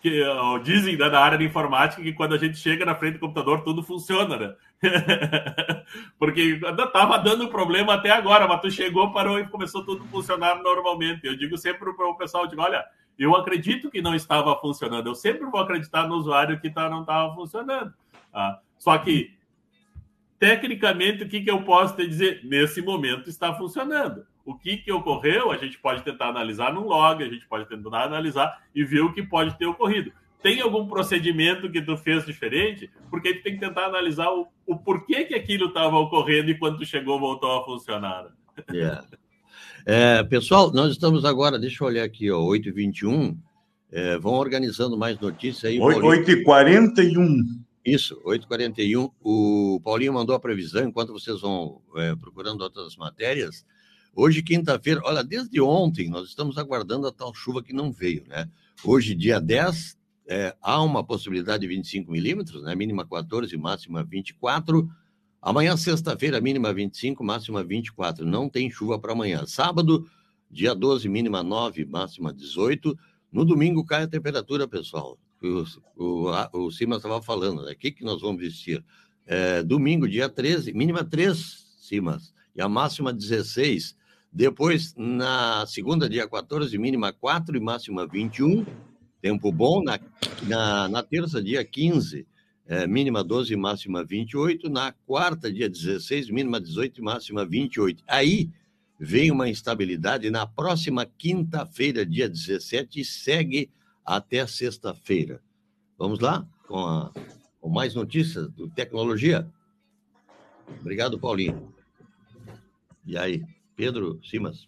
que 0.02 0.24
ó, 0.24 0.58
dizem 0.58 0.98
né, 0.98 1.10
da 1.10 1.20
área 1.20 1.38
de 1.38 1.46
informática 1.46 2.02
que 2.02 2.14
quando 2.14 2.34
a 2.34 2.38
gente 2.38 2.58
chega 2.58 2.84
na 2.86 2.96
frente 2.96 3.14
do 3.14 3.20
computador 3.20 3.64
tudo 3.64 3.84
funciona, 3.84 4.38
né? 4.38 4.56
Porque 6.18 6.60
estava 6.60 7.20
dando 7.20 7.50
problema 7.50 7.94
até 7.94 8.10
agora, 8.10 8.48
mas 8.48 8.62
tu 8.62 8.72
chegou, 8.72 9.12
parou 9.12 9.40
e 9.40 9.48
começou 9.48 9.86
tudo 9.86 10.04
a 10.04 10.08
funcionar 10.08 10.56
normalmente. 10.64 11.26
Eu 11.26 11.38
digo 11.38 11.58
sempre 11.58 11.94
para 11.94 12.08
o 12.08 12.18
pessoal, 12.18 12.48
digo, 12.48 12.62
olha, 12.62 12.84
eu 13.18 13.36
acredito 13.36 13.90
que 13.90 14.02
não 14.02 14.16
estava 14.16 14.56
funcionando. 14.60 15.08
Eu 15.08 15.16
sempre 15.16 15.46
vou 15.46 15.62
acreditar 15.62 16.08
no 16.08 16.16
usuário 16.16 16.60
que 16.60 16.70
tá, 16.70 16.90
não 16.90 17.02
estava 17.02 17.34
funcionando. 17.36 17.94
Tá? 18.32 18.60
Só 18.78 18.98
que, 18.98 19.36
tecnicamente, 20.40 21.24
o 21.24 21.30
que, 21.30 21.42
que 21.42 21.52
eu 21.52 21.64
posso 21.64 21.96
te 21.96 22.08
dizer? 22.08 22.42
Nesse 22.44 22.82
momento 22.82 23.30
está 23.30 23.54
funcionando. 23.54 24.26
O 24.46 24.56
que, 24.56 24.78
que 24.78 24.92
ocorreu, 24.92 25.52
a 25.52 25.58
gente 25.58 25.78
pode 25.78 26.04
tentar 26.04 26.28
analisar 26.28 26.74
no 26.74 26.86
log, 26.86 27.24
a 27.24 27.30
gente 27.30 27.48
pode 27.48 27.66
tentar 27.68 28.04
analisar 28.04 28.62
e 28.76 28.84
ver 28.84 29.02
o 29.02 29.14
que 29.14 29.24
pode 29.24 29.58
ter 29.58 29.66
ocorrido. 29.66 30.12
Tem 30.42 30.60
algum 30.60 30.86
procedimento 30.86 31.72
que 31.72 31.82
tu 31.82 31.96
fez 31.96 32.26
diferente? 32.26 32.92
Porque 33.10 33.30
gente 33.30 33.44
tem 33.44 33.54
que 33.54 33.62
tentar 33.62 33.86
analisar 33.86 34.30
o, 34.30 34.48
o 34.68 34.78
porquê 34.78 35.24
que 35.24 35.34
aquilo 35.34 35.68
estava 35.68 35.98
ocorrendo 35.98 36.52
e 36.52 36.58
quando 36.58 36.80
tu 36.80 36.86
chegou 36.86 37.18
voltou 37.18 37.60
a 37.60 37.64
funcionar. 37.64 38.28
Yeah. 38.70 39.08
É, 39.86 40.24
pessoal, 40.24 40.72
nós 40.72 40.94
estamos 40.94 41.26
agora, 41.26 41.60
deixa 41.60 41.84
eu 41.84 41.88
olhar 41.88 42.06
aqui, 42.06 42.32
ó, 42.32 42.40
8h21. 42.42 43.38
É, 43.92 44.18
vão 44.18 44.34
organizando 44.34 44.98
mais 44.98 45.20
notícias 45.20 45.66
aí. 45.66 45.78
8h41. 45.78 47.42
Isso, 47.86 48.20
8h41. 48.26 49.12
O 49.22 49.82
Paulinho 49.84 50.14
mandou 50.14 50.36
a 50.36 50.40
previsão, 50.40 50.88
enquanto 50.88 51.12
vocês 51.12 51.42
vão 51.42 51.82
é, 51.98 52.16
procurando 52.16 52.62
outras 52.62 52.96
matérias. 52.96 53.66
Hoje, 54.16 54.42
quinta-feira, 54.42 55.02
olha, 55.04 55.24
desde 55.24 55.60
ontem 55.60 56.10
nós 56.10 56.30
estamos 56.30 56.58
aguardando 56.58 57.08
a 57.08 57.12
tal 57.12 57.34
chuva 57.34 57.62
que 57.62 57.74
não 57.74 57.92
veio, 57.92 58.24
né? 58.28 58.48
Hoje, 58.86 59.14
dia 59.14 59.40
10, 59.40 59.98
é, 60.28 60.56
há 60.62 60.82
uma 60.82 61.04
possibilidade 61.04 61.62
de 61.62 61.68
25 61.68 62.12
milímetros, 62.12 62.64
né? 62.64 62.74
Mínima 62.74 63.06
14, 63.06 63.56
máxima 63.58 64.04
24 64.04 64.88
Amanhã, 65.46 65.76
sexta-feira, 65.76 66.40
mínima 66.40 66.72
25, 66.74 67.22
máxima 67.22 67.62
24. 67.66 68.26
Não 68.26 68.48
tem 68.48 68.72
chuva 68.72 68.98
para 68.98 69.12
amanhã. 69.12 69.46
Sábado, 69.46 70.10
dia 70.50 70.74
12, 70.74 71.10
mínima 71.10 71.44
9, 71.44 71.84
máxima 71.84 72.34
18. 72.34 72.98
No 73.30 73.44
domingo 73.44 73.86
cai 73.86 74.04
a 74.04 74.08
temperatura, 74.08 74.70
pessoal. 74.70 75.20
O, 75.42 75.66
o, 75.98 76.66
o 76.66 76.72
Simas 76.72 77.00
estava 77.00 77.22
falando, 77.22 77.62
né? 77.66 77.74
O 77.74 77.76
que, 77.76 77.92
que 77.92 78.06
nós 78.06 78.22
vamos 78.22 78.42
vestir? 78.42 78.82
É, 79.26 79.62
domingo, 79.62 80.08
dia 80.08 80.30
13, 80.30 80.72
mínima 80.72 81.04
3, 81.04 81.76
Simas, 81.78 82.34
e 82.56 82.62
a 82.62 82.70
máxima 82.70 83.12
16. 83.12 83.98
Depois, 84.32 84.96
na 84.96 85.66
segunda, 85.68 86.08
dia 86.08 86.26
14, 86.26 86.78
mínima 86.78 87.12
4 87.12 87.58
e 87.58 87.60
máxima 87.60 88.08
21. 88.08 88.66
Tempo 89.22 89.52
bom. 89.52 89.84
Na, 89.84 90.00
na, 90.44 90.88
na 90.88 91.04
terça, 91.04 91.44
dia 91.44 91.66
15, 91.66 92.26
é, 92.66 92.88
mínima 92.88 93.24
12, 93.24 93.56
máxima 93.56 94.04
28. 94.04 94.70
Na 94.70 94.92
quarta, 94.92 95.52
dia 95.52 95.70
16, 95.70 96.30
mínima 96.30 96.60
18, 96.60 97.04
máxima 97.04 97.46
28. 97.46 98.04
Aí 98.08 98.50
vem 99.00 99.32
uma 99.32 99.50
instabilidade. 99.50 100.30
Na 100.30 100.46
próxima 100.46 101.06
quinta-feira, 101.06 102.06
dia 102.06 102.30
17, 102.30 103.04
segue 103.04 103.70
até 104.06 104.46
sexta-feira. 104.48 105.42
Vamos 105.98 106.20
lá 106.20 106.48
com, 106.68 106.80
a, 106.80 107.12
com 107.60 107.70
mais 107.70 107.96
notícias 107.96 108.50
do 108.52 108.70
tecnologia? 108.70 109.48
Obrigado, 110.80 111.20
Paulinho. 111.20 111.74
E 113.06 113.18
aí, 113.18 113.44
Pedro 113.76 114.20
Simas? 114.24 114.66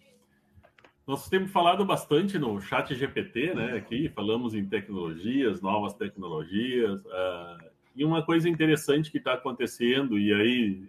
Nós 1.06 1.28
temos 1.28 1.52
falado 1.52 1.84
bastante 1.84 2.38
no 2.38 2.60
chat 2.60 2.94
GPT, 2.94 3.54
né? 3.54 3.76
Aqui 3.76 4.08
falamos 4.08 4.54
em 4.54 4.66
tecnologias, 4.66 5.62
novas 5.62 5.94
tecnologias. 5.94 7.00
Uh, 7.04 7.65
e 7.96 8.04
uma 8.04 8.22
coisa 8.22 8.48
interessante 8.48 9.10
que 9.10 9.18
está 9.18 9.32
acontecendo, 9.32 10.18
e 10.18 10.32
aí 10.32 10.82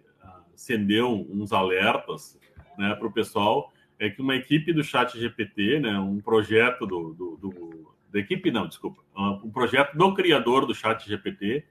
acendeu 0.54 1.26
uns 1.30 1.52
alertas 1.52 2.38
né, 2.76 2.94
para 2.94 3.06
o 3.06 3.12
pessoal, 3.12 3.72
é 3.98 4.10
que 4.10 4.20
uma 4.20 4.36
equipe 4.36 4.72
do 4.72 4.84
Chat 4.84 5.18
GPT, 5.18 5.80
né, 5.80 5.98
um 5.98 6.20
projeto 6.20 6.86
do, 6.86 7.14
do, 7.14 7.36
do, 7.36 7.94
da 8.12 8.18
equipe, 8.18 8.50
não, 8.50 8.68
desculpa, 8.68 9.02
um 9.16 9.50
projeto 9.50 9.96
do 9.96 10.14
criador 10.14 10.66
do 10.66 10.74
Chat 10.74 11.08
GPT, 11.08 11.64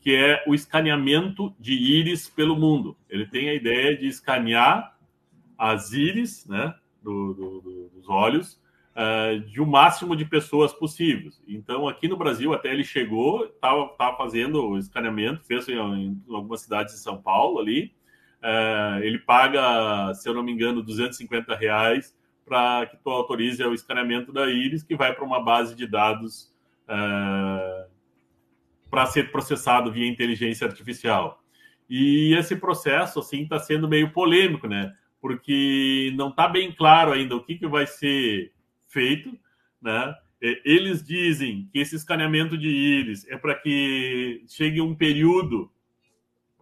que 0.00 0.14
é 0.14 0.42
o 0.46 0.54
escaneamento 0.54 1.54
de 1.58 1.74
íris 1.74 2.28
pelo 2.28 2.56
mundo. 2.56 2.96
Ele 3.08 3.26
tem 3.26 3.48
a 3.48 3.54
ideia 3.54 3.96
de 3.96 4.06
escanear 4.06 4.98
as 5.56 5.92
íris 5.92 6.46
né, 6.46 6.74
do, 7.02 7.90
dos 7.94 8.08
olhos 8.08 8.60
uh, 9.00 9.40
de 9.40 9.60
o 9.60 9.64
um 9.64 9.66
máximo 9.66 10.14
de 10.14 10.24
pessoas 10.24 10.72
possíveis. 10.72 11.42
Então, 11.48 11.88
aqui 11.88 12.06
no 12.06 12.16
Brasil, 12.16 12.52
até 12.52 12.70
ele 12.70 12.84
chegou, 12.84 13.46
estava 13.46 14.16
fazendo 14.16 14.70
o 14.70 14.78
escaneamento, 14.78 15.44
fez 15.46 15.68
em, 15.68 15.74
em, 15.74 16.22
algumas 16.28 16.60
cidades 16.60 16.94
de 16.94 17.00
São 17.00 17.20
Paulo 17.20 17.58
ali. 17.58 17.92
Uh, 18.42 19.02
ele 19.02 19.18
paga, 19.18 20.12
se 20.14 20.28
eu 20.28 20.34
não 20.34 20.42
me 20.42 20.52
engano, 20.52 20.82
250 20.82 21.54
reais 21.54 22.14
para 22.44 22.86
que 22.86 22.96
tu 22.96 23.10
autorize 23.10 23.62
o 23.62 23.72
escaneamento 23.72 24.32
da 24.32 24.50
íris, 24.50 24.82
que 24.82 24.96
vai 24.96 25.14
para 25.14 25.24
uma 25.24 25.42
base 25.42 25.74
de 25.76 25.86
dados 25.86 26.52
uh, 26.88 27.88
para 28.90 29.06
ser 29.06 29.30
processado 29.30 29.92
via 29.92 30.08
inteligência 30.08 30.66
artificial. 30.66 31.42
E 31.88 32.34
esse 32.34 32.56
processo 32.56 33.20
assim 33.20 33.42
está 33.42 33.58
sendo 33.58 33.88
meio 33.88 34.12
polêmico, 34.12 34.66
né? 34.66 34.92
Porque 35.20 36.12
não 36.16 36.30
está 36.30 36.48
bem 36.48 36.72
claro 36.72 37.12
ainda 37.12 37.36
o 37.36 37.42
que, 37.42 37.56
que 37.56 37.68
vai 37.68 37.86
ser 37.86 38.52
feito, 38.90 39.36
né? 39.80 40.14
Eles 40.40 41.02
dizem 41.02 41.68
que 41.70 41.78
esse 41.78 41.96
escaneamento 41.96 42.56
de 42.56 42.68
íris 42.68 43.26
é 43.28 43.36
para 43.36 43.54
que 43.54 44.42
chegue 44.48 44.80
um 44.80 44.94
período 44.94 45.70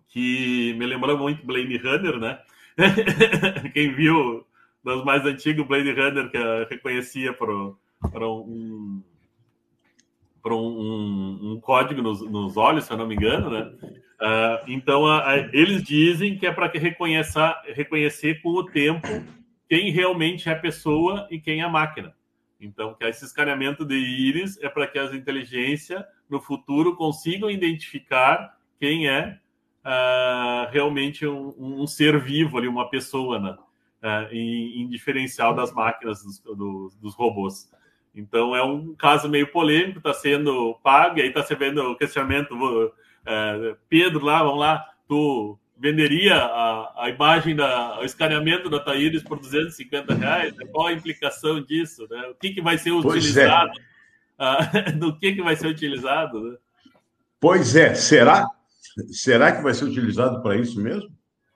que 0.08 0.74
me 0.78 0.86
lembrou 0.86 1.16
muito 1.16 1.46
Blade 1.46 1.76
Runner, 1.76 2.18
né? 2.18 2.40
Quem 3.72 3.94
viu 3.94 4.44
dos 4.82 5.04
mais 5.04 5.24
antigos 5.24 5.66
Blade 5.66 5.92
Runner 5.92 6.30
que 6.30 6.74
reconhecia 6.74 7.32
para 7.32 7.52
um, 7.52 9.02
para 10.42 10.54
um, 10.54 10.80
um, 10.80 11.52
um, 11.52 11.60
código 11.60 12.02
nos, 12.02 12.20
nos, 12.28 12.56
olhos, 12.56 12.84
se 12.84 12.92
eu 12.92 12.96
não 12.96 13.06
me 13.06 13.14
engano, 13.14 13.50
né? 13.50 13.70
Uh, 14.20 14.64
então, 14.66 15.04
eles 15.52 15.84
dizem 15.84 16.36
que 16.36 16.46
é 16.46 16.52
para 16.52 16.68
que 16.68 16.78
reconheça, 16.78 17.54
reconhecer 17.74 18.42
com 18.42 18.48
o 18.48 18.64
tempo 18.64 19.06
quem 19.68 19.92
realmente 19.92 20.48
é 20.48 20.52
a 20.52 20.58
pessoa 20.58 21.28
e 21.30 21.38
quem 21.38 21.60
é 21.60 21.64
a 21.64 21.68
máquina. 21.68 22.12
Então, 22.60 22.94
que 22.94 23.04
esse 23.04 23.24
escaneamento 23.24 23.84
de 23.84 23.94
íris 23.94 24.58
é 24.60 24.68
para 24.68 24.86
que 24.86 24.98
as 24.98 25.14
inteligências 25.14 26.04
no 26.28 26.40
futuro 26.40 26.96
consigam 26.96 27.50
identificar 27.50 28.56
quem 28.80 29.08
é 29.08 29.38
uh, 29.84 30.70
realmente 30.70 31.26
um, 31.26 31.54
um, 31.56 31.86
ser 31.86 32.18
vivo 32.20 32.58
ali, 32.58 32.68
uma 32.68 32.90
pessoa, 32.90 33.38
né? 33.38 33.56
Uh, 34.02 34.32
em, 34.32 34.82
em, 34.82 34.88
diferencial 34.88 35.54
das 35.54 35.72
máquinas, 35.72 36.22
dos, 36.22 36.38
do, 36.40 36.92
dos 37.00 37.14
robôs. 37.14 37.70
Então, 38.14 38.54
é 38.54 38.62
um 38.62 38.94
caso 38.94 39.28
meio 39.28 39.50
polêmico, 39.50 39.98
está 39.98 40.12
sendo 40.12 40.74
pago, 40.82 41.18
e 41.18 41.22
aí 41.22 41.28
está 41.28 41.42
se 41.42 41.54
vendo 41.54 41.82
o 41.82 41.96
questionamento, 41.96 42.52
uh, 42.52 43.76
Pedro, 43.88 44.24
lá, 44.24 44.42
vamos 44.42 44.60
lá, 44.60 44.88
tu 45.08 45.58
venderia 45.78 46.34
a, 46.36 47.04
a 47.04 47.10
imagem, 47.10 47.54
da, 47.54 48.00
o 48.00 48.04
escaneamento 48.04 48.68
da 48.68 48.80
Taíris 48.80 49.22
por 49.22 49.38
250 49.38 50.14
reais? 50.14 50.54
Qual 50.72 50.88
a 50.88 50.92
implicação 50.92 51.62
disso? 51.62 52.06
Né? 52.10 52.26
O 52.28 52.34
que, 52.34 52.50
que 52.50 52.60
vai 52.60 52.76
ser 52.76 52.90
é. 52.90 52.92
utilizado? 52.92 53.70
É. 54.38 54.92
do 54.98 55.16
que, 55.18 55.34
que 55.34 55.42
vai 55.42 55.56
ser 55.56 55.68
utilizado? 55.68 56.40
Né? 56.40 56.56
Pois 57.40 57.76
é, 57.76 57.94
será? 57.94 58.48
Será 59.08 59.52
que 59.56 59.62
vai 59.62 59.74
ser 59.74 59.84
utilizado 59.84 60.42
para 60.42 60.56
isso 60.56 60.80
mesmo? 60.80 61.10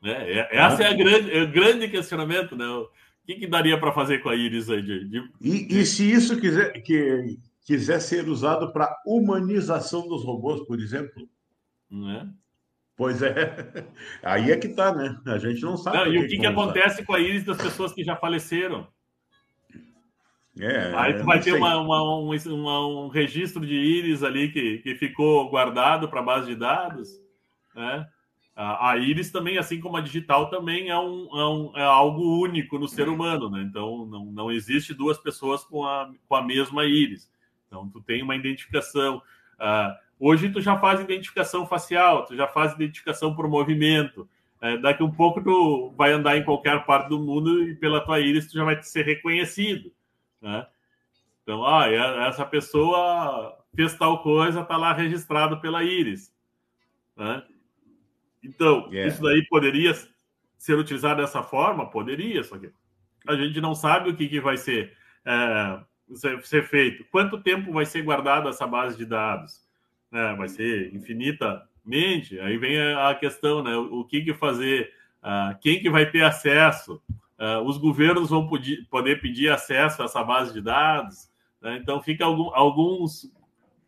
É, 0.04 0.38
é, 0.38 0.48
essa 0.52 0.82
é, 0.82 0.88
a 0.88 0.92
grande, 0.92 1.30
é 1.30 1.42
o 1.42 1.50
grande 1.50 1.88
questionamento, 1.88 2.56
né? 2.56 2.66
O 2.66 2.88
que, 3.24 3.36
que 3.36 3.46
daria 3.46 3.78
para 3.78 3.92
fazer 3.92 4.18
com 4.18 4.28
a 4.28 4.34
Iris 4.36 4.68
aí? 4.68 4.82
De, 4.82 5.08
de... 5.08 5.30
E, 5.40 5.80
e, 5.80 5.86
se 5.86 6.10
isso 6.10 6.40
quiser, 6.40 6.72
que, 6.82 7.38
quiser 7.64 8.00
ser 8.00 8.28
usado 8.28 8.72
para 8.72 8.96
humanização 9.06 10.08
dos 10.08 10.24
robôs, 10.24 10.60
por 10.66 10.80
exemplo? 10.80 11.28
Não 11.88 12.10
é? 12.10 12.28
Pois 13.02 13.20
é. 13.20 13.84
Aí 14.22 14.52
é 14.52 14.56
que 14.56 14.68
tá, 14.68 14.94
né? 14.94 15.20
A 15.26 15.36
gente 15.36 15.60
não 15.62 15.76
sabe. 15.76 15.96
Não, 15.96 16.06
e 16.06 16.18
o 16.20 16.28
que, 16.28 16.38
que 16.38 16.46
acontece 16.46 17.04
com 17.04 17.12
a 17.12 17.18
íris 17.18 17.42
das 17.42 17.56
pessoas 17.60 17.92
que 17.92 18.04
já 18.04 18.14
faleceram? 18.14 18.86
É, 20.56 20.94
Aí 20.94 21.14
tu 21.14 21.24
vai 21.24 21.40
ter 21.40 21.52
uma, 21.52 21.78
uma, 21.78 22.00
um, 22.00 22.30
uma, 22.30 22.86
um 22.86 23.08
registro 23.08 23.66
de 23.66 23.74
íris 23.74 24.22
ali 24.22 24.52
que, 24.52 24.78
que 24.78 24.94
ficou 24.94 25.50
guardado 25.50 26.08
para 26.08 26.22
base 26.22 26.46
de 26.46 26.54
dados. 26.54 27.08
Né? 27.74 28.06
A, 28.54 28.90
a 28.90 28.96
íris 28.98 29.32
também, 29.32 29.58
assim 29.58 29.80
como 29.80 29.96
a 29.96 30.00
digital, 30.00 30.48
também 30.48 30.88
é, 30.88 30.96
um, 30.96 31.28
é, 31.36 31.48
um, 31.48 31.72
é 31.74 31.82
algo 31.82 32.40
único 32.40 32.78
no 32.78 32.86
ser 32.86 33.08
humano. 33.08 33.50
Né? 33.50 33.66
Então, 33.68 34.06
não, 34.06 34.26
não 34.26 34.52
existe 34.52 34.94
duas 34.94 35.18
pessoas 35.18 35.64
com 35.64 35.84
a, 35.84 36.08
com 36.28 36.36
a 36.36 36.42
mesma 36.44 36.84
íris. 36.84 37.28
Então, 37.66 37.88
tu 37.88 38.00
tem 38.00 38.22
uma 38.22 38.36
identificação. 38.36 39.20
Uh, 39.58 40.02
Hoje 40.24 40.50
tu 40.50 40.60
já 40.60 40.78
faz 40.78 41.00
identificação 41.00 41.66
facial, 41.66 42.24
tu 42.24 42.36
já 42.36 42.46
faz 42.46 42.74
identificação 42.74 43.34
por 43.34 43.48
movimento. 43.48 44.28
É, 44.60 44.78
daqui 44.78 45.02
um 45.02 45.10
pouco 45.10 45.42
tu 45.42 45.92
vai 45.96 46.12
andar 46.12 46.36
em 46.36 46.44
qualquer 46.44 46.86
parte 46.86 47.08
do 47.08 47.18
mundo 47.18 47.64
e 47.64 47.74
pela 47.74 48.00
tua 48.00 48.20
íris 48.20 48.46
tu 48.46 48.54
já 48.54 48.62
vai 48.62 48.80
ser 48.84 49.04
reconhecido. 49.04 49.92
Né? 50.40 50.64
Então, 51.42 51.66
ah, 51.66 51.90
essa 51.90 52.46
pessoa 52.46 53.58
fez 53.74 53.94
tal 53.98 54.22
coisa, 54.22 54.60
está 54.60 54.76
lá 54.76 54.92
registrado 54.92 55.60
pela 55.60 55.82
íris. 55.82 56.32
Né? 57.16 57.42
Então, 58.44 58.88
yeah. 58.92 59.12
isso 59.12 59.20
daí 59.20 59.44
poderia 59.48 59.92
ser 60.56 60.78
utilizado 60.78 61.20
dessa 61.20 61.42
forma? 61.42 61.90
Poderia, 61.90 62.44
só 62.44 62.56
que 62.58 62.70
a 63.26 63.34
gente 63.34 63.60
não 63.60 63.74
sabe 63.74 64.10
o 64.10 64.14
que, 64.14 64.28
que 64.28 64.40
vai 64.40 64.56
ser, 64.56 64.96
é, 65.24 65.80
ser 66.44 66.62
feito. 66.62 67.04
Quanto 67.10 67.42
tempo 67.42 67.72
vai 67.72 67.84
ser 67.84 68.02
guardada 68.02 68.50
essa 68.50 68.68
base 68.68 68.96
de 68.96 69.04
dados? 69.04 69.71
Né, 70.12 70.34
vai 70.36 70.48
ser 70.48 70.94
infinitamente. 70.94 72.38
Aí 72.40 72.58
vem 72.58 72.78
a 72.78 73.14
questão, 73.14 73.62
né, 73.62 73.74
o 73.74 74.04
que, 74.04 74.20
que 74.20 74.34
fazer, 74.34 74.92
uh, 75.22 75.58
quem 75.60 75.80
que 75.80 75.90
vai 75.90 76.08
ter 76.08 76.22
acesso, 76.22 77.02
uh, 77.40 77.62
os 77.64 77.78
governos 77.78 78.28
vão 78.30 78.46
poder, 78.46 78.86
poder 78.90 79.20
pedir 79.20 79.48
acesso 79.48 80.02
a 80.02 80.04
essa 80.04 80.22
base 80.22 80.52
de 80.52 80.60
dados, 80.60 81.30
né? 81.60 81.78
então 81.82 82.02
fica 82.02 82.26
algum, 82.26 82.54
alguns 82.54 83.32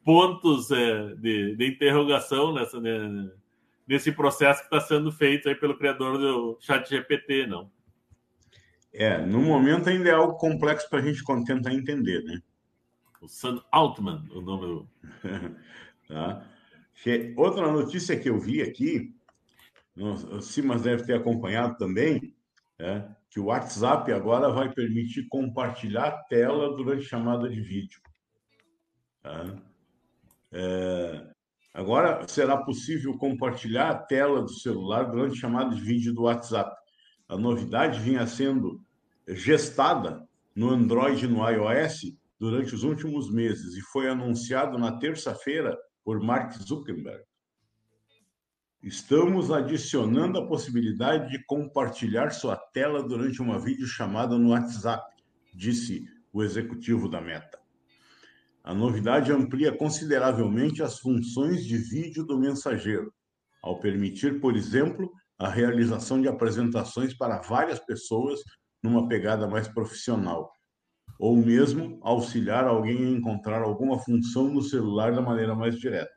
pontos 0.02 0.70
é, 0.70 1.14
de, 1.16 1.56
de, 1.56 1.66
interrogação 1.66 2.52
nessa, 2.52 2.80
né, 2.80 3.30
nesse 3.86 4.12
processo 4.12 4.60
que 4.60 4.74
está 4.74 4.80
sendo 4.80 5.12
feito 5.12 5.48
aí 5.48 5.54
pelo 5.54 5.76
criador 5.76 6.18
do 6.18 6.58
chat 6.60 6.88
GPT, 6.88 7.46
não? 7.46 7.70
É, 8.92 9.18
no 9.18 9.40
momento 9.40 9.88
ainda 9.88 10.08
é 10.08 10.12
algo 10.12 10.34
complexo 10.34 10.88
para 10.88 11.00
a 11.00 11.02
gente 11.02 11.24
tentar 11.44 11.74
entender, 11.74 12.22
né? 12.22 12.40
O 13.20 13.26
Sam 13.26 13.60
Altman, 13.72 14.22
o 14.30 14.40
nome 14.40 14.66
do... 14.66 14.88
Tá? 16.08 16.46
Outra 17.36 17.70
notícia 17.70 18.18
que 18.18 18.28
eu 18.28 18.38
vi 18.38 18.62
aqui, 18.62 19.14
o 19.96 20.40
Simas 20.40 20.82
deve 20.82 21.04
ter 21.04 21.14
acompanhado 21.14 21.76
também, 21.76 22.34
é 22.78 23.04
que 23.30 23.40
o 23.40 23.46
WhatsApp 23.46 24.12
agora 24.12 24.48
vai 24.50 24.72
permitir 24.72 25.26
compartilhar 25.28 26.06
a 26.06 26.22
tela 26.24 26.76
durante 26.76 27.04
chamada 27.04 27.48
de 27.48 27.60
vídeo. 27.60 28.00
Tá? 29.22 29.56
É, 30.52 31.26
agora 31.72 32.26
será 32.28 32.56
possível 32.56 33.16
compartilhar 33.18 33.90
a 33.90 33.98
tela 33.98 34.42
do 34.42 34.52
celular 34.52 35.10
durante 35.10 35.36
chamada 35.36 35.74
de 35.74 35.80
vídeo 35.80 36.14
do 36.14 36.22
WhatsApp. 36.22 36.74
A 37.28 37.36
novidade 37.36 37.98
vinha 37.98 38.26
sendo 38.26 38.80
gestada 39.26 40.26
no 40.54 40.70
Android 40.70 41.24
e 41.24 41.28
no 41.28 41.48
iOS 41.48 42.16
durante 42.38 42.74
os 42.74 42.84
últimos 42.84 43.32
meses 43.32 43.76
e 43.76 43.80
foi 43.80 44.08
anunciado 44.08 44.78
na 44.78 44.98
terça-feira 44.98 45.76
por 46.04 46.20
Mark 46.20 46.52
Zuckerberg. 46.62 47.24
Estamos 48.82 49.50
adicionando 49.50 50.38
a 50.38 50.46
possibilidade 50.46 51.30
de 51.30 51.42
compartilhar 51.46 52.30
sua 52.30 52.54
tela 52.54 53.02
durante 53.02 53.40
uma 53.40 53.58
videochamada 53.58 54.38
no 54.38 54.50
WhatsApp, 54.50 55.02
disse 55.54 56.06
o 56.30 56.42
executivo 56.42 57.08
da 57.08 57.20
Meta. 57.20 57.58
A 58.62 58.74
novidade 58.74 59.32
amplia 59.32 59.74
consideravelmente 59.74 60.82
as 60.82 60.98
funções 60.98 61.64
de 61.64 61.78
vídeo 61.78 62.24
do 62.24 62.38
mensageiro, 62.38 63.10
ao 63.62 63.80
permitir, 63.80 64.38
por 64.40 64.54
exemplo, 64.54 65.10
a 65.38 65.48
realização 65.48 66.20
de 66.20 66.28
apresentações 66.28 67.16
para 67.16 67.40
várias 67.40 67.78
pessoas 67.78 68.40
numa 68.82 69.08
pegada 69.08 69.48
mais 69.48 69.66
profissional, 69.66 70.52
ou 71.18 71.36
mesmo 71.36 71.98
auxiliar 72.02 72.64
alguém 72.64 73.04
a 73.04 73.10
encontrar 73.10 73.62
alguma 73.62 73.98
função 73.98 74.48
no 74.48 74.62
celular 74.62 75.14
da 75.14 75.22
maneira 75.22 75.54
mais 75.54 75.78
direta. 75.78 76.12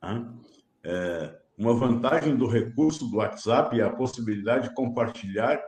Tá? 0.00 0.32
É, 0.84 1.40
uma 1.56 1.74
vantagem 1.74 2.36
do 2.36 2.46
recurso 2.46 3.06
do 3.06 3.18
WhatsApp 3.18 3.78
é 3.80 3.84
a 3.84 3.92
possibilidade 3.92 4.68
de 4.68 4.74
compartilhar 4.74 5.60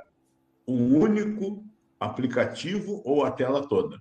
um 0.67 0.97
único 0.97 1.65
aplicativo 1.99 3.03
ou 3.05 3.25
a 3.25 3.31
tela 3.31 3.67
toda. 3.69 4.01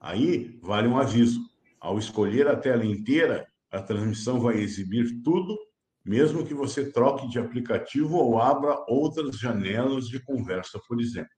Aí 0.00 0.58
vale 0.62 0.86
um 0.86 0.98
aviso: 0.98 1.40
ao 1.80 1.98
escolher 1.98 2.46
a 2.46 2.56
tela 2.56 2.84
inteira, 2.84 3.46
a 3.70 3.80
transmissão 3.80 4.38
vai 4.38 4.58
exibir 4.58 5.22
tudo, 5.22 5.56
mesmo 6.04 6.44
que 6.44 6.54
você 6.54 6.90
troque 6.90 7.28
de 7.28 7.38
aplicativo 7.38 8.16
ou 8.16 8.38
abra 8.38 8.84
outras 8.86 9.38
janelas 9.38 10.06
de 10.06 10.22
conversa, 10.22 10.78
por 10.86 11.00
exemplo. 11.00 11.30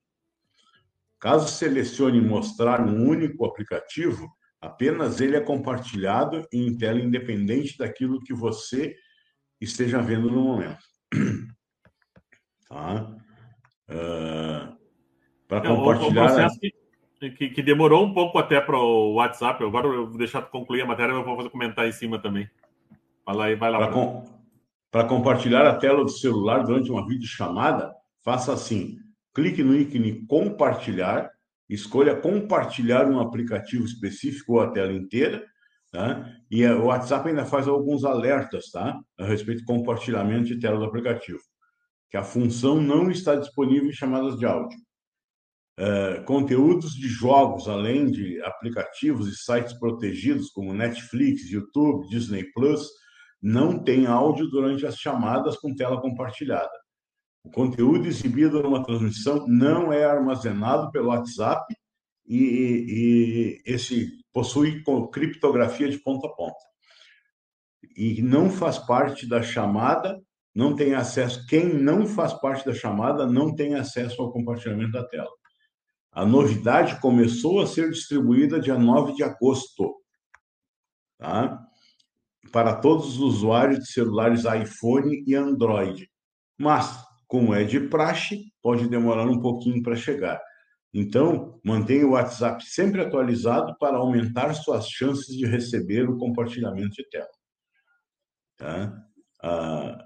Caso 1.19 1.49
selecione 1.49 2.21
mostrar 2.21 2.81
um 2.81 3.09
único 3.09 3.45
aplicativo, 3.45 4.29
apenas 4.61 5.21
ele 5.21 5.37
é 5.37 5.41
compartilhado 5.41 6.47
em 6.53 6.77
tela 6.77 7.01
independente 7.01 7.79
daquilo 7.79 8.21
que 8.21 8.35
você 8.35 8.95
esteja 9.61 10.01
vendo 10.01 10.31
no 10.31 10.43
momento. 10.43 10.85
Tá? 12.69 13.17
Uh, 13.89 14.77
Para 15.47 15.61
compartilhar. 15.61 16.25
O 16.25 16.27
processo, 16.27 16.59
que, 16.59 17.31
que, 17.31 17.51
que, 17.51 17.63
demorou 17.63 18.05
um 18.05 18.13
pouco 18.13 18.39
até 18.39 18.61
para 18.61 18.77
o 18.77 19.15
WhatsApp. 19.15 19.63
Agora 19.63 19.87
eu 19.87 20.09
vou 20.09 20.19
deixar 20.19 20.43
concluir 20.43 20.83
a 20.83 20.87
matéria, 20.87 21.13
eu 21.13 21.25
vou 21.25 21.37
fazer 21.37 21.51
comentar 21.51 21.87
em 21.87 21.93
cima 21.93 22.19
também. 22.19 22.51
Vai 23.25 23.37
lá, 23.37 23.55
vai 23.55 23.71
lá. 23.71 23.79
Para 24.91 25.05
com, 25.05 25.17
compartilhar 25.17 25.65
a 25.65 25.77
tela 25.77 26.03
do 26.03 26.11
celular 26.11 26.65
durante 26.65 26.91
uma 26.91 27.07
videochamada, 27.07 27.95
faça 28.25 28.53
assim: 28.53 28.99
clique 29.37 29.63
no 29.63 29.77
ícone 29.77 30.25
compartilhar, 30.27 31.31
escolha 31.69 32.17
compartilhar 32.17 33.07
um 33.07 33.21
aplicativo 33.21 33.85
específico 33.85 34.55
ou 34.55 34.61
a 34.61 34.71
tela 34.71 34.95
inteira, 34.95 35.45
tá? 35.93 36.27
E 36.51 36.67
o 36.67 36.87
WhatsApp 36.87 37.29
ainda 37.29 37.45
faz 37.45 37.69
alguns 37.69 38.03
alertas, 38.03 38.71
tá? 38.71 38.99
A 39.21 39.27
respeito 39.27 39.61
do 39.61 39.67
compartilhamento 39.67 40.47
de 40.47 40.59
tela 40.59 40.79
do 40.79 40.87
aplicativo. 40.87 41.39
Que 42.09 42.17
a 42.17 42.25
função 42.25 42.81
não 42.81 43.11
está 43.11 43.37
disponível 43.37 43.91
em 43.91 43.93
chamadas 43.93 44.39
de 44.39 44.47
áudio. 44.47 44.79
Uh, 45.79 46.25
conteúdos 46.25 46.95
de 46.95 47.07
jogos, 47.07 47.69
além 47.69 48.11
de 48.11 48.41
aplicativos 48.43 49.29
e 49.29 49.37
sites 49.37 49.79
protegidos 49.79 50.49
como 50.49 50.73
Netflix, 50.73 51.51
YouTube, 51.51 52.09
Disney 52.09 52.51
Plus, 52.55 52.89
não 53.43 53.85
tem 53.85 54.07
áudio 54.07 54.49
durante 54.49 54.87
as 54.87 54.97
chamadas 54.97 55.59
com 55.59 55.75
tela 55.75 56.01
compartilhada. 56.01 56.86
O 57.47 57.51
conteúdo 57.51 58.09
exibido 58.09 58.61
numa 58.61 58.83
transmissão 58.83 59.47
não 59.47 59.93
é 59.93 60.05
armazenado 60.05 60.91
pelo 60.91 61.11
WhatsApp 61.11 61.73
e, 62.27 62.39
e, 62.39 62.85
e 62.89 63.63
esse 63.65 64.11
possui 64.33 64.83
criptografia 65.13 65.89
de 65.89 65.97
ponta 65.99 66.27
a 66.27 66.31
ponta. 66.33 66.59
E 67.97 68.21
não 68.21 68.51
faz 68.51 68.79
parte 68.79 69.29
da 69.29 69.45
chamada, 69.45 70.21
não 70.53 70.75
tem 70.75 70.95
acesso. 70.95 71.47
Quem 71.47 71.73
não 71.73 72.05
faz 72.05 72.33
parte 72.35 72.67
da 72.67 72.75
chamada 72.75 73.29
não 73.29 73.55
tem 73.55 73.77
acesso 73.77 74.21
ao 74.21 74.33
compartilhamento 74.33 74.93
da 74.93 75.07
tela. 75.07 75.31
A 76.11 76.27
novidade 76.27 77.01
começou 77.01 77.61
a 77.61 77.67
ser 77.67 77.91
distribuída 77.91 78.59
dia 78.59 78.77
9 78.77 79.15
de 79.15 79.23
agosto. 79.23 79.95
Tá? 81.17 81.65
Para 82.51 82.75
todos 82.75 83.07
os 83.07 83.19
usuários 83.19 83.79
de 83.79 83.93
celulares 83.93 84.43
iPhone 84.45 85.23
e 85.25 85.35
Android. 85.37 86.11
Mas 86.59 87.07
como 87.27 87.55
é 87.55 87.65
de 87.65 87.81
praxe, 87.81 88.53
pode 88.63 88.89
demorar 88.89 89.27
um 89.27 89.41
pouquinho 89.41 89.83
para 89.83 89.97
chegar. 89.97 90.41
Então, 90.93 91.61
mantenha 91.63 92.07
o 92.07 92.13
WhatsApp 92.13 92.65
sempre 92.65 93.03
atualizado 93.03 93.77
para 93.79 93.99
aumentar 93.99 94.55
suas 94.55 94.89
chances 94.89 95.37
de 95.37 95.45
receber 95.45 96.09
o 96.09 96.17
compartilhamento 96.17 96.91
de 96.91 97.09
tela. 97.11 97.29
Tá? 98.57 98.93
Ah, 99.43 100.05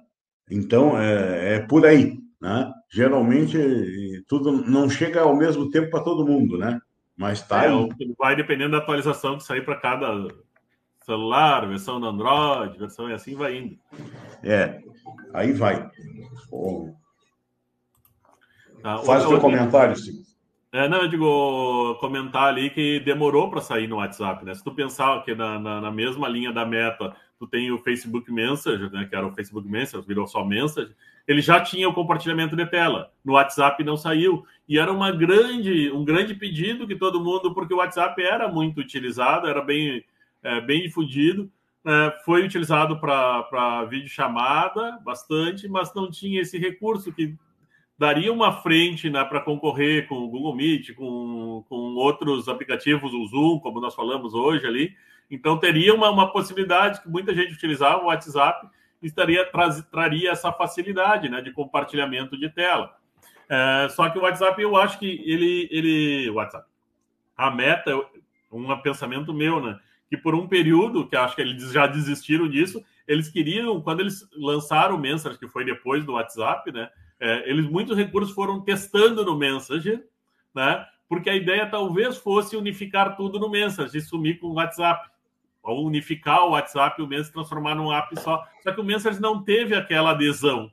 então, 0.51 1.01
é, 1.01 1.57
é, 1.57 1.61
por 1.61 1.87
aí. 1.87 2.19
Né? 2.41 2.73
Geralmente, 2.91 3.57
tudo 4.27 4.51
não 4.51 4.89
chega 4.89 5.21
ao 5.21 5.37
mesmo 5.37 5.71
tempo 5.71 5.91
para 5.91 6.03
todo 6.03 6.27
mundo, 6.27 6.59
né? 6.59 6.81
Mas 7.17 7.43
tá 7.47 7.67
é. 7.67 7.71
Vai 8.19 8.35
dependendo 8.35 8.73
da 8.73 8.79
atualização 8.79 9.37
que 9.37 9.45
sair 9.45 9.63
para 9.65 9.77
cada 9.77 10.27
celular, 11.05 11.69
versão 11.69 12.01
do 12.01 12.07
Android, 12.07 12.79
versão 12.79 13.11
e 13.11 13.13
assim 13.13 13.35
vai 13.35 13.59
indo. 13.59 13.79
É, 14.43 14.81
aí 15.35 15.53
vai. 15.53 15.89
Tá, 18.83 18.99
Faz 18.99 19.25
o 19.25 19.29
seu 19.29 19.41
comentário, 19.41 19.97
sim. 19.97 20.25
É, 20.73 20.89
não, 20.89 20.99
eu 20.99 21.09
digo, 21.09 21.97
comentar 21.97 22.45
ali 22.45 22.71
que 22.71 23.01
demorou 23.01 23.51
para 23.51 23.61
sair 23.61 23.89
no 23.89 23.97
WhatsApp, 23.97 24.45
né? 24.45 24.55
Se 24.55 24.63
tu 24.63 24.73
pensar 24.73 25.25
que 25.25 25.35
na, 25.35 25.59
na, 25.59 25.81
na, 25.81 25.91
mesma 25.91 26.29
linha 26.29 26.53
da 26.53 26.65
meta, 26.65 27.13
tu 27.41 27.47
tem 27.49 27.73
o 27.73 27.79
Facebook 27.79 28.31
Messenger, 28.33 28.89
né? 28.93 29.05
Que 29.05 29.17
era 29.17 29.27
o 29.27 29.33
Facebook 29.33 29.69
Messenger, 29.69 30.07
virou 30.07 30.29
só 30.29 30.45
Messenger. 30.45 30.95
Ele 31.27 31.41
já 31.41 31.61
tinha 31.61 31.89
o 31.89 31.93
compartilhamento 31.93 32.55
de 32.55 32.65
tela. 32.67 33.11
No 33.25 33.33
WhatsApp 33.33 33.83
não 33.83 33.97
saiu. 33.97 34.45
E 34.69 34.79
era 34.79 34.93
uma 34.93 35.11
grande, 35.11 35.91
um 35.91 36.05
grande 36.05 36.35
pedido 36.35 36.87
que 36.87 36.95
todo 36.95 37.23
mundo, 37.23 37.53
porque 37.53 37.75
o 37.75 37.79
WhatsApp 37.79 38.23
era 38.23 38.47
muito 38.47 38.81
utilizado, 38.81 39.49
era 39.49 39.63
bem, 39.63 40.05
é, 40.41 40.61
bem 40.61 40.83
difundido. 40.83 41.51
Né? 41.85 42.13
Foi 42.25 42.45
utilizado 42.45 43.01
para 43.01 43.85
videochamada 43.87 45.01
bastante, 45.05 45.67
mas 45.67 45.93
não 45.95 46.09
tinha 46.09 46.41
esse 46.41 46.59
recurso 46.59 47.13
que 47.13 47.37
daria 48.01 48.33
uma 48.33 48.63
frente 48.63 49.11
né, 49.11 49.23
para 49.27 49.43
concorrer 49.43 50.09
com 50.09 50.15
o 50.15 50.29
Google 50.29 50.57
Meet, 50.57 50.95
com, 50.95 51.63
com 51.69 51.77
outros 51.97 52.49
aplicativos, 52.49 53.13
o 53.13 53.27
Zoom, 53.27 53.61
como 53.61 53.79
nós 53.79 53.95
falamos 53.95 54.33
hoje 54.33 54.67
ali. 54.67 54.97
Então, 55.31 55.59
teria 55.59 55.95
uma, 55.95 56.09
uma 56.09 56.33
possibilidade 56.33 57.03
que 57.03 57.11
muita 57.11 57.35
gente 57.35 57.53
utilizava 57.53 58.03
o 58.03 58.07
WhatsApp 58.07 58.67
estaria 59.03 59.47
traria 59.91 60.31
essa 60.31 60.51
facilidade 60.51 61.29
né, 61.29 61.43
de 61.43 61.53
compartilhamento 61.53 62.39
de 62.39 62.49
tela. 62.49 62.97
É, 63.51 63.89
só 63.91 64.09
que 64.09 64.19
o 64.19 64.23
WhatsApp, 64.23 64.63
eu 64.63 64.77
acho 64.77 64.99
que 64.99 65.23
ele, 65.27 65.69
ele. 65.71 66.31
WhatsApp. 66.31 66.67
A 67.37 67.51
meta, 67.51 67.93
um 68.51 68.75
pensamento 68.79 69.35
meu, 69.35 69.61
né? 69.61 69.79
Que 70.09 70.17
por 70.17 70.35
um 70.35 70.49
período, 70.49 71.07
que 71.07 71.17
acho 71.17 71.37
que 71.37 71.43
eles 71.43 71.71
já 71.71 71.87
desistiram 71.87 72.49
disso, 72.49 72.83
eles 73.07 73.29
queriam, 73.29 73.79
quando 73.83 74.01
eles 74.01 74.27
lançaram 74.35 74.97
o 74.97 74.99
Messenger, 74.99 75.39
que 75.39 75.49
foi 75.49 75.67
depois 75.67 76.03
do 76.03 76.13
WhatsApp, 76.13 76.73
né? 76.73 76.89
É, 77.21 77.51
eles 77.51 77.69
muitos 77.69 77.97
recursos 77.97 78.35
foram 78.35 78.63
testando 78.63 79.25
no 79.25 79.37
Messenger, 79.37 80.03
né? 80.55 80.87
Porque 81.07 81.29
a 81.29 81.37
ideia 81.37 81.69
talvez 81.69 82.17
fosse 82.17 82.57
unificar 82.57 83.15
tudo 83.15 83.39
no 83.39 83.51
Messenger 83.51 83.95
e 83.95 84.01
sumir 84.01 84.41
com 84.41 84.47
o 84.47 84.55
WhatsApp. 84.55 85.11
Ou 85.63 85.87
unificar 85.87 86.47
o 86.47 86.53
WhatsApp 86.53 86.99
e 86.99 87.05
o 87.05 87.07
Messenger 87.07 87.35
transformar 87.35 87.75
num 87.75 87.93
app 87.93 88.19
só. 88.19 88.47
Só 88.63 88.73
que 88.73 88.81
o 88.81 88.85
Messenger 88.85 89.21
não 89.21 89.43
teve 89.43 89.75
aquela 89.75 90.13
adesão, 90.13 90.73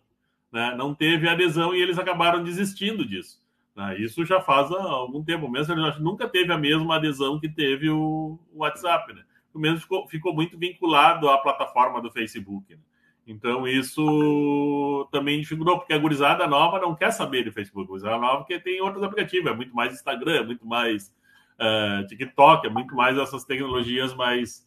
né? 0.51 0.73
Não 0.77 0.95
teve 0.95 1.27
adesão 1.27 1.75
e 1.75 1.81
eles 1.81 1.99
acabaram 1.99 2.41
desistindo 2.41 3.05
disso. 3.05 3.41
Né? 3.75 3.99
Isso 3.99 4.23
já 4.23 4.39
faz 4.39 4.71
algum 4.71 5.23
tempo. 5.23 5.47
O 5.47 5.51
Messenger 5.51 6.01
nunca 6.01 6.29
teve 6.29 6.53
a 6.53 6.57
mesma 6.57 6.95
adesão 6.95 7.39
que 7.39 7.49
teve 7.49 7.89
o 7.89 8.39
WhatsApp, 8.53 9.13
né? 9.13 9.23
O 9.53 9.59
Messenger 9.59 9.81
ficou, 9.81 10.07
ficou 10.07 10.33
muito 10.33 10.57
vinculado 10.57 11.27
à 11.29 11.37
plataforma 11.39 12.01
do 12.01 12.11
Facebook. 12.11 12.73
Né? 12.73 12.81
Então, 13.27 13.67
isso 13.67 15.07
também 15.11 15.41
dificultou, 15.41 15.77
porque 15.77 15.93
a 15.93 15.97
gurizada 15.97 16.47
nova 16.47 16.79
não 16.79 16.95
quer 16.95 17.11
saber 17.11 17.43
de 17.43 17.51
Facebook. 17.51 17.85
A 17.85 17.89
gurizada 17.89 18.17
nova 18.17 18.37
porque 18.37 18.57
tem 18.57 18.79
outros 18.79 19.03
aplicativos, 19.03 19.51
é 19.51 19.53
muito 19.53 19.75
mais 19.75 19.93
Instagram, 19.93 20.35
é 20.37 20.43
muito 20.45 20.65
mais 20.65 21.13
uh, 21.59 22.07
TikTok, 22.07 22.65
é 22.65 22.69
muito 22.69 22.95
mais 22.95 23.17
essas 23.17 23.43
tecnologias 23.43 24.13
mais 24.13 24.65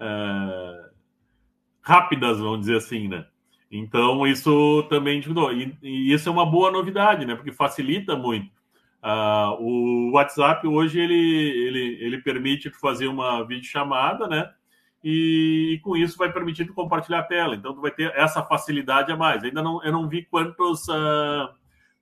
uh, 0.00 0.90
rápidas, 1.80 2.40
vamos 2.40 2.60
dizer 2.60 2.78
assim, 2.78 3.06
né? 3.06 3.24
Então, 3.70 4.26
isso 4.26 4.82
também 4.90 5.20
dificultou. 5.20 5.52
E, 5.52 5.78
e, 5.80 6.12
isso 6.12 6.28
é 6.28 6.32
uma 6.32 6.44
boa 6.44 6.72
novidade, 6.72 7.24
né? 7.24 7.36
Porque 7.36 7.52
facilita 7.52 8.16
muito. 8.16 8.50
Uh, 9.00 9.62
o 9.62 10.10
WhatsApp 10.14 10.66
hoje 10.66 10.98
ele, 10.98 11.14
ele, 11.14 11.98
ele 12.00 12.18
permite 12.18 12.68
fazer 12.70 13.06
uma 13.06 13.44
videochamada, 13.46 14.26
né? 14.26 14.50
E, 15.08 15.74
e, 15.74 15.78
com 15.78 15.96
isso 15.96 16.18
vai 16.18 16.32
permitir 16.32 16.66
compartilhar 16.72 17.20
a 17.20 17.22
tela. 17.22 17.54
Então, 17.54 17.72
tu 17.72 17.80
vai 17.80 17.92
ter 17.92 18.12
essa 18.16 18.42
facilidade 18.42 19.12
a 19.12 19.16
mais. 19.16 19.44
Ainda 19.44 19.62
não, 19.62 19.80
eu 19.84 19.92
não 19.92 20.08
vi 20.08 20.24
quantos, 20.24 20.88
uh, 20.88 21.48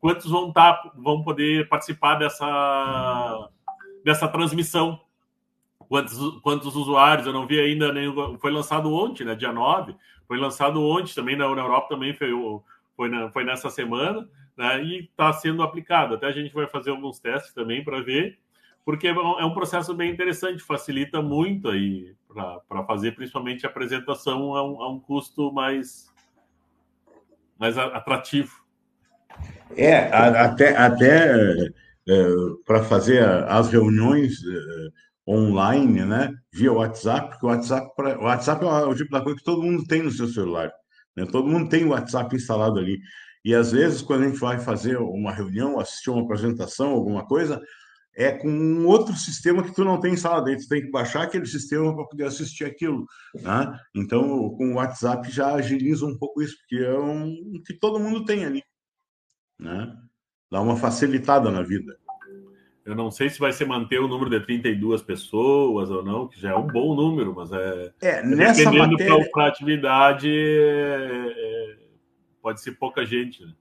quantos 0.00 0.30
vão, 0.30 0.50
tá, 0.50 0.90
vão 0.96 1.22
poder 1.22 1.68
participar 1.68 2.14
dessa, 2.14 3.50
dessa 4.02 4.26
transmissão. 4.26 4.98
Quantos, 5.86 6.40
quantos 6.40 6.74
usuários, 6.74 7.26
eu 7.26 7.32
não 7.34 7.46
vi 7.46 7.60
ainda, 7.60 7.92
nem, 7.92 8.10
foi 8.38 8.50
lançado 8.50 8.90
ontem, 8.90 9.22
né, 9.22 9.34
dia 9.34 9.52
9, 9.52 9.94
foi 10.26 10.38
lançado 10.38 10.82
ontem 10.82 11.14
também 11.14 11.36
na, 11.36 11.46
na 11.54 11.60
Europa, 11.60 11.90
também 11.90 12.14
foi, 12.14 12.30
foi, 12.96 13.10
na, 13.10 13.30
foi 13.30 13.44
nessa 13.44 13.68
semana, 13.68 14.26
né, 14.56 14.82
e 14.82 15.00
está 15.00 15.30
sendo 15.30 15.62
aplicado. 15.62 16.14
Até 16.14 16.26
a 16.26 16.32
gente 16.32 16.54
vai 16.54 16.66
fazer 16.66 16.88
alguns 16.88 17.18
testes 17.18 17.52
também 17.52 17.84
para 17.84 18.00
ver, 18.00 18.38
porque 18.84 19.08
é 19.08 19.12
um 19.12 19.50
é 19.50 19.54
processo 19.54 19.94
bem 19.94 20.12
interessante, 20.12 20.62
facilita 20.62 21.22
muito 21.22 21.68
aí 21.68 22.14
para 22.28 22.84
fazer, 22.84 23.12
principalmente 23.12 23.64
a 23.64 23.68
apresentação 23.68 24.54
a 24.54 24.62
um, 24.62 24.82
a 24.82 24.90
um 24.90 25.00
custo 25.00 25.50
mais, 25.52 26.12
mais 27.58 27.78
atrativo. 27.78 28.62
É, 29.76 29.96
até, 30.12 30.76
até 30.76 31.68
é, 32.08 32.28
para 32.66 32.84
fazer 32.84 33.24
as 33.24 33.70
reuniões 33.70 34.34
é, 34.44 35.30
online, 35.32 36.04
né, 36.04 36.34
via 36.52 36.72
WhatsApp, 36.72 37.30
porque 37.30 37.46
o 37.46 37.48
WhatsApp, 37.48 37.90
o 37.98 38.24
WhatsApp 38.24 38.64
é 38.64 38.68
o 38.68 38.94
tipo 38.94 39.10
da 39.10 39.22
coisa 39.22 39.38
que 39.38 39.44
todo 39.44 39.62
mundo 39.62 39.84
tem 39.86 40.02
no 40.02 40.10
seu 40.10 40.28
celular. 40.28 40.70
Né? 41.16 41.24
Todo 41.30 41.48
mundo 41.48 41.70
tem 41.70 41.84
o 41.84 41.90
WhatsApp 41.90 42.34
instalado 42.36 42.78
ali. 42.78 42.98
E 43.42 43.54
às 43.54 43.72
vezes, 43.72 44.02
quando 44.02 44.24
a 44.24 44.28
gente 44.28 44.38
vai 44.38 44.58
fazer 44.58 44.98
uma 44.98 45.32
reunião, 45.32 45.78
assistir 45.78 46.10
uma 46.10 46.22
apresentação, 46.22 46.90
alguma 46.90 47.26
coisa, 47.26 47.60
é 48.16 48.30
com 48.32 48.48
um 48.48 48.86
outro 48.86 49.14
sistema 49.14 49.62
que 49.62 49.74
tu 49.74 49.84
não 49.84 49.98
tem 49.98 50.14
em 50.14 50.16
sala 50.16 50.42
dentro. 50.42 50.64
Tu 50.64 50.68
tem 50.68 50.82
que 50.82 50.90
baixar 50.90 51.22
aquele 51.22 51.46
sistema 51.46 51.94
para 51.94 52.04
poder 52.04 52.24
assistir 52.24 52.64
aquilo. 52.64 53.06
Né? 53.34 53.78
Então, 53.94 54.50
com 54.50 54.72
o 54.72 54.74
WhatsApp 54.74 55.30
já 55.30 55.54
agiliza 55.54 56.06
um 56.06 56.16
pouco 56.16 56.40
isso, 56.40 56.56
porque 56.58 56.76
é 56.76 56.98
um 56.98 57.60
que 57.66 57.74
todo 57.74 57.98
mundo 57.98 58.24
tem 58.24 58.44
ali. 58.44 58.62
Né? 59.58 59.92
Dá 60.50 60.60
uma 60.60 60.76
facilitada 60.76 61.50
na 61.50 61.62
vida. 61.62 61.96
Eu 62.84 62.94
não 62.94 63.10
sei 63.10 63.30
se 63.30 63.40
vai 63.40 63.50
ser 63.50 63.64
manter 63.64 63.98
o 63.98 64.06
número 64.06 64.28
de 64.28 64.44
32 64.44 65.02
pessoas 65.02 65.90
ou 65.90 66.04
não, 66.04 66.28
que 66.28 66.38
já 66.38 66.50
é 66.50 66.54
um 66.54 66.66
bom 66.66 66.94
número, 66.94 67.34
mas 67.34 67.50
é. 67.50 67.92
É, 68.02 68.22
nessa 68.22 68.70
Dependendo 68.70 68.92
matéria... 68.92 69.30
para 69.32 69.44
a 69.44 69.48
atividade, 69.48 70.28
é, 70.30 71.32
é, 71.34 71.76
pode 72.42 72.60
ser 72.60 72.72
pouca 72.72 73.04
gente. 73.06 73.42
Né? 73.42 73.54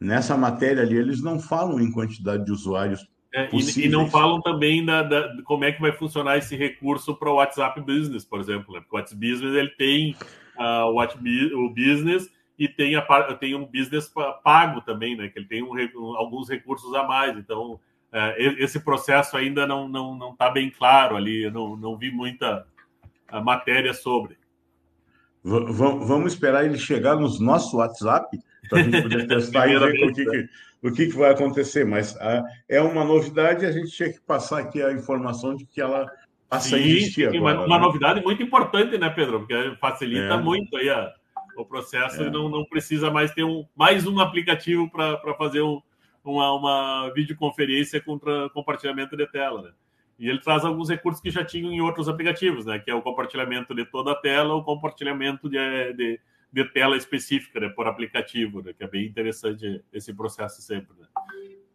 Nessa 0.00 0.38
matéria 0.38 0.82
ali, 0.82 0.96
eles 0.96 1.22
não 1.22 1.38
falam 1.38 1.78
em 1.78 1.92
quantidade 1.92 2.46
de 2.46 2.50
usuários 2.50 3.06
É, 3.32 3.48
e, 3.52 3.86
e, 3.86 3.88
não 3.88 4.10
falam 4.10 4.40
também 4.40 4.84
da, 4.84 5.02
da, 5.02 5.42
como 5.44 5.64
é 5.64 5.70
que 5.70 5.80
vai 5.80 5.92
funcionar 5.92 6.36
esse 6.36 6.56
recurso 6.56 7.14
para 7.14 7.30
o 7.30 7.34
WhatsApp 7.34 7.80
Business, 7.80 8.24
por 8.24 8.40
exemplo. 8.40 8.74
Né? 8.74 8.80
Porque 8.80 8.94
o 8.94 8.98
WhatsApp 8.98 9.20
Business 9.20 9.54
ele 9.54 9.70
tem 9.70 10.16
uh, 10.58 10.86
o, 10.86 10.94
WhatsApp, 10.94 11.54
o 11.54 11.68
Business 11.68 12.28
e 12.58 12.68
tem, 12.68 12.96
a, 12.96 13.02
tem 13.34 13.54
um 13.54 13.64
business 13.64 14.12
pago 14.44 14.82
também, 14.82 15.16
né? 15.16 15.28
Que 15.28 15.38
ele 15.38 15.46
tem 15.46 15.62
um, 15.62 15.74
alguns 16.16 16.48
recursos 16.48 16.92
a 16.92 17.04
mais. 17.04 17.34
Então, 17.38 17.74
uh, 17.74 18.34
esse 18.36 18.80
processo 18.80 19.36
ainda 19.36 19.66
não 19.66 19.86
está 19.86 19.98
não, 19.98 20.14
não 20.14 20.36
tá 20.36 20.50
bem 20.50 20.68
claro 20.68 21.16
ali. 21.16 21.44
Eu 21.44 21.52
não, 21.52 21.76
não 21.76 21.96
vi 21.96 22.10
muita 22.10 22.66
uh, 23.32 23.42
matéria 23.42 23.94
sobre. 23.94 24.36
V 25.42 25.58
vamos 25.70 26.34
esperar 26.34 26.66
ele 26.66 26.76
chegar 26.76 27.16
nos 27.16 27.40
nosso 27.40 27.78
WhatsApp 27.78 28.38
para 28.70 28.80
a 28.80 28.82
gente 28.82 29.02
poder 29.02 29.26
testar 29.26 29.68
e 29.68 29.78
ver 29.78 30.04
o 30.06 30.14
que, 30.14 30.24
que 30.24 30.48
o 30.82 30.90
que, 30.90 31.06
que 31.08 31.16
vai 31.16 31.30
acontecer, 31.30 31.84
mas 31.84 32.16
ah, 32.16 32.42
é 32.68 32.80
uma 32.80 33.04
novidade 33.04 33.66
a 33.66 33.72
gente 33.72 33.90
tinha 33.90 34.10
que 34.10 34.20
passar 34.20 34.60
aqui 34.60 34.82
a 34.82 34.92
informação 34.92 35.54
de 35.54 35.66
que 35.66 35.80
ela 35.80 36.10
passa 36.48 36.70
sim, 36.70 36.76
a 36.76 36.78
existir 36.78 37.30
sim, 37.30 37.36
agora. 37.36 37.58
Uma, 37.58 37.66
uma 37.66 37.78
né? 37.78 37.84
novidade 37.84 38.22
muito 38.22 38.42
importante, 38.42 38.96
né, 38.96 39.10
Pedro? 39.10 39.40
Porque 39.40 39.76
facilita 39.78 40.34
é. 40.34 40.36
muito 40.38 40.74
aí 40.76 40.88
a, 40.88 41.12
o 41.56 41.64
processo 41.64 42.22
é. 42.22 42.26
e 42.26 42.30
não, 42.30 42.48
não 42.48 42.64
precisa 42.64 43.10
mais 43.10 43.30
ter 43.32 43.44
um, 43.44 43.64
mais 43.76 44.06
um 44.06 44.18
aplicativo 44.20 44.90
para 44.90 45.34
fazer 45.36 45.60
um, 45.60 45.82
uma, 46.24 46.52
uma 46.52 47.12
videoconferência 47.14 48.00
contra 48.00 48.48
compartilhamento 48.50 49.16
de 49.16 49.26
tela, 49.26 49.62
né? 49.62 49.70
E 50.18 50.28
ele 50.28 50.38
traz 50.38 50.66
alguns 50.66 50.90
recursos 50.90 51.22
que 51.22 51.30
já 51.30 51.42
tinham 51.42 51.72
em 51.72 51.80
outros 51.80 52.06
aplicativos, 52.08 52.66
né? 52.66 52.78
Que 52.78 52.90
é 52.90 52.94
o 52.94 53.00
compartilhamento 53.00 53.74
de 53.74 53.86
toda 53.86 54.12
a 54.12 54.14
tela, 54.14 54.54
o 54.54 54.62
compartilhamento 54.62 55.48
de, 55.48 55.58
de 55.94 56.20
de 56.52 56.64
tela 56.64 56.96
específica, 56.96 57.60
né, 57.60 57.68
por 57.68 57.86
aplicativo, 57.86 58.62
né, 58.62 58.72
que 58.72 58.82
é 58.82 58.88
bem 58.88 59.06
interessante 59.06 59.84
esse 59.92 60.12
processo 60.12 60.60
sempre, 60.60 60.94
né? 60.98 61.06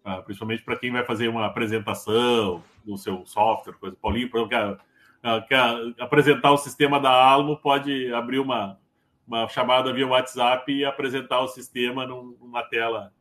ah, 0.06 0.22
principalmente 0.22 0.64
para 0.64 0.78
quem 0.78 0.92
vai 0.92 1.04
fazer 1.04 1.28
uma 1.28 1.48
apresentação 1.48 2.64
no 2.86 2.98
seu 2.98 3.26
software, 3.26 3.74
coisa. 3.74 3.98
Paulinho, 4.00 4.30
por 4.30 4.38
exemplo, 4.38 4.80
quer, 5.24 5.48
quer 5.48 6.04
apresentar 6.04 6.52
o 6.52 6.58
sistema 6.58 7.00
da 7.00 7.10
Almo, 7.12 7.58
pode 7.58 8.14
abrir 8.14 8.38
uma, 8.38 8.80
uma 9.28 9.48
chamada 9.48 9.92
via 9.92 10.08
WhatsApp 10.08 10.72
e 10.72 10.86
apresentar 10.86 11.40
o 11.40 11.48
sistema 11.48 12.06
numa 12.06 12.62
tela 12.64 13.12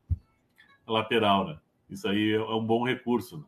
lateral, 0.87 1.47
né? 1.47 1.59
Isso 1.89 2.07
aí 2.07 2.33
é 2.33 2.41
um 2.41 2.65
bom 2.65 2.85
recurso. 2.85 3.39
Né? 3.39 3.45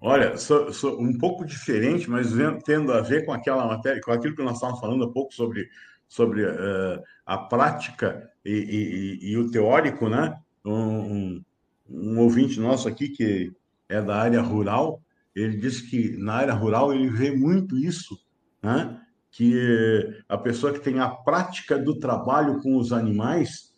Olha, 0.00 0.36
sou, 0.36 0.72
sou 0.72 1.00
um 1.00 1.16
pouco 1.18 1.44
diferente, 1.44 2.08
mas 2.08 2.28
tendo 2.64 2.92
a 2.92 3.00
ver 3.00 3.24
com 3.24 3.32
aquela 3.32 3.66
matéria, 3.66 4.00
com 4.00 4.12
aquilo 4.12 4.36
que 4.36 4.42
nós 4.42 4.54
estávamos 4.54 4.80
falando 4.80 5.04
há 5.04 5.12
pouco 5.12 5.34
sobre, 5.34 5.68
sobre 6.08 6.44
uh, 6.44 7.02
a 7.26 7.36
prática 7.36 8.30
e, 8.44 9.18
e, 9.22 9.30
e, 9.30 9.36
o 9.36 9.50
teórico, 9.50 10.08
né? 10.08 10.38
Um, 10.64 11.42
um, 11.90 12.18
ouvinte 12.20 12.60
nosso 12.60 12.86
aqui 12.86 13.08
que 13.08 13.52
é 13.88 14.00
da 14.00 14.16
área 14.16 14.40
rural, 14.40 15.02
ele 15.34 15.56
disse 15.56 15.88
que 15.88 16.16
na 16.16 16.34
área 16.34 16.54
rural 16.54 16.94
ele 16.94 17.08
vê 17.08 17.34
muito 17.34 17.76
isso, 17.76 18.16
né? 18.62 19.00
Que 19.32 20.22
a 20.28 20.38
pessoa 20.38 20.72
que 20.72 20.80
tem 20.80 21.00
a 21.00 21.08
prática 21.08 21.76
do 21.76 21.98
trabalho 21.98 22.60
com 22.60 22.76
os 22.76 22.92
animais, 22.92 23.74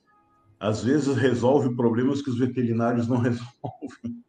às 0.59 0.85
vezes 0.85 1.17
resolve 1.17 1.75
problemas 1.75 2.21
que 2.21 2.29
os 2.29 2.39
veterinários 2.39 3.09
não 3.09 3.17
resolvem. 3.19 4.23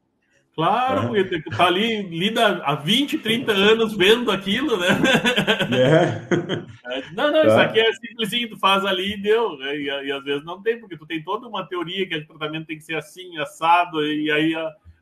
Claro, 0.54 1.08
porque 1.08 1.42
tá 1.44 1.68
ali, 1.68 2.02
lida 2.04 2.62
há 2.64 2.76
20, 2.76 3.20
30 3.20 3.52
anos 3.54 3.96
vendo 3.96 4.30
aquilo, 4.30 4.78
né? 4.78 4.88
É. 5.72 7.04
Não, 7.14 7.32
não, 7.32 7.42
isso 7.42 7.58
é. 7.58 7.64
aqui 7.64 7.80
é 7.80 7.94
simplesinho, 7.94 8.50
tu 8.50 8.58
faz 8.58 8.84
ali 8.84 9.14
e 9.14 9.22
deu. 9.22 9.58
Né? 9.58 9.78
E, 9.78 9.86
e, 9.86 10.12
às 10.12 10.24
vezes 10.24 10.44
não 10.44 10.62
tem, 10.62 10.78
porque 10.78 10.98
tu 10.98 11.06
tem 11.06 11.24
toda 11.24 11.48
uma 11.48 11.66
teoria 11.66 12.06
que 12.06 12.18
o 12.18 12.28
tratamento 12.28 12.68
tem 12.68 12.78
que 12.78 12.84
ser 12.84 12.96
assim, 12.96 13.38
assado, 13.38 14.06
e 14.06 14.30
aí 14.30 14.54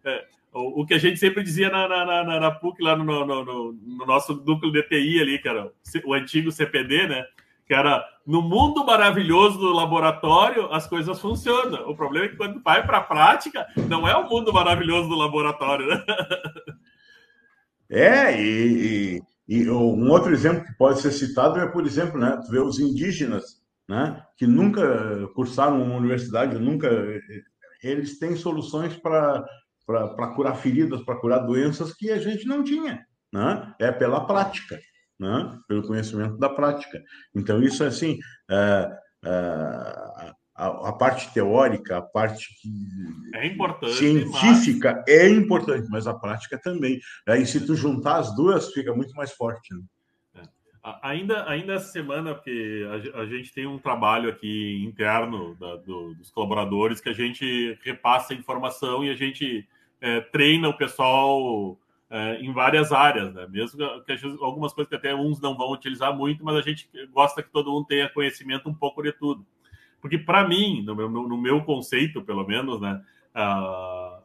é, 0.05 0.25
o, 0.53 0.81
o, 0.81 0.85
que 0.85 0.93
a 0.93 0.99
gente 0.99 1.17
sempre 1.17 1.43
dizia 1.43 1.69
na, 1.69 1.87
na, 1.87 2.23
na, 2.23 2.39
na 2.39 2.51
PUC, 2.51 2.81
lá 2.83 2.95
no, 2.95 3.03
no, 3.03 3.25
no, 3.25 3.73
no 3.73 4.05
nosso 4.05 4.35
núcleo 4.45 4.71
de 4.71 4.83
TI 4.83 5.19
ali, 5.19 5.39
cara, 5.39 5.71
o 6.05 6.13
antigo 6.13 6.51
CPD, 6.51 7.07
né? 7.07 7.25
Que 7.69 7.73
era 7.75 8.03
no 8.25 8.41
mundo 8.41 8.83
maravilhoso 8.83 9.59
do 9.59 9.71
laboratório, 9.71 10.73
as 10.73 10.87
coisas 10.87 11.19
funcionam. 11.19 11.87
O 11.87 11.95
problema 11.95 12.25
é 12.25 12.29
que 12.29 12.35
quando 12.35 12.59
vai 12.63 12.83
para 12.83 12.97
a 12.97 13.03
prática, 13.03 13.63
não 13.87 14.07
é 14.07 14.17
o 14.17 14.27
mundo 14.27 14.51
maravilhoso 14.51 15.07
do 15.07 15.13
laboratório, 15.15 15.85
né? 15.85 16.03
É, 17.91 18.39
e, 18.39 19.21
e, 19.47 19.61
e, 19.61 19.69
um 19.69 20.09
outro 20.09 20.31
exemplo 20.31 20.63
que 20.63 20.77
pode 20.77 20.99
ser 20.99 21.11
citado 21.11 21.59
é, 21.59 21.67
por 21.67 21.85
exemplo, 21.85 22.19
né, 22.19 22.39
tu 22.43 22.51
vê 22.51 22.59
os 22.59 22.79
indígenas, 22.79 23.63
né, 23.87 24.23
que 24.37 24.45
nunca 24.45 25.27
cursaram 25.33 25.81
uma 25.81 25.95
universidade, 25.95 26.59
nunca 26.59 26.87
eles 27.81 28.19
têm 28.19 28.35
soluções 28.35 28.95
para 28.95 29.43
curar 30.35 30.55
feridas, 30.55 31.01
para 31.01 31.19
curar 31.19 31.39
doenças 31.39 31.91
que 31.93 32.11
a 32.11 32.19
gente 32.19 32.45
não 32.45 32.63
tinha, 32.63 33.03
né? 33.33 33.73
É 33.79 33.91
pela 33.91 34.25
prática 34.27 34.79
né? 35.19 35.59
pelo 35.67 35.85
conhecimento 35.85 36.37
da 36.37 36.49
prática. 36.49 37.03
Então, 37.35 37.61
isso 37.61 37.83
é 37.83 37.87
assim, 37.87 38.17
é, 38.49 38.89
é, 39.25 40.33
a, 40.55 40.89
a, 40.89 40.93
parte 40.93 41.33
teórica, 41.33 41.97
a 41.97 42.01
parte 42.01 42.47
é 43.33 43.87
científica 43.89 44.95
mas... 44.95 45.07
é 45.07 45.29
importante, 45.29 45.87
mas 45.89 46.07
a 46.07 46.13
prática 46.13 46.57
também. 46.57 46.99
Aí, 47.27 47.45
se 47.45 47.65
tu 47.65 47.75
juntar 47.75 48.17
as 48.17 48.33
duas, 48.35 48.71
fica 48.71 48.93
muito 48.95 49.13
mais 49.13 49.31
forte. 49.31 49.73
Né? 49.73 49.81
É. 50.35 50.99
Ainda, 51.03 51.49
ainda 51.49 51.73
essa 51.73 51.91
semana, 51.91 52.33
porque 52.33 52.85
a, 53.13 53.19
a, 53.21 53.25
gente 53.25 53.53
tem 53.53 53.67
um 53.67 53.77
trabalho 53.77 54.29
aqui 54.29 54.83
interno 54.85 55.55
da, 55.55 55.75
do, 55.77 56.13
dos 56.15 56.31
colaboradores 56.31 57.01
que 57.01 57.09
a 57.09 57.13
gente 57.13 57.77
repassa 57.83 58.33
informação 58.33 59.03
e 59.03 59.09
a 59.09 59.15
gente 59.15 59.67
é, 60.01 60.21
treina 60.21 60.69
o 60.69 60.77
pessoal 60.77 61.77
é, 62.09 62.41
em 62.41 62.51
várias 62.51 62.91
áreas, 62.91 63.33
né? 63.33 63.45
Mesmo 63.49 63.77
que 64.03 64.13
algumas 64.41 64.73
coisas 64.73 64.89
que 64.89 64.95
até 64.95 65.13
uns 65.13 65.39
não 65.39 65.55
vão 65.55 65.71
utilizar 65.71 66.15
muito, 66.15 66.43
mas 66.43 66.55
a 66.55 66.61
gente 66.61 66.89
gosta 67.11 67.43
que 67.43 67.51
todo 67.51 67.71
mundo 67.71 67.85
tenha 67.85 68.09
conhecimento 68.09 68.67
um 68.67 68.73
pouco 68.73 69.01
de 69.03 69.11
tudo. 69.11 69.45
Porque, 70.01 70.17
para 70.17 70.47
mim, 70.47 70.81
no 70.83 70.95
meu, 70.95 71.09
no 71.09 71.37
meu 71.37 71.63
conceito, 71.63 72.21
pelo 72.21 72.47
menos, 72.47 72.81
né? 72.81 73.01
Uh, 73.35 74.23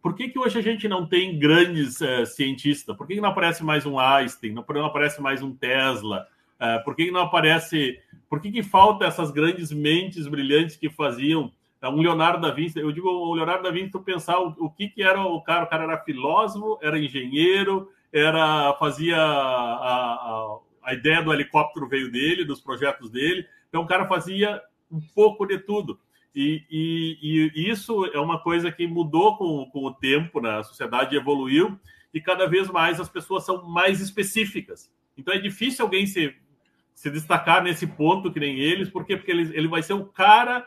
por 0.00 0.14
que, 0.14 0.28
que 0.28 0.38
hoje 0.38 0.58
a 0.58 0.62
gente 0.62 0.86
não 0.86 1.06
tem 1.06 1.36
grandes 1.38 2.00
uh, 2.00 2.24
cientistas? 2.26 2.96
Por 2.96 3.06
que, 3.06 3.14
que 3.16 3.20
não 3.20 3.30
aparece 3.30 3.64
mais 3.64 3.84
um 3.84 3.98
Einstein? 3.98 4.52
Não, 4.52 4.64
não 4.68 4.84
aparece 4.84 5.20
mais 5.20 5.42
um 5.42 5.52
Tesla? 5.52 6.28
Uh, 6.60 6.84
por 6.84 6.94
que, 6.94 7.06
que 7.06 7.10
não 7.10 7.22
aparece. 7.22 7.98
Por 8.28 8.40
que, 8.40 8.52
que 8.52 8.62
falta 8.62 9.04
essas 9.04 9.30
grandes 9.30 9.72
mentes 9.72 10.28
brilhantes 10.28 10.76
que 10.76 10.88
faziam 10.88 11.50
um 11.84 12.00
Leonardo 12.00 12.40
da 12.40 12.52
Vinci. 12.52 12.78
Eu 12.78 12.92
digo 12.92 13.08
o 13.08 13.34
Leonardo 13.34 13.62
da 13.62 13.70
Vinci, 13.70 13.90
tu 13.90 14.00
pensar 14.00 14.38
o, 14.40 14.54
o 14.58 14.70
que, 14.70 14.88
que 14.88 15.02
era 15.02 15.20
o 15.20 15.40
cara. 15.42 15.64
O 15.64 15.68
cara 15.68 15.84
era 15.84 16.04
filósofo, 16.04 16.78
era 16.82 16.98
engenheiro, 16.98 17.90
era 18.12 18.74
fazia 18.78 19.16
a, 19.16 20.12
a, 20.12 20.58
a 20.82 20.94
ideia 20.94 21.22
do 21.22 21.32
helicóptero 21.32 21.88
veio 21.88 22.10
dele, 22.10 22.44
dos 22.44 22.60
projetos 22.60 23.10
dele. 23.10 23.46
Então 23.68 23.82
o 23.82 23.86
cara 23.86 24.06
fazia 24.06 24.62
um 24.90 25.00
pouco 25.14 25.46
de 25.46 25.58
tudo. 25.58 25.98
E, 26.34 26.62
e, 26.70 27.50
e, 27.54 27.70
isso 27.70 28.04
é 28.06 28.20
uma 28.20 28.38
coisa 28.38 28.70
que 28.70 28.86
mudou 28.86 29.38
com, 29.38 29.70
com 29.70 29.84
o 29.86 29.94
tempo, 29.94 30.38
né? 30.40 30.58
a 30.58 30.62
sociedade 30.62 31.16
evoluiu 31.16 31.80
e 32.12 32.20
cada 32.20 32.46
vez 32.46 32.68
mais 32.68 33.00
as 33.00 33.08
pessoas 33.08 33.44
são 33.44 33.66
mais 33.66 34.00
específicas. 34.00 34.92
Então 35.16 35.32
é 35.32 35.38
difícil 35.38 35.84
alguém 35.84 36.06
se, 36.06 36.34
se 36.94 37.10
destacar 37.10 37.62
nesse 37.62 37.86
ponto 37.86 38.30
que 38.30 38.38
nem 38.38 38.58
eles, 38.58 38.90
porque, 38.90 39.16
porque 39.16 39.30
ele, 39.30 39.56
ele 39.56 39.68
vai 39.68 39.82
ser 39.82 39.94
o 39.94 40.04
cara 40.04 40.66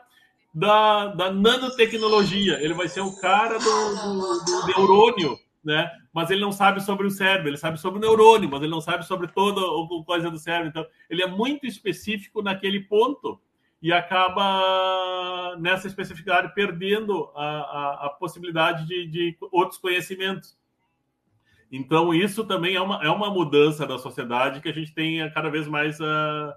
da, 0.60 1.08
da 1.08 1.32
nanotecnologia. 1.32 2.62
Ele 2.62 2.74
vai 2.74 2.90
ser 2.90 3.00
o 3.00 3.16
cara 3.20 3.58
do, 3.58 3.64
do, 3.64 4.44
do 4.44 4.68
neurônio, 4.68 5.40
né? 5.64 5.90
Mas 6.14 6.30
ele 6.30 6.42
não 6.42 6.52
sabe 6.52 6.82
sobre 6.84 7.08
o 7.08 7.12
cérebro, 7.12 7.48
ele 7.48 7.58
sabe 7.58 7.80
sobre 7.80 7.98
o 7.98 8.02
neurônio, 8.02 8.50
mas 8.50 8.62
ele 8.62 8.72
não 8.72 8.82
sabe 8.82 9.06
sobre 9.06 9.28
toda 9.28 9.62
a 9.62 10.06
coisa 10.06 10.30
do 10.30 10.38
cérebro. 10.38 10.68
Então, 10.68 10.86
ele 11.10 11.24
é 11.24 11.28
muito 11.28 11.66
específico 11.66 12.42
naquele 12.42 12.82
ponto 12.82 13.40
e 13.82 13.94
acaba, 13.94 15.56
nessa 15.60 15.88
especificidade, 15.88 16.54
perdendo 16.54 17.32
a, 17.34 17.46
a, 17.46 18.06
a 18.08 18.10
possibilidade 18.10 18.86
de, 18.86 19.08
de, 19.08 19.38
outros 19.52 19.80
conhecimentos. 19.80 20.58
Então, 21.72 22.14
isso 22.14 22.44
também 22.44 22.76
é 22.76 22.82
uma, 22.82 23.02
é 23.02 23.10
uma 23.10 23.30
mudança 23.30 23.88
da 23.88 23.98
sociedade 23.98 24.60
que 24.60 24.68
a 24.68 24.74
gente 24.74 24.94
tem 24.94 25.32
cada 25.32 25.50
vez 25.50 25.68
mais. 25.68 25.98
Uh, 26.02 26.52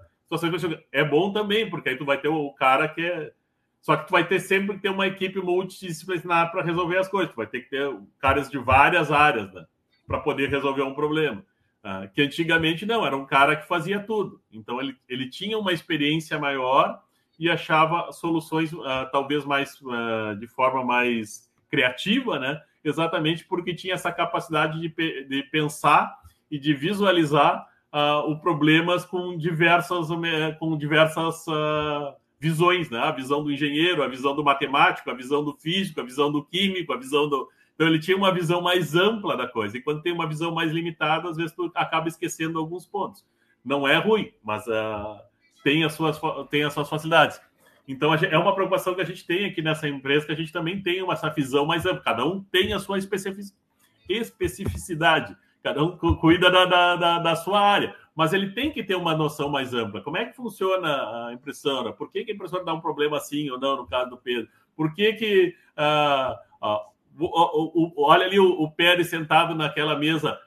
é 0.91 1.05
bom 1.05 1.31
também, 1.31 1.69
porque 1.69 1.89
aí 1.89 1.95
tu 1.95 2.03
vai 2.03 2.17
ter 2.17 2.27
o 2.27 2.51
cara 2.53 2.87
que 2.89 2.99
é 2.99 3.31
só 3.83 3.97
que 3.97 4.07
tu 4.07 4.11
vai 4.11 4.25
ter 4.25 4.39
sempre 4.39 4.77
que 4.77 4.81
ter 4.81 4.89
uma 4.89 5.05
equipe 5.05 5.41
multidisciplinar 5.41 6.49
para 6.51 6.63
resolver 6.63 6.97
as 6.97 7.09
coisas. 7.09 7.33
Tu 7.33 7.35
vai 7.35 7.45
ter 7.45 7.59
que 7.59 7.69
ter 7.69 7.93
caras 8.17 8.49
de 8.49 8.57
várias 8.57 9.11
áreas, 9.11 9.53
né? 9.53 9.65
Para 10.07 10.21
poder 10.21 10.49
resolver 10.49 10.83
um 10.83 10.93
problema. 10.93 11.43
Uh, 11.83 12.09
que 12.13 12.21
antigamente 12.21 12.85
não, 12.85 13.05
era 13.05 13.15
um 13.15 13.25
cara 13.25 13.57
que 13.57 13.67
fazia 13.67 13.99
tudo. 13.99 14.39
Então 14.53 14.79
ele, 14.79 14.95
ele 15.09 15.29
tinha 15.29 15.59
uma 15.59 15.73
experiência 15.73 16.39
maior 16.39 17.03
e 17.37 17.49
achava 17.49 18.09
soluções 18.13 18.71
uh, 18.71 18.85
talvez 19.11 19.43
mais 19.43 19.77
uh, 19.81 20.33
de 20.39 20.47
forma 20.47 20.81
mais 20.85 21.51
criativa, 21.69 22.39
né? 22.39 22.61
Exatamente 22.85 23.43
porque 23.43 23.75
tinha 23.75 23.95
essa 23.95 24.13
capacidade 24.13 24.79
de, 24.79 24.87
de 25.25 25.43
pensar 25.51 26.17
e 26.49 26.57
de 26.57 26.73
visualizar 26.73 27.67
uh, 27.91 28.31
o 28.31 28.39
problemas 28.39 29.03
com 29.03 29.37
diversas 29.37 30.07
com 30.57 30.77
diversas 30.77 31.45
visões, 32.43 32.89
né? 32.89 32.99
A 32.99 33.11
visão 33.11 33.41
do 33.41 33.49
engenheiro, 33.49 34.03
a 34.03 34.07
visão 34.09 34.35
do 34.35 34.43
matemático, 34.43 35.09
a 35.09 35.13
visão 35.13 35.41
do 35.41 35.53
físico, 35.53 36.01
a 36.01 36.03
visão 36.03 36.29
do 36.29 36.43
químico, 36.43 36.91
a 36.91 36.97
visão 36.97 37.29
do. 37.29 37.47
Então 37.73 37.87
ele 37.87 37.99
tinha 37.99 38.17
uma 38.17 38.33
visão 38.33 38.61
mais 38.61 38.93
ampla 38.95 39.37
da 39.37 39.47
coisa. 39.47 39.77
E 39.77 39.81
quando 39.81 40.01
tem 40.01 40.11
uma 40.11 40.27
visão 40.27 40.53
mais 40.53 40.69
limitada, 40.69 41.29
às 41.29 41.37
vezes 41.37 41.53
tu 41.53 41.71
acaba 41.73 42.09
esquecendo 42.09 42.59
alguns 42.59 42.85
pontos. 42.85 43.25
Não 43.63 43.87
é 43.87 43.95
ruim, 43.95 44.33
mas 44.43 44.67
uh, 44.67 45.21
tem, 45.63 45.85
as 45.85 45.93
suas, 45.93 46.19
tem 46.49 46.65
as 46.65 46.73
suas 46.73 46.89
facilidades. 46.89 47.39
Então 47.87 48.13
é 48.13 48.37
uma 48.37 48.53
preocupação 48.53 48.93
que 48.93 48.99
a 48.99 49.05
gente 49.05 49.25
tem 49.25 49.45
aqui 49.45 49.61
nessa 49.61 49.87
empresa, 49.87 50.25
que 50.25 50.33
a 50.33 50.35
gente 50.35 50.51
também 50.51 50.81
tem 50.81 51.01
uma, 51.01 51.13
essa 51.13 51.29
visão 51.29 51.65
mais 51.65 51.85
ampla. 51.85 52.01
Cada 52.01 52.25
um 52.25 52.43
tem 52.43 52.73
a 52.73 52.79
sua 52.79 52.97
especificidade, 54.09 55.37
cada 55.63 55.81
um 55.81 55.95
cuida 55.97 56.51
da, 56.51 56.65
da, 56.65 57.19
da, 57.19 57.35
sua 57.37 57.61
área, 57.61 57.95
mas 58.15 58.33
ele 58.33 58.51
tem 58.51 58.71
que 58.71 58.83
ter 58.83 58.95
uma 58.95 59.15
noção 59.15 59.49
mais 59.49 59.73
ampla. 59.73 60.01
Como 60.01 60.17
é 60.17 60.25
que 60.25 60.35
funciona 60.35 61.27
a 61.27 61.33
impressora? 61.33 61.91
Por 61.93 62.11
que, 62.11 62.23
que 62.23 62.31
a 62.31 62.35
impressora 62.35 62.63
dá 62.63 62.73
um 62.73 62.81
problema 62.81 63.17
assim 63.17 63.49
ou 63.49 63.59
não, 63.59 63.77
no 63.77 63.87
caso 63.87 64.09
do 64.09 64.17
Pedro? 64.17 64.49
Por 64.75 64.93
que 64.93 65.13
que... 65.13 65.55
Uh, 65.77 66.65
uh, 66.65 66.93
o, 67.19 68.01
o, 68.01 68.05
olha 68.05 68.25
ali 68.25 68.39
o, 68.39 68.61
o 68.61 68.71
Pérez 68.71 69.09
sentado 69.09 69.53
naquela 69.53 69.95
mesa, 69.95 70.39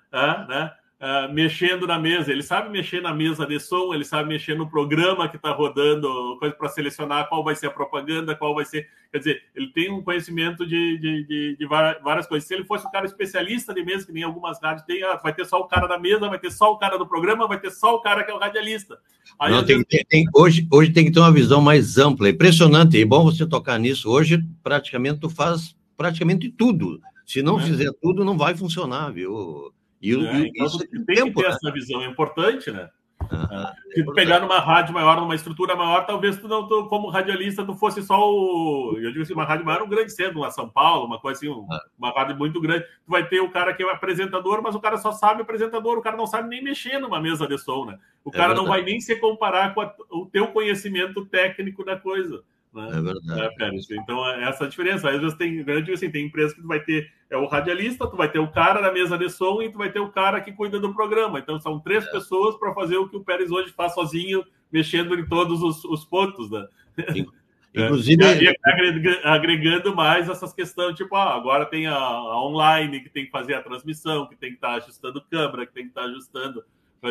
né? 0.48 0.72
Uh, 0.98 1.30
mexendo 1.30 1.86
na 1.86 1.98
mesa. 1.98 2.32
Ele 2.32 2.42
sabe 2.42 2.70
mexer 2.70 3.02
na 3.02 3.12
mesa 3.12 3.46
de 3.46 3.60
som, 3.60 3.92
ele 3.92 4.02
sabe 4.02 4.30
mexer 4.30 4.56
no 4.56 4.66
programa 4.66 5.28
que 5.28 5.36
está 5.36 5.50
rodando, 5.52 6.38
coisa 6.38 6.54
para 6.54 6.70
selecionar 6.70 7.28
qual 7.28 7.44
vai 7.44 7.54
ser 7.54 7.66
a 7.66 7.70
propaganda, 7.70 8.34
qual 8.34 8.54
vai 8.54 8.64
ser. 8.64 8.88
Quer 9.12 9.18
dizer, 9.18 9.42
ele 9.54 9.66
tem 9.72 9.92
um 9.92 10.00
conhecimento 10.00 10.66
de, 10.66 10.96
de, 10.96 11.26
de, 11.26 11.56
de 11.58 11.66
várias 11.66 12.26
coisas. 12.26 12.48
Se 12.48 12.54
ele 12.54 12.64
fosse 12.64 12.86
um 12.86 12.90
cara 12.90 13.04
especialista 13.04 13.74
de 13.74 13.84
mesa, 13.84 14.06
que 14.06 14.12
nem 14.12 14.22
algumas 14.22 14.58
rádios 14.58 14.86
tem, 14.86 15.02
ah, 15.02 15.20
vai 15.22 15.34
ter 15.34 15.44
só 15.44 15.58
o 15.60 15.68
cara 15.68 15.86
da 15.86 15.98
mesa, 15.98 16.30
vai 16.30 16.38
ter 16.38 16.50
só 16.50 16.72
o 16.72 16.78
cara 16.78 16.96
do 16.96 17.06
programa, 17.06 17.46
vai 17.46 17.60
ter 17.60 17.70
só 17.70 17.96
o 17.96 18.00
cara 18.00 18.24
que 18.24 18.30
é 18.30 18.34
o 18.34 18.38
radialista. 18.38 18.98
Aí, 19.38 19.52
Não, 19.52 19.62
tem, 19.62 19.76
vezes... 19.76 20.04
tem, 20.08 20.24
hoje, 20.34 20.66
hoje 20.72 20.92
tem 20.92 21.04
que 21.04 21.10
ter 21.10 21.20
uma 21.20 21.30
visão 21.30 21.60
mais 21.60 21.98
ampla. 21.98 22.28
É 22.28 22.30
impressionante. 22.30 22.98
É 22.98 23.04
bom 23.04 23.22
você 23.22 23.46
tocar 23.46 23.78
nisso. 23.78 24.08
Hoje, 24.08 24.42
praticamente, 24.62 25.20
tu 25.20 25.28
faz 25.28 25.76
praticamente 25.94 26.48
tudo. 26.48 27.02
Se 27.26 27.42
não 27.42 27.60
é. 27.60 27.62
fizer 27.64 27.92
tudo, 28.00 28.24
não 28.24 28.38
vai 28.38 28.56
funcionar, 28.56 29.10
viu? 29.10 29.74
E, 30.00 30.14
é, 30.14 30.14
e 30.14 30.48
então, 30.48 30.66
isso 30.66 30.78
tem 30.78 31.04
tempo, 31.04 31.26
que 31.26 31.42
ter 31.42 31.48
né? 31.48 31.54
essa 31.54 31.72
visão, 31.72 32.02
é 32.02 32.06
importante, 32.06 32.70
né? 32.70 32.88
Ah, 33.30 33.74
é 33.90 33.94
Se 33.94 34.04
pegar 34.12 34.40
numa 34.40 34.58
rádio 34.60 34.94
maior, 34.94 35.20
numa 35.20 35.34
estrutura 35.34 35.74
maior, 35.74 36.06
talvez 36.06 36.38
tu 36.38 36.46
não, 36.46 36.68
tu, 36.68 36.86
como 36.86 37.08
radialista, 37.08 37.64
tu 37.64 37.74
fosse 37.74 38.02
só 38.02 38.30
o. 38.30 38.96
Eu 38.98 39.10
digo 39.10 39.22
assim, 39.22 39.32
uma 39.32 39.44
rádio 39.44 39.64
maior, 39.64 39.82
um 39.82 39.88
grande 39.88 40.12
centro, 40.12 40.40
lá 40.40 40.50
São 40.50 40.68
Paulo, 40.68 41.06
uma 41.06 41.18
coisa 41.18 41.38
assim, 41.38 41.66
ah. 41.70 41.80
uma 41.98 42.10
rádio 42.10 42.36
muito 42.36 42.60
grande. 42.60 42.84
Tu 42.84 43.10
vai 43.10 43.26
ter 43.26 43.40
o 43.40 43.50
cara 43.50 43.74
que 43.74 43.82
é 43.82 43.86
o 43.86 43.90
apresentador, 43.90 44.62
mas 44.62 44.74
o 44.74 44.80
cara 44.80 44.96
só 44.96 45.12
sabe 45.12 45.42
apresentador, 45.42 45.98
o 45.98 46.02
cara 46.02 46.16
não 46.16 46.26
sabe 46.26 46.48
nem 46.48 46.62
mexer 46.62 46.98
numa 46.98 47.20
mesa 47.20 47.46
de 47.46 47.58
som, 47.58 47.86
né? 47.86 47.98
O 48.24 48.30
é 48.30 48.32
cara 48.32 48.52
é 48.52 48.56
não 48.56 48.66
vai 48.66 48.82
nem 48.82 49.00
se 49.00 49.16
comparar 49.16 49.74
com 49.74 49.80
a, 49.80 49.92
o 50.10 50.26
teu 50.26 50.48
conhecimento 50.48 51.24
técnico 51.26 51.84
da 51.84 51.96
coisa. 51.96 52.42
Né? 52.76 52.98
É 52.98 53.00
verdade. 53.00 53.60
É, 53.90 53.96
então, 53.96 54.28
é 54.28 54.48
essa 54.48 54.64
a 54.64 54.68
diferença. 54.68 55.08
Às 55.08 55.20
vezes 55.20 55.36
tem, 55.36 55.64
eu 55.66 55.80
digo 55.80 55.94
assim, 55.94 56.10
tem 56.10 56.26
empresa 56.26 56.54
que 56.54 56.60
tu 56.60 56.68
vai 56.68 56.80
ter 56.80 57.10
é 57.28 57.36
o 57.36 57.46
radialista, 57.46 58.08
tu 58.08 58.16
vai 58.16 58.30
ter 58.30 58.38
o 58.38 58.52
cara 58.52 58.80
na 58.80 58.92
mesa 58.92 59.18
de 59.18 59.28
som 59.28 59.60
e 59.60 59.70
tu 59.70 59.78
vai 59.78 59.90
ter 59.90 59.98
o 59.98 60.12
cara 60.12 60.40
que 60.40 60.52
cuida 60.52 60.78
do 60.78 60.94
programa. 60.94 61.38
Então, 61.38 61.58
são 61.58 61.80
três 61.80 62.06
é. 62.06 62.10
pessoas 62.10 62.56
para 62.56 62.72
fazer 62.74 62.98
o 62.98 63.08
que 63.08 63.16
o 63.16 63.24
Pérez 63.24 63.50
hoje 63.50 63.72
faz 63.72 63.94
sozinho, 63.94 64.44
mexendo 64.70 65.18
em 65.18 65.26
todos 65.26 65.62
os, 65.62 65.84
os 65.84 66.04
pontos, 66.04 66.50
né? 66.50 66.66
Inclusive. 67.74 68.24
É, 68.24 68.42
e 68.42 69.20
agregando 69.24 69.94
mais 69.94 70.30
essas 70.30 70.52
questões, 70.54 70.96
tipo, 70.96 71.14
ah, 71.14 71.34
agora 71.34 71.66
tem 71.66 71.86
a, 71.86 71.94
a, 71.94 72.42
online 72.42 73.00
que 73.00 73.10
tem 73.10 73.26
que 73.26 73.30
fazer 73.30 73.54
a 73.54 73.62
transmissão, 73.62 74.26
que 74.26 74.36
tem 74.36 74.50
que 74.50 74.56
estar 74.56 74.68
tá 74.68 74.74
ajustando 74.76 75.22
câmera, 75.30 75.66
que 75.66 75.74
tem 75.74 75.82
que 75.84 75.90
estar 75.90 76.04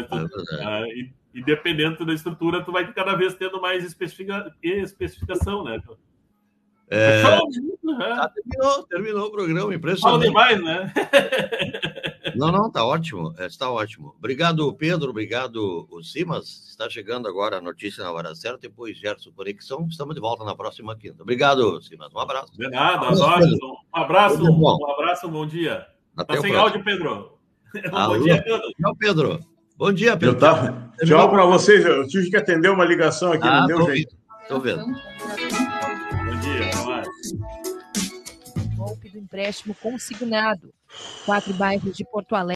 tá 0.04 0.18
ajustando. 0.18 0.62
É 0.62 0.88
e, 0.89 1.14
e, 1.34 1.43
dependendo 1.43 2.06
da 2.06 2.14
estrutura, 2.14 2.64
tu 2.64 2.72
vai 2.72 2.91
cada 2.93 3.16
vez 3.16 3.34
tendo 3.34 3.62
mais 3.62 3.84
especifica, 3.84 4.54
especificação, 4.62 5.64
né? 5.64 5.82
É... 6.88 7.24
Né? 7.84 8.14
Ah, 8.18 8.30
terminou, 8.30 8.84
terminou 8.84 9.28
o 9.28 9.32
programa, 9.32 9.74
impressionante. 9.74 10.32
Fala 10.32 10.50
demais, 10.50 10.64
né? 10.64 10.93
não, 12.36 12.52
não, 12.52 12.72
tá 12.72 12.86
ótimo, 12.86 13.34
é, 13.38 13.46
está 13.46 13.70
ótimo. 13.72 14.14
Obrigado, 14.18 14.74
Pedro, 14.74 15.10
obrigado, 15.12 15.88
o 15.89 16.04
Simas. 16.04 16.68
Está 16.70 16.89
chegando 16.89 17.28
agora 17.28 17.58
a 17.58 17.62
notícia 17.62 18.04
na 18.04 18.12
hora 18.12 18.36
certa, 18.36 18.60
depois 18.60 18.98
Gerson 18.98 19.32
Conexão. 19.32 19.88
Estamos 19.89 20.16
de 20.16 20.22
volta 20.22 20.43
na 20.43 20.56
próxima 20.56 20.96
quinta. 20.96 21.24
Obrigado, 21.24 21.82
Simas, 21.82 22.14
um 22.14 22.20
abraço. 22.20 22.52
De 22.54 22.68
nada, 22.70 23.06
um 23.06 23.24
abraço, 23.24 23.24
um 23.24 23.98
abraço, 23.98 24.43
um 24.43 24.91
abraço, 24.91 25.28
um 25.28 25.32
bom 25.32 25.46
dia. 25.46 25.88
Até 26.18 26.36
tá 26.36 26.41
sem 26.41 26.52
próximo. 26.52 26.60
áudio, 26.60 26.84
Pedro. 26.84 27.39
Um 27.76 27.91
bom 28.08 28.20
dia, 28.22 28.43
Pedro. 28.43 28.72
Tchau, 28.82 28.96
Pedro. 28.98 29.55
Bom 29.78 29.92
dia, 29.92 30.16
Pedro. 30.16 30.40
Tava... 30.40 30.90
Tchau 31.06 31.30
para 31.30 31.46
vocês. 31.46 31.86
Eu 31.86 32.08
tive 32.08 32.30
que 32.30 32.38
atender 32.38 32.70
uma 32.70 32.86
ligação 32.86 33.34
aqui, 33.34 33.46
ah, 33.46 33.62
não 33.62 33.68
deu 33.68 33.86
jeito. 33.88 34.16
Estou 34.42 34.62
vendo. 34.62 34.86
Golpe 38.78 39.10
do 39.10 39.18
empréstimo 39.18 39.76
consignado. 39.76 40.74
Quatro 41.26 41.54
bairros 41.56 41.96
de 41.98 42.06
Porto 42.06 42.36
Alegre. 42.36 42.54